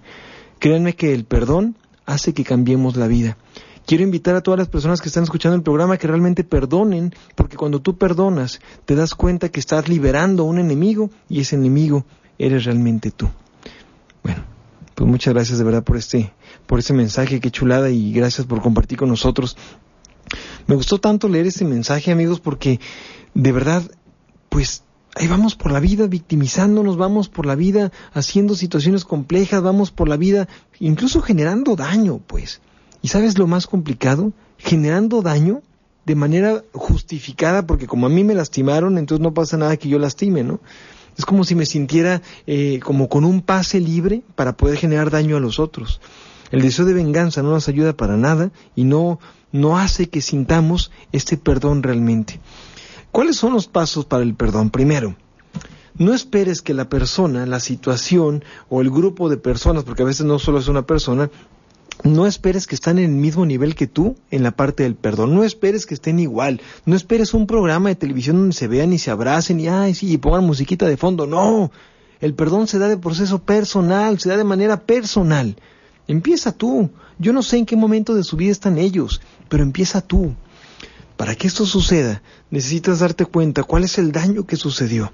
Créanme 0.59 0.95
que 0.95 1.13
el 1.13 1.25
perdón 1.25 1.75
hace 2.05 2.33
que 2.33 2.45
cambiemos 2.45 2.95
la 2.95 3.07
vida. 3.07 3.37
Quiero 3.85 4.03
invitar 4.03 4.35
a 4.35 4.41
todas 4.41 4.57
las 4.57 4.69
personas 4.69 5.01
que 5.01 5.09
están 5.09 5.23
escuchando 5.23 5.55
el 5.55 5.63
programa 5.63 5.97
que 5.97 6.07
realmente 6.07 6.43
perdonen, 6.43 7.13
porque 7.35 7.57
cuando 7.57 7.81
tú 7.81 7.97
perdonas 7.97 8.59
te 8.85 8.95
das 8.95 9.15
cuenta 9.15 9.49
que 9.49 9.59
estás 9.59 9.89
liberando 9.89 10.43
a 10.43 10.45
un 10.45 10.59
enemigo 10.59 11.09
y 11.27 11.41
ese 11.41 11.55
enemigo 11.55 12.05
eres 12.37 12.65
realmente 12.65 13.11
tú. 13.11 13.29
Bueno, 14.23 14.43
pues 14.93 15.09
muchas 15.09 15.33
gracias 15.33 15.57
de 15.57 15.63
verdad 15.63 15.83
por 15.83 15.97
este, 15.97 16.33
por 16.65 16.79
este 16.79 16.93
mensaje, 16.93 17.39
qué 17.39 17.49
chulada 17.49 17.89
y 17.89 18.11
gracias 18.11 18.45
por 18.45 18.61
compartir 18.61 18.97
con 18.97 19.09
nosotros. 19.09 19.57
Me 20.67 20.75
gustó 20.75 20.99
tanto 20.99 21.29
leer 21.29 21.47
este 21.47 21.65
mensaje, 21.65 22.11
amigos, 22.11 22.39
porque 22.39 22.79
de 23.33 23.51
verdad, 23.51 23.83
pues 24.49 24.83
ahí 25.15 25.27
vamos 25.27 25.55
por 25.55 25.71
la 25.71 25.79
vida 25.79 26.07
victimizándonos, 26.07 26.97
vamos 26.97 27.29
por 27.29 27.45
la 27.45 27.55
vida 27.55 27.91
haciendo 28.13 28.53
situaciones 28.55 29.05
complejas, 29.05 29.63
vamos 29.63 29.91
por 29.91 30.09
la 30.09 30.17
vida 30.17 30.47
incluso 30.79 31.21
generando 31.21 31.75
daño, 31.75 32.19
pues. 32.27 32.61
¿Y 33.01 33.07
sabes 33.07 33.37
lo 33.37 33.47
más 33.47 33.67
complicado? 33.67 34.33
Generando 34.57 35.21
daño 35.21 35.61
de 36.05 36.15
manera 36.15 36.63
justificada, 36.73 37.65
porque 37.65 37.87
como 37.87 38.05
a 38.07 38.09
mí 38.09 38.23
me 38.23 38.33
lastimaron, 38.33 38.97
entonces 38.97 39.23
no 39.23 39.33
pasa 39.33 39.57
nada 39.57 39.77
que 39.77 39.89
yo 39.89 39.99
lastime, 39.99 40.43
¿no? 40.43 40.59
Es 41.17 41.25
como 41.25 41.43
si 41.43 41.55
me 41.55 41.65
sintiera 41.65 42.21
eh, 42.45 42.79
como 42.83 43.09
con 43.09 43.25
un 43.25 43.41
pase 43.41 43.79
libre 43.79 44.21
para 44.35 44.55
poder 44.55 44.77
generar 44.77 45.09
daño 45.09 45.35
a 45.37 45.39
los 45.39 45.59
otros. 45.59 45.99
El 46.51 46.61
deseo 46.61 46.85
de 46.85 46.93
venganza 46.93 47.41
no 47.41 47.49
nos 47.51 47.67
ayuda 47.67 47.93
para 47.93 48.15
nada 48.17 48.51
y 48.75 48.83
no, 48.83 49.19
no 49.51 49.77
hace 49.77 50.09
que 50.09 50.21
sintamos 50.21 50.91
este 51.11 51.37
perdón 51.37 51.83
realmente. 51.83 52.39
¿Cuáles 53.11 53.37
son 53.37 53.53
los 53.53 53.67
pasos 53.67 54.05
para 54.05 54.23
el 54.23 54.35
perdón? 54.35 54.69
Primero, 54.69 55.15
no 55.97 56.13
esperes 56.13 56.61
que 56.61 56.73
la 56.73 56.89
persona, 56.89 57.45
la 57.45 57.59
situación 57.59 58.43
o 58.69 58.81
el 58.81 58.91
grupo 58.91 59.29
de 59.29 59.37
personas, 59.37 59.83
porque 59.83 60.03
a 60.03 60.05
veces 60.05 60.25
no 60.25 60.37
solo 60.37 60.59
es 60.59 60.67
una 60.67 60.85
persona, 60.85 61.31
no 62.03 62.27
esperes 62.27 62.67
que 62.67 62.75
estén 62.75 62.99
en 62.99 63.05
el 63.05 63.17
mismo 63.17 63.45
nivel 63.45 63.73
que 63.73 63.87
tú 63.87 64.15
en 64.29 64.43
la 64.43 64.51
parte 64.51 64.83
del 64.83 64.95
perdón. 64.95 65.33
No 65.33 65.43
esperes 65.43 65.85
que 65.85 65.95
estén 65.95 66.19
igual. 66.19 66.61
No 66.85 66.95
esperes 66.95 67.33
un 67.33 67.47
programa 67.47 67.89
de 67.89 67.95
televisión 67.95 68.37
donde 68.37 68.53
se 68.53 68.67
vean 68.67 68.93
y 68.93 68.99
se 68.99 69.09
abracen 69.09 69.59
y, 69.59 69.67
ay, 69.67 69.95
sí, 69.95 70.11
y 70.11 70.17
pongan 70.17 70.45
musiquita 70.45 70.85
de 70.85 70.97
fondo. 70.97 71.25
No. 71.25 71.71
El 72.19 72.35
perdón 72.35 72.67
se 72.67 72.77
da 72.77 72.87
de 72.87 72.97
proceso 72.97 73.39
personal, 73.39 74.19
se 74.19 74.29
da 74.29 74.37
de 74.37 74.43
manera 74.43 74.81
personal. 74.81 75.57
Empieza 76.07 76.51
tú. 76.51 76.91
Yo 77.19 77.33
no 77.33 77.41
sé 77.41 77.57
en 77.57 77.65
qué 77.65 77.75
momento 77.75 78.13
de 78.13 78.23
su 78.23 78.37
vida 78.37 78.51
están 78.51 78.77
ellos, 78.77 79.21
pero 79.49 79.63
empieza 79.63 80.01
tú. 80.01 80.35
Para 81.15 81.35
que 81.35 81.47
esto 81.47 81.65
suceda, 81.65 82.21
necesitas 82.51 82.99
darte 82.99 83.25
cuenta 83.25 83.63
cuál 83.63 83.83
es 83.83 83.97
el 83.97 84.11
daño 84.11 84.45
que 84.45 84.55
sucedió. 84.55 85.11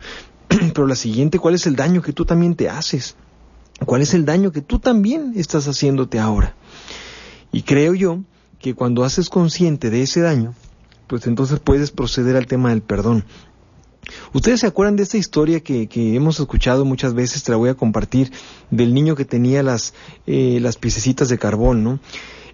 pero 0.74 0.88
la 0.88 0.96
siguiente, 0.96 1.40
cuál 1.40 1.56
es 1.56 1.66
el 1.66 1.76
daño 1.76 2.02
que 2.02 2.14
tú 2.14 2.26
también 2.26 2.56
te 2.56 2.70
haces. 2.70 3.16
¿Cuál 3.86 4.02
es 4.02 4.14
el 4.14 4.26
daño 4.26 4.52
que 4.52 4.62
tú 4.62 4.80
también 4.80 5.34
estás 5.36 5.68
haciéndote 5.68 6.20
ahora? 6.20 6.56
Y 7.52 7.64
creo 7.64 7.94
yo 7.94 8.22
que 8.60 8.76
cuando 8.76 9.04
haces 9.04 9.30
consciente 9.30 9.90
de 9.90 10.04
ese 10.04 10.22
daño, 10.22 10.54
pues 11.08 11.28
entonces 11.28 11.60
puedes 11.60 11.92
proceder 11.92 12.36
al 12.36 12.48
tema 12.48 12.70
del 12.70 12.82
perdón. 12.82 13.26
Ustedes 14.34 14.62
se 14.62 14.68
acuerdan 14.68 14.96
de 14.96 15.04
esta 15.04 15.18
historia 15.18 15.62
que, 15.62 15.88
hemos 15.94 16.40
escuchado 16.40 16.86
muchas 16.86 17.14
veces, 17.14 17.44
te 17.44 17.52
la 17.52 17.58
voy 17.58 17.70
a 17.70 17.76
compartir, 17.76 18.32
del 18.70 18.94
niño 18.94 19.16
que 19.16 19.26
tenía 19.26 19.64
las, 19.64 19.94
eh, 20.28 20.60
las 20.62 20.78
piececitas 20.78 21.30
de 21.30 21.38
carbón, 21.38 21.84
¿no? 21.84 22.00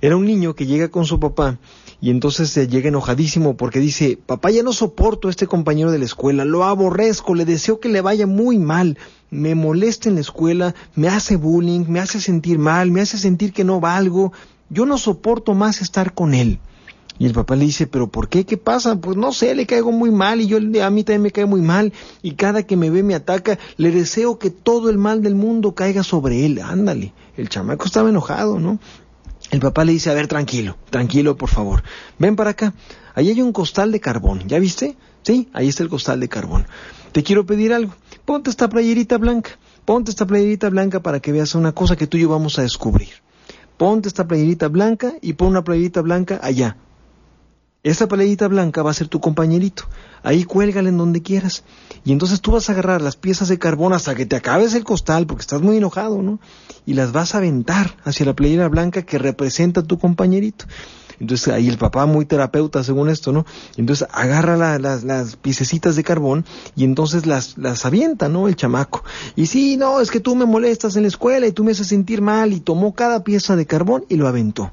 Era 0.01 0.15
un 0.15 0.25
niño 0.25 0.55
que 0.55 0.65
llega 0.65 0.87
con 0.87 1.05
su 1.05 1.19
papá 1.19 1.59
y 1.99 2.09
entonces 2.09 2.49
se 2.49 2.67
llega 2.69 2.87
enojadísimo 2.87 3.57
porque 3.57 3.79
dice, 3.79 4.17
papá 4.25 4.49
ya 4.49 4.63
no 4.63 4.71
soporto 4.71 5.27
a 5.27 5.31
este 5.31 5.47
compañero 5.47 5.91
de 5.91 5.99
la 5.99 6.05
escuela, 6.05 6.45
lo 6.45 6.63
aborrezco, 6.63 7.35
le 7.35 7.43
deseo 7.43 7.81
que 7.81 7.89
le 7.89 7.99
vaya 7.99 8.25
muy 8.25 8.57
mal, 8.57 8.97
me 9.29 9.55
molesta 9.55 10.07
en 10.07 10.15
la 10.15 10.21
escuela, 10.21 10.73
me 10.95 11.09
hace 11.09 11.35
bullying, 11.35 11.85
me 11.89 11.99
hace 11.99 12.21
sentir 12.21 12.59
mal, 12.59 12.91
me 12.91 13.01
hace 13.01 13.17
sentir 13.17 13.51
que 13.51 13.65
no 13.65 13.81
valgo, 13.81 14.31
yo 14.69 14.85
no 14.85 14.97
soporto 14.97 15.53
más 15.53 15.81
estar 15.81 16.13
con 16.13 16.33
él. 16.33 16.59
Y 17.17 17.25
el 17.25 17.33
papá 17.33 17.57
le 17.57 17.65
dice, 17.65 17.85
pero 17.85 18.07
¿por 18.07 18.29
qué? 18.29 18.45
¿Qué 18.45 18.55
pasa? 18.55 18.95
Pues 18.95 19.17
no 19.17 19.33
sé, 19.33 19.53
le 19.53 19.65
caigo 19.65 19.91
muy 19.91 20.09
mal 20.09 20.39
y 20.39 20.47
yo 20.47 20.57
a 20.57 20.89
mí 20.89 21.03
también 21.03 21.21
me 21.21 21.31
cae 21.31 21.45
muy 21.45 21.61
mal 21.61 21.91
y 22.21 22.35
cada 22.35 22.63
que 22.63 22.77
me 22.77 22.89
ve 22.89 23.03
me 23.03 23.13
ataca, 23.13 23.59
le 23.75 23.91
deseo 23.91 24.39
que 24.39 24.49
todo 24.49 24.89
el 24.89 24.97
mal 24.97 25.21
del 25.21 25.35
mundo 25.35 25.75
caiga 25.75 26.03
sobre 26.03 26.45
él. 26.45 26.61
Ándale, 26.63 27.11
el 27.35 27.49
chamaco 27.49 27.85
estaba 27.85 28.07
enojado, 28.07 28.57
¿no? 28.61 28.79
El 29.51 29.59
papá 29.59 29.83
le 29.85 29.93
dice, 29.93 30.09
a 30.09 30.13
ver, 30.13 30.27
tranquilo, 30.27 30.77
tranquilo, 30.89 31.35
por 31.35 31.49
favor. 31.49 31.83
Ven 32.17 32.35
para 32.35 32.51
acá. 32.51 32.73
Ahí 33.15 33.29
hay 33.29 33.41
un 33.41 33.51
costal 33.51 33.91
de 33.91 33.99
carbón, 33.99 34.47
¿ya 34.47 34.59
viste? 34.59 34.95
Sí, 35.23 35.49
ahí 35.53 35.67
está 35.67 35.83
el 35.83 35.89
costal 35.89 36.19
de 36.19 36.29
carbón. 36.29 36.67
Te 37.11 37.23
quiero 37.23 37.45
pedir 37.45 37.73
algo. 37.73 37.93
Ponte 38.25 38.49
esta 38.49 38.69
playerita 38.69 39.17
blanca. 39.17 39.51
Ponte 39.85 40.11
esta 40.11 40.25
playerita 40.25 40.69
blanca 40.69 41.01
para 41.01 41.19
que 41.19 41.31
veas 41.31 41.55
una 41.55 41.71
cosa 41.71 41.95
que 41.95 42.07
tú 42.07 42.17
y 42.17 42.21
yo 42.21 42.29
vamos 42.29 42.59
a 42.59 42.61
descubrir 42.61 43.09
ponte 43.79 44.09
esta 44.09 44.27
playerita 44.27 44.67
blanca 44.67 45.13
y 45.21 45.33
pon 45.33 45.47
una 45.47 45.63
playerita 45.63 46.01
blanca 46.01 46.37
allá. 46.43 46.75
Esa 47.81 48.09
playerita 48.09 48.49
blanca 48.49 48.83
va 48.83 48.91
a 48.91 48.93
ser 48.93 49.07
tu 49.07 49.21
compañerito. 49.21 49.83
Ahí 50.21 50.43
cuélgala 50.43 50.89
en 50.89 50.97
donde 50.97 51.21
quieras. 51.21 51.63
Y 52.03 52.11
entonces 52.11 52.41
tú 52.41 52.51
vas 52.51 52.69
a 52.69 52.73
agarrar 52.73 53.01
las 53.01 53.15
piezas 53.15 53.47
de 53.47 53.57
carbón 53.57 53.93
hasta 53.93 54.15
que 54.15 54.25
te 54.25 54.35
acabes 54.35 54.73
el 54.73 54.83
costal, 54.83 55.25
porque 55.25 55.41
estás 55.41 55.61
muy 55.61 55.77
enojado, 55.77 56.21
¿no? 56.21 56.39
Y 56.85 56.95
las 56.95 57.13
vas 57.13 57.35
a 57.35 57.37
aventar 57.37 57.95
hacia 58.03 58.25
la 58.25 58.35
playera 58.35 58.67
blanca 58.67 59.03
que 59.03 59.17
representa 59.17 59.79
a 59.79 59.83
tu 59.83 59.97
compañerito. 59.97 60.65
Entonces 61.21 61.47
ahí 61.53 61.69
el 61.69 61.77
papá 61.77 62.05
muy 62.05 62.25
terapeuta 62.25 62.83
según 62.83 63.09
esto, 63.09 63.31
¿no? 63.31 63.45
Entonces 63.77 64.07
agarra 64.11 64.77
las, 64.77 65.05
las 65.05 65.37
piececitas 65.37 65.95
de 65.95 66.03
carbón 66.03 66.45
y 66.75 66.83
entonces 66.83 67.25
las, 67.25 67.57
las 67.57 67.85
avienta, 67.85 68.27
¿no? 68.27 68.49
El 68.49 68.57
chamaco. 68.57 69.05
Y 69.37 69.45
sí, 69.45 69.77
no, 69.77 70.01
es 70.01 70.11
que 70.11 70.19
tú 70.19 70.35
me 70.35 70.45
molestas 70.45 70.97
en 70.97 71.03
la 71.03 71.07
escuela 71.07 71.47
y 71.47 71.53
tú 71.53 71.63
me 71.63 71.71
haces 71.71 71.87
sentir 71.87 72.21
mal 72.21 72.51
y 72.51 72.59
tomó 72.59 72.93
cada 72.93 73.23
pieza 73.23 73.55
de 73.55 73.65
carbón 73.65 74.03
y 74.09 74.17
lo 74.17 74.27
aventó. 74.27 74.71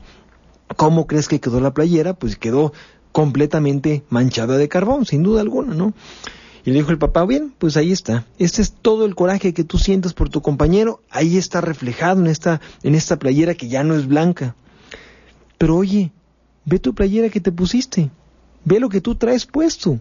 ¿Cómo 0.77 1.07
crees 1.07 1.29
que 1.29 1.41
quedó 1.41 1.61
la 1.61 1.73
playera? 1.73 2.15
Pues 2.15 2.37
quedó 2.37 2.73
completamente 3.17 4.05
manchada 4.11 4.59
de 4.59 4.69
carbón, 4.69 5.07
sin 5.07 5.23
duda 5.23 5.41
alguna, 5.41 5.73
¿no? 5.73 5.95
Y 6.67 6.71
le 6.71 6.81
dijo 6.81 6.91
el 6.91 6.99
papá, 6.99 7.25
bien, 7.25 7.51
pues 7.57 7.79
ahí 7.79 7.91
está. 7.91 8.27
Este 8.39 8.61
es 8.61 8.75
todo 8.75 9.07
el 9.07 9.15
coraje 9.15 9.55
que 9.55 9.65
tú 9.65 9.79
sientes 9.79 10.13
por 10.13 10.29
tu 10.29 10.43
compañero, 10.43 11.01
ahí 11.09 11.39
está 11.39 11.63
reflejado 11.63 12.21
en 12.21 12.27
esta, 12.27 12.61
en 12.83 12.95
esta 12.95 13.19
playera 13.19 13.55
que 13.55 13.69
ya 13.69 13.85
no 13.85 13.95
es 13.95 14.07
blanca. 14.07 14.55
Pero 15.57 15.77
oye, 15.77 16.13
ve 16.67 16.79
tu 16.79 16.95
playera 16.95 17.31
que 17.31 17.41
te 17.41 17.51
pusiste, 17.53 18.11
ve 18.67 18.81
lo 18.81 18.91
que 18.91 19.01
tú 19.01 19.15
traes 19.15 19.47
puesto. 19.47 19.99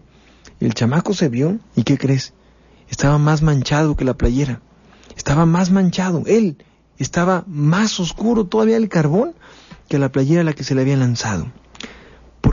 El 0.59 0.73
chamaco 0.73 1.13
se 1.13 1.29
vio 1.29 1.59
y 1.73 1.83
¿qué 1.83 1.97
crees? 1.97 2.33
Estaba 2.89 3.17
más 3.17 3.41
manchado 3.41 3.95
que 3.95 4.03
la 4.03 4.15
playera, 4.15 4.59
estaba 5.15 5.45
más 5.45 5.71
manchado, 5.71 6.23
él 6.25 6.57
estaba 6.97 7.45
más 7.47 7.97
oscuro 8.01 8.47
todavía 8.47 8.75
el 8.75 8.89
carbón 8.89 9.35
que 9.87 9.99
la 9.99 10.11
playera 10.11 10.41
a 10.41 10.43
la 10.43 10.51
que 10.51 10.65
se 10.65 10.75
le 10.75 10.81
había 10.81 10.97
lanzado. 10.97 11.47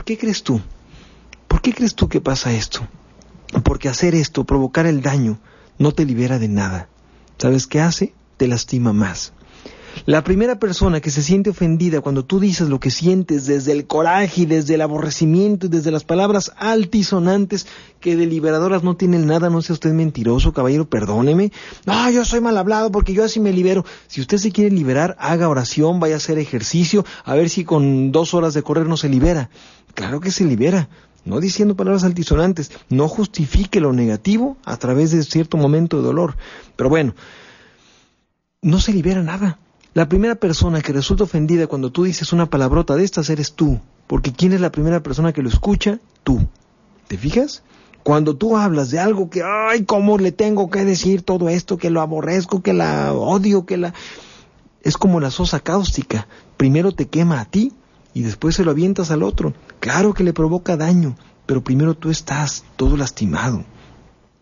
¿Por 0.03 0.07
qué 0.07 0.17
crees 0.17 0.43
tú? 0.43 0.59
¿Por 1.47 1.61
qué 1.61 1.71
crees 1.71 1.95
tú 1.95 2.09
que 2.09 2.19
pasa 2.19 2.51
esto? 2.51 2.85
Porque 3.63 3.87
hacer 3.87 4.15
esto, 4.15 4.43
provocar 4.43 4.85
el 4.85 5.01
daño, 5.01 5.39
no 5.77 5.93
te 5.93 6.03
libera 6.03 6.39
de 6.39 6.49
nada. 6.49 6.89
¿Sabes 7.37 7.67
qué 7.67 7.79
hace? 7.79 8.13
Te 8.35 8.49
lastima 8.49 8.91
más. 8.91 9.31
La 10.05 10.23
primera 10.23 10.59
persona 10.59 10.99
que 10.99 11.11
se 11.11 11.21
siente 11.21 11.51
ofendida 11.51 12.01
cuando 12.01 12.25
tú 12.25 12.39
dices 12.39 12.67
lo 12.67 12.79
que 12.79 12.91
sientes 12.91 13.45
desde 13.45 13.71
el 13.71 13.87
coraje 13.87 14.41
y 14.41 14.45
desde 14.45 14.73
el 14.73 14.81
aborrecimiento 14.81 15.67
y 15.67 15.69
desde 15.69 15.91
las 15.91 16.03
palabras 16.03 16.51
altisonantes 16.57 17.67
que 18.01 18.17
deliberadoras 18.17 18.83
no 18.83 18.97
tienen 18.97 19.27
nada, 19.27 19.49
no 19.49 19.61
sea 19.61 19.75
usted 19.75 19.93
mentiroso, 19.93 20.51
caballero, 20.51 20.89
perdóneme. 20.89 21.53
No, 21.85 22.09
yo 22.09 22.25
soy 22.25 22.41
mal 22.41 22.57
hablado 22.57 22.91
porque 22.91 23.13
yo 23.13 23.23
así 23.23 23.39
me 23.39 23.53
libero. 23.53 23.85
Si 24.07 24.19
usted 24.19 24.39
se 24.39 24.51
quiere 24.51 24.75
liberar, 24.75 25.15
haga 25.19 25.47
oración, 25.47 26.01
vaya 26.01 26.15
a 26.15 26.17
hacer 26.17 26.37
ejercicio, 26.37 27.05
a 27.23 27.35
ver 27.35 27.49
si 27.49 27.63
con 27.63 28.11
dos 28.11 28.33
horas 28.33 28.53
de 28.53 28.63
correr 28.63 28.87
no 28.87 28.97
se 28.97 29.07
libera. 29.07 29.49
Claro 29.93 30.19
que 30.19 30.31
se 30.31 30.45
libera 30.45 30.89
no 31.25 31.39
diciendo 31.39 31.75
palabras 31.75 32.03
altisonantes, 32.03 32.71
no 32.89 33.07
justifique 33.07 33.79
lo 33.79 33.93
negativo 33.93 34.57
a 34.65 34.77
través 34.77 35.11
de 35.11 35.23
cierto 35.23 35.57
momento 35.57 35.97
de 35.97 36.03
dolor. 36.03 36.35
Pero 36.75 36.89
bueno, 36.89 37.15
no 38.61 38.79
se 38.79 38.93
libera 38.93 39.23
nada. 39.23 39.59
La 39.93 40.09
primera 40.09 40.35
persona 40.35 40.81
que 40.81 40.91
resulta 40.91 41.23
ofendida 41.23 41.67
cuando 41.67 41.91
tú 41.91 42.03
dices 42.03 42.33
una 42.33 42.47
palabrota 42.47 42.95
de 42.95 43.03
estas 43.03 43.29
eres 43.29 43.53
tú, 43.53 43.79
porque 44.07 44.33
¿quién 44.33 44.53
es 44.53 44.59
la 44.59 44.71
primera 44.71 45.01
persona 45.01 45.33
que 45.33 45.43
lo 45.43 45.49
escucha? 45.49 45.99
Tú. 46.23 46.47
¿Te 47.07 47.17
fijas? 47.17 47.63
Cuando 48.03 48.35
tú 48.35 48.57
hablas 48.57 48.89
de 48.89 48.99
algo 48.99 49.29
que, 49.29 49.43
ay, 49.43 49.83
¿cómo 49.85 50.17
le 50.17 50.33
tengo 50.33 50.69
que 50.69 50.83
decir 50.83 51.21
todo 51.21 51.47
esto? 51.47 51.77
Que 51.77 51.89
lo 51.89 52.01
aborrezco, 52.01 52.61
que 52.61 52.73
la 52.73 53.13
odio, 53.13 53.65
que 53.65 53.77
la... 53.77 53.93
Es 54.81 54.97
como 54.97 55.21
la 55.21 55.31
sosa 55.31 55.61
cáustica. 55.61 56.27
Primero 56.57 56.91
te 56.91 57.07
quema 57.07 57.39
a 57.39 57.45
ti 57.45 57.71
y 58.13 58.21
después 58.21 58.55
se 58.55 58.63
lo 58.63 58.71
avientas 58.71 59.11
al 59.11 59.23
otro. 59.23 59.53
Claro 59.79 60.13
que 60.13 60.23
le 60.23 60.33
provoca 60.33 60.77
daño, 60.77 61.15
pero 61.45 61.63
primero 61.63 61.95
tú 61.95 62.09
estás 62.09 62.63
todo 62.75 62.97
lastimado. 62.97 63.65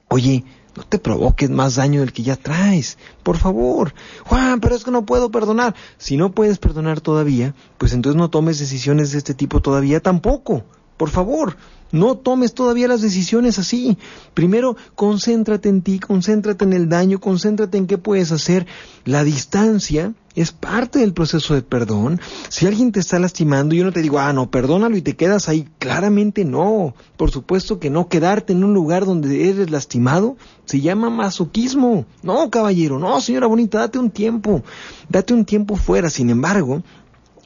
Oye, 0.08 0.44
no 0.76 0.84
te 0.84 1.00
provoques 1.00 1.50
más 1.50 1.76
daño 1.76 2.02
del 2.02 2.14
que 2.14 2.24
ya 2.24 2.36
traes. 2.36 2.98
Por 3.24 3.38
favor. 3.38 3.94
Juan, 4.26 4.60
pero 4.60 4.76
es 4.76 4.84
que 4.84 4.92
no 4.92 5.06
puedo 5.06 5.32
perdonar. 5.32 5.76
Si 5.98 6.18
no 6.18 6.32
puedes 6.32 6.60
perdonar 6.60 7.02
todavía, 7.02 7.56
pues 7.78 7.94
entonces 7.94 8.18
no 8.18 8.30
tomes 8.30 8.60
decisiones 8.60 9.12
de 9.12 9.18
este 9.18 9.34
tipo 9.34 9.62
todavía 9.62 10.00
tampoco. 10.02 10.64
Por 11.02 11.10
favor, 11.10 11.58
no 11.92 12.16
tomes 12.16 12.54
todavía 12.54 12.88
las 12.88 13.02
decisiones 13.02 13.58
así. 13.58 13.98
Primero, 14.36 14.78
concéntrate 14.94 15.68
en 15.68 15.82
ti, 15.82 15.98
concéntrate 15.98 16.64
en 16.64 16.74
el 16.74 16.90
daño, 16.90 17.20
concéntrate 17.20 17.80
en 17.80 17.88
qué 17.88 17.98
puedes 17.98 18.32
hacer. 18.32 18.68
La 19.04 19.24
distancia 19.24 20.14
es 20.36 20.52
parte 20.52 21.00
del 21.00 21.14
proceso 21.14 21.56
de 21.56 21.64
perdón. 21.64 22.22
Si 22.50 22.68
alguien 22.68 22.92
te 22.92 23.00
está 23.00 23.18
lastimando, 23.18 23.74
yo 23.74 23.84
no 23.84 23.92
te 23.92 24.04
digo, 24.04 24.20
ah, 24.20 24.32
no, 24.32 24.52
perdónalo 24.52 24.96
y 24.96 25.02
te 25.02 25.16
quedas 25.16 25.50
ahí. 25.50 25.68
Claramente 25.80 26.46
no. 26.46 26.94
Por 27.18 27.32
supuesto 27.32 27.80
que 27.80 27.90
no. 27.90 28.08
Quedarte 28.08 28.54
en 28.54 28.64
un 28.64 28.76
lugar 28.76 29.06
donde 29.06 29.50
eres 29.50 29.72
lastimado 29.72 30.38
se 30.66 30.82
llama 30.82 31.10
masoquismo. 31.10 32.06
No, 32.22 32.52
caballero, 32.52 33.00
no, 33.00 33.20
señora 33.22 33.48
bonita, 33.48 33.80
date 33.80 33.98
un 33.98 34.12
tiempo. 34.12 34.64
Date 35.10 35.34
un 35.34 35.46
tiempo 35.46 35.76
fuera. 35.78 36.12
Sin 36.12 36.30
embargo, 36.30 36.84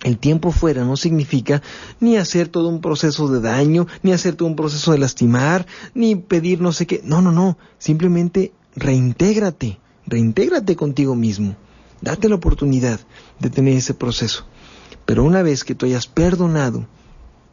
el 0.05 0.19
tiempo 0.19 0.51
fuera 0.51 0.85
no 0.85 0.97
significa 0.97 1.63
ni 1.99 2.15
hacer 2.15 2.47
todo 2.47 2.69
un 2.69 2.79
proceso 2.79 3.27
de 3.27 3.41
daño, 3.41 3.87
ni 4.03 4.13
hacer 4.13 4.35
todo 4.35 4.47
un 4.47 4.55
proceso 4.55 4.91
de 4.91 4.99
lastimar, 4.99 5.65
ni 5.95 6.15
pedir 6.15 6.61
no 6.61 6.71
sé 6.73 6.85
qué. 6.85 7.01
No, 7.03 7.23
no, 7.23 7.31
no. 7.31 7.57
Simplemente 7.79 8.53
reintégrate, 8.75 9.79
reintégrate 10.05 10.75
contigo 10.75 11.15
mismo. 11.15 11.55
Date 12.01 12.29
la 12.29 12.35
oportunidad 12.35 12.99
de 13.39 13.49
tener 13.49 13.75
ese 13.77 13.95
proceso. 13.95 14.45
Pero 15.07 15.23
una 15.23 15.41
vez 15.41 15.63
que 15.63 15.73
tú 15.73 15.87
hayas 15.87 16.05
perdonado, 16.05 16.85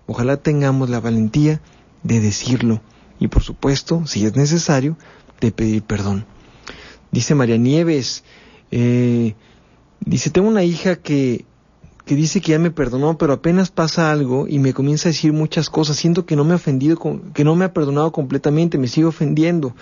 ojalá 0.07 0.37
tengamos 0.37 0.91
la 0.91 1.01
valentía 1.01 1.63
de 2.03 2.21
decirlo 2.21 2.83
y 3.19 3.29
por 3.29 3.43
supuesto, 3.43 4.03
si 4.05 4.27
es 4.27 4.37
necesario, 4.37 4.99
de 5.41 5.53
pedir 5.53 5.85
perdón. 5.85 6.27
Dice 7.13 7.35
María 7.35 7.57
Nieves, 7.57 8.25
eh, 8.71 9.37
dice, 10.01 10.29
tengo 10.29 10.49
una 10.49 10.65
hija 10.65 10.97
que 10.97 11.47
que 12.05 12.17
dice 12.17 12.41
que 12.41 12.53
ya 12.53 12.59
me 12.59 12.71
perdonó, 12.71 13.17
pero 13.17 13.33
apenas 13.33 13.71
pasa 13.71 14.11
algo 14.11 14.47
y 14.49 14.59
me 14.59 14.75
comienza 14.75 15.09
a 15.09 15.13
decir 15.13 15.33
muchas 15.33 15.71
cosas, 15.71 15.97
siento 15.97 16.27
que 16.27 16.37
no 16.37 16.45
me 16.45 16.53
ha 16.53 16.57
ofendido, 16.57 16.99
que 17.33 17.45
no 17.45 17.55
me 17.55 17.65
ha 17.65 17.73
perdonado 17.73 18.13
completamente, 18.13 18.79
me 18.79 18.89
sigue 18.89 19.07
ofendiendo. 19.07 19.75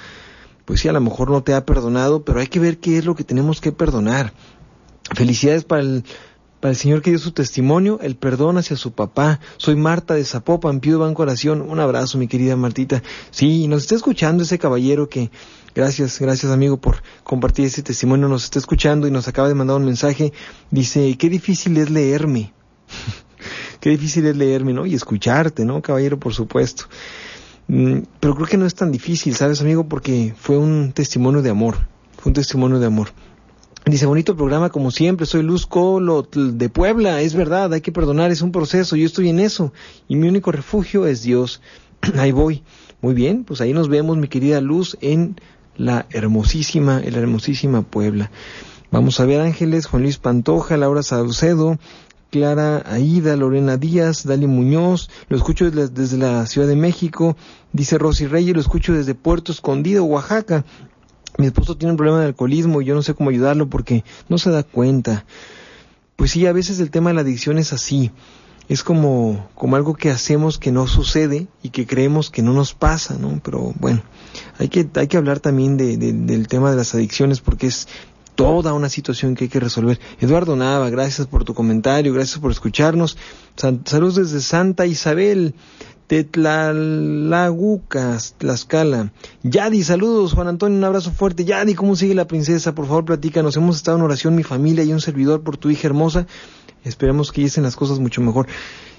Pues 0.64 0.80
sí, 0.80 0.88
a 0.88 0.92
lo 0.92 1.00
mejor 1.00 1.30
no 1.30 1.42
te 1.42 1.54
ha 1.54 1.64
perdonado, 1.64 2.24
pero 2.24 2.40
hay 2.40 2.46
que 2.46 2.60
ver 2.60 2.78
qué 2.78 2.98
es 2.98 3.04
lo 3.04 3.14
que 3.14 3.24
tenemos 3.24 3.60
que 3.60 3.72
perdonar. 3.72 4.32
Felicidades 5.14 5.64
para 5.64 5.82
el, 5.82 6.04
para 6.60 6.70
el 6.70 6.76
Señor 6.76 7.00
que 7.00 7.10
dio 7.10 7.18
su 7.18 7.32
testimonio, 7.32 7.98
el 8.02 8.16
perdón 8.16 8.58
hacia 8.58 8.76
su 8.76 8.92
papá. 8.92 9.40
Soy 9.56 9.76
Marta 9.76 10.14
de 10.14 10.24
Zapopan, 10.24 10.80
pido 10.80 10.98
banco 10.98 11.22
oración. 11.22 11.62
Un 11.62 11.80
abrazo, 11.80 12.18
mi 12.18 12.28
querida 12.28 12.54
Martita. 12.54 13.02
Sí, 13.30 13.66
nos 13.66 13.82
está 13.82 13.94
escuchando 13.94 14.42
ese 14.42 14.58
caballero 14.58 15.08
que, 15.08 15.30
gracias, 15.74 16.18
gracias 16.18 16.52
amigo 16.52 16.76
por 16.78 17.02
compartir 17.24 17.66
ese 17.66 17.82
testimonio, 17.82 18.28
nos 18.28 18.44
está 18.44 18.58
escuchando 18.58 19.06
y 19.06 19.10
nos 19.10 19.28
acaba 19.28 19.48
de 19.48 19.54
mandar 19.54 19.76
un 19.76 19.84
mensaje. 19.84 20.32
Dice, 20.70 21.16
qué 21.18 21.28
difícil 21.28 21.76
es 21.76 21.90
leerme. 21.90 22.52
qué 23.80 23.90
difícil 23.90 24.26
es 24.26 24.36
leerme, 24.36 24.72
¿no? 24.72 24.86
Y 24.86 24.94
escucharte, 24.94 25.64
¿no, 25.64 25.82
caballero? 25.82 26.18
Por 26.18 26.34
supuesto. 26.34 26.84
Mm, 27.68 28.00
pero 28.18 28.34
creo 28.34 28.46
que 28.46 28.56
no 28.56 28.66
es 28.66 28.74
tan 28.74 28.90
difícil, 28.90 29.34
¿sabes, 29.34 29.60
amigo? 29.60 29.88
Porque 29.88 30.34
fue 30.36 30.58
un 30.58 30.92
testimonio 30.92 31.42
de 31.42 31.50
amor. 31.50 31.76
Fue 32.16 32.30
un 32.30 32.34
testimonio 32.34 32.78
de 32.78 32.86
amor. 32.86 33.08
Dice, 33.86 34.06
bonito 34.06 34.36
programa 34.36 34.68
como 34.68 34.90
siempre, 34.90 35.24
soy 35.24 35.42
Luz 35.42 35.66
Colo 35.66 36.28
de 36.32 36.68
Puebla, 36.68 37.22
es 37.22 37.34
verdad, 37.34 37.72
hay 37.72 37.80
que 37.80 37.92
perdonar, 37.92 38.30
es 38.30 38.42
un 38.42 38.52
proceso, 38.52 38.94
yo 38.94 39.06
estoy 39.06 39.30
en 39.30 39.40
eso 39.40 39.72
y 40.06 40.16
mi 40.16 40.28
único 40.28 40.52
refugio 40.52 41.06
es 41.06 41.22
Dios. 41.22 41.62
ahí 42.18 42.30
voy. 42.30 42.62
Muy 43.00 43.14
bien, 43.14 43.44
pues 43.44 43.60
ahí 43.62 43.72
nos 43.72 43.88
vemos, 43.88 44.18
mi 44.18 44.28
querida 44.28 44.60
Luz, 44.60 44.98
en 45.00 45.40
la 45.76 46.06
hermosísima, 46.10 47.00
la 47.00 47.18
hermosísima 47.18 47.82
Puebla. 47.82 48.30
Vamos 48.90 49.20
a 49.20 49.24
ver 49.24 49.40
Ángeles, 49.40 49.86
Juan 49.86 50.02
Luis 50.02 50.18
Pantoja, 50.18 50.76
Laura 50.76 51.02
Saucedo, 51.02 51.78
Clara 52.30 52.82
Aida, 52.86 53.36
Lorena 53.36 53.76
Díaz, 53.76 54.24
Dali 54.24 54.46
Muñoz, 54.46 55.10
lo 55.28 55.36
escucho 55.36 55.70
desde, 55.70 55.88
desde, 55.88 56.16
la 56.16 56.46
Ciudad 56.46 56.68
de 56.68 56.76
México, 56.76 57.36
dice 57.72 57.98
Rosy 57.98 58.26
Reyes, 58.26 58.54
lo 58.54 58.60
escucho 58.60 58.92
desde 58.92 59.14
Puerto 59.14 59.52
Escondido, 59.52 60.04
Oaxaca, 60.04 60.64
mi 61.38 61.46
esposo 61.46 61.76
tiene 61.76 61.92
un 61.92 61.96
problema 61.96 62.20
de 62.20 62.26
alcoholismo 62.26 62.82
y 62.82 62.84
yo 62.84 62.94
no 62.94 63.02
sé 63.02 63.14
cómo 63.14 63.30
ayudarlo 63.30 63.68
porque 63.68 64.04
no 64.28 64.38
se 64.38 64.50
da 64.50 64.62
cuenta. 64.62 65.24
Pues 66.16 66.32
sí, 66.32 66.46
a 66.46 66.52
veces 66.52 66.80
el 66.80 66.90
tema 66.90 67.10
de 67.10 67.14
la 67.14 67.20
adicción 67.22 67.58
es 67.58 67.72
así. 67.72 68.10
Es 68.70 68.84
como, 68.84 69.48
como 69.56 69.74
algo 69.74 69.96
que 69.96 70.10
hacemos 70.10 70.56
que 70.56 70.70
no 70.70 70.86
sucede 70.86 71.48
y 71.60 71.70
que 71.70 71.88
creemos 71.88 72.30
que 72.30 72.40
no 72.40 72.52
nos 72.52 72.72
pasa, 72.72 73.16
¿no? 73.18 73.40
Pero 73.42 73.74
bueno, 73.80 74.00
hay 74.60 74.68
que, 74.68 74.88
hay 74.94 75.08
que 75.08 75.16
hablar 75.16 75.40
también 75.40 75.76
de, 75.76 75.96
del 75.96 76.46
tema 76.46 76.70
de 76.70 76.76
las 76.76 76.94
adicciones 76.94 77.40
porque 77.40 77.66
es 77.66 77.88
toda 78.36 78.72
una 78.72 78.88
situación 78.88 79.34
que 79.34 79.46
hay 79.46 79.50
que 79.50 79.58
resolver. 79.58 79.98
Eduardo 80.20 80.54
Nava, 80.54 80.88
gracias 80.88 81.26
por 81.26 81.42
tu 81.42 81.52
comentario, 81.52 82.14
gracias 82.14 82.38
por 82.38 82.52
escucharnos. 82.52 83.18
saludos 83.56 84.14
desde 84.14 84.40
Santa 84.40 84.86
Isabel. 84.86 85.56
Tetlalagucas, 86.10 88.34
Tlaxcala. 88.38 89.12
Yadi, 89.44 89.84
saludos, 89.84 90.32
Juan 90.32 90.48
Antonio, 90.48 90.76
un 90.76 90.82
abrazo 90.82 91.12
fuerte. 91.12 91.44
Yadi, 91.44 91.74
¿cómo 91.74 91.94
sigue 91.94 92.16
la 92.16 92.26
princesa? 92.26 92.74
Por 92.74 92.88
favor, 92.88 93.04
platícanos. 93.04 93.56
Hemos 93.56 93.76
estado 93.76 93.96
en 93.96 94.02
oración, 94.02 94.34
mi 94.34 94.42
familia 94.42 94.82
y 94.82 94.92
un 94.92 95.00
servidor 95.00 95.42
por 95.42 95.56
tu 95.56 95.70
hija 95.70 95.86
hermosa. 95.86 96.26
Esperemos 96.84 97.32
que 97.32 97.42
lleguen 97.42 97.64
las 97.64 97.76
cosas 97.76 97.98
mucho 97.98 98.20
mejor. 98.20 98.46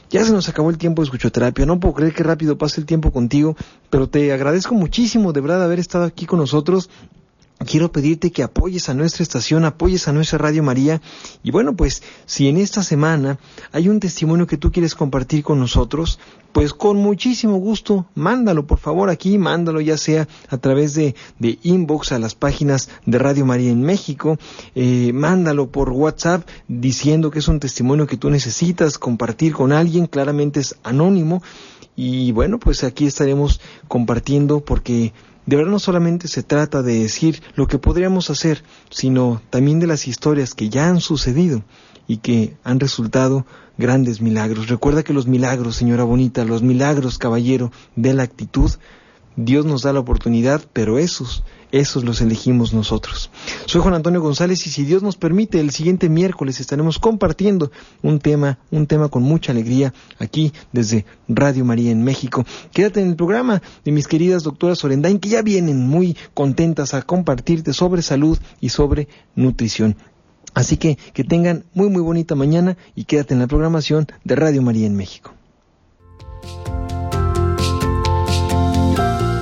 Ya 0.09 0.25
se 0.25 0.33
nos 0.33 0.49
acabó 0.49 0.69
el 0.69 0.77
tiempo 0.77 1.01
de 1.01 1.05
escuchoterapia. 1.05 1.65
No 1.65 1.79
puedo 1.79 1.95
creer 1.95 2.13
que 2.13 2.23
rápido 2.23 2.57
pase 2.57 2.81
el 2.81 2.85
tiempo 2.85 3.11
contigo, 3.11 3.55
pero 3.89 4.09
te 4.09 4.33
agradezco 4.33 4.75
muchísimo 4.75 5.31
de 5.31 5.41
verdad 5.41 5.63
haber 5.63 5.79
estado 5.79 6.03
aquí 6.03 6.25
con 6.25 6.39
nosotros 6.39 6.89
quiero 7.65 7.91
pedirte 7.91 8.31
que 8.31 8.43
apoyes 8.43 8.89
a 8.89 8.93
nuestra 8.93 9.23
estación, 9.23 9.65
apoyes 9.65 10.07
a 10.07 10.13
nuestra 10.13 10.37
Radio 10.37 10.63
María. 10.63 11.01
Y 11.43 11.51
bueno, 11.51 11.75
pues 11.75 12.03
si 12.25 12.47
en 12.47 12.57
esta 12.57 12.83
semana 12.83 13.39
hay 13.71 13.89
un 13.89 13.99
testimonio 13.99 14.47
que 14.47 14.57
tú 14.57 14.71
quieres 14.71 14.95
compartir 14.95 15.43
con 15.43 15.59
nosotros, 15.59 16.19
pues 16.51 16.73
con 16.73 16.97
muchísimo 16.97 17.57
gusto, 17.57 18.07
mándalo 18.15 18.67
por 18.67 18.79
favor 18.79 19.09
aquí, 19.09 19.37
mándalo 19.37 19.79
ya 19.79 19.97
sea 19.97 20.27
a 20.49 20.57
través 20.57 20.93
de, 20.93 21.15
de 21.39 21.59
inbox 21.63 22.11
a 22.11 22.19
las 22.19 22.35
páginas 22.35 22.89
de 23.05 23.17
Radio 23.17 23.45
María 23.45 23.71
en 23.71 23.81
México, 23.81 24.37
eh, 24.75 25.11
mándalo 25.13 25.71
por 25.71 25.89
WhatsApp 25.89 26.47
diciendo 26.67 27.31
que 27.31 27.39
es 27.39 27.47
un 27.47 27.59
testimonio 27.59 28.07
que 28.07 28.17
tú 28.17 28.29
necesitas 28.29 28.97
compartir 28.97 29.53
con 29.53 29.71
alguien, 29.71 30.07
claramente 30.07 30.59
es 30.59 30.75
anónimo. 30.83 31.41
Y 31.95 32.31
bueno, 32.31 32.57
pues 32.57 32.83
aquí 32.83 33.05
estaremos 33.05 33.59
compartiendo 33.87 34.61
porque 34.61 35.13
de 35.45 35.55
verdad 35.55 35.71
no 35.71 35.79
solamente 35.79 36.27
se 36.27 36.43
trata 36.43 36.81
de 36.81 36.99
decir 36.99 37.41
lo 37.55 37.67
que 37.67 37.79
podríamos 37.79 38.29
hacer, 38.29 38.63
sino 38.89 39.41
también 39.49 39.79
de 39.79 39.87
las 39.87 40.07
historias 40.07 40.53
que 40.53 40.69
ya 40.69 40.87
han 40.87 41.01
sucedido 41.01 41.63
y 42.07 42.17
que 42.17 42.55
han 42.63 42.79
resultado 42.79 43.45
grandes 43.77 44.21
milagros. 44.21 44.69
Recuerda 44.69 45.03
que 45.03 45.13
los 45.13 45.27
milagros, 45.27 45.75
señora 45.75 46.03
bonita, 46.03 46.45
los 46.45 46.61
milagros, 46.61 47.17
caballero, 47.17 47.71
de 47.95 48.13
la 48.13 48.23
actitud, 48.23 48.71
Dios 49.35 49.65
nos 49.65 49.83
da 49.83 49.93
la 49.93 49.99
oportunidad, 49.99 50.61
pero 50.73 50.97
esos, 50.99 51.43
esos 51.71 52.03
los 52.03 52.21
elegimos 52.21 52.73
nosotros. 52.73 53.29
Soy 53.65 53.81
Juan 53.81 53.93
Antonio 53.93 54.21
González 54.21 54.65
y 54.67 54.69
si 54.69 54.83
Dios 54.83 55.03
nos 55.03 55.15
permite, 55.15 55.59
el 55.59 55.71
siguiente 55.71 56.09
miércoles 56.09 56.59
estaremos 56.59 56.99
compartiendo 56.99 57.71
un 58.01 58.19
tema, 58.19 58.59
un 58.71 58.87
tema 58.87 59.07
con 59.09 59.23
mucha 59.23 59.51
alegría 59.51 59.93
aquí 60.19 60.51
desde 60.71 61.05
Radio 61.27 61.63
María 61.63 61.91
en 61.91 62.03
México. 62.03 62.45
Quédate 62.73 63.01
en 63.01 63.09
el 63.09 63.15
programa 63.15 63.61
de 63.85 63.91
mis 63.91 64.07
queridas 64.07 64.43
doctoras 64.43 64.83
Orendain 64.83 65.19
que 65.19 65.29
ya 65.29 65.41
vienen 65.41 65.87
muy 65.87 66.17
contentas 66.33 66.93
a 66.93 67.01
compartirte 67.01 67.73
sobre 67.73 68.01
salud 68.01 68.37
y 68.59 68.69
sobre 68.69 69.07
nutrición. 69.35 69.95
Así 70.53 70.75
que 70.75 70.97
que 71.13 71.23
tengan 71.23 71.63
muy 71.73 71.89
muy 71.89 72.01
bonita 72.01 72.35
mañana 72.35 72.75
y 72.95 73.05
quédate 73.05 73.33
en 73.33 73.39
la 73.39 73.47
programación 73.47 74.07
de 74.25 74.35
Radio 74.35 74.61
María 74.61 74.87
en 74.87 74.97
México. 74.97 75.33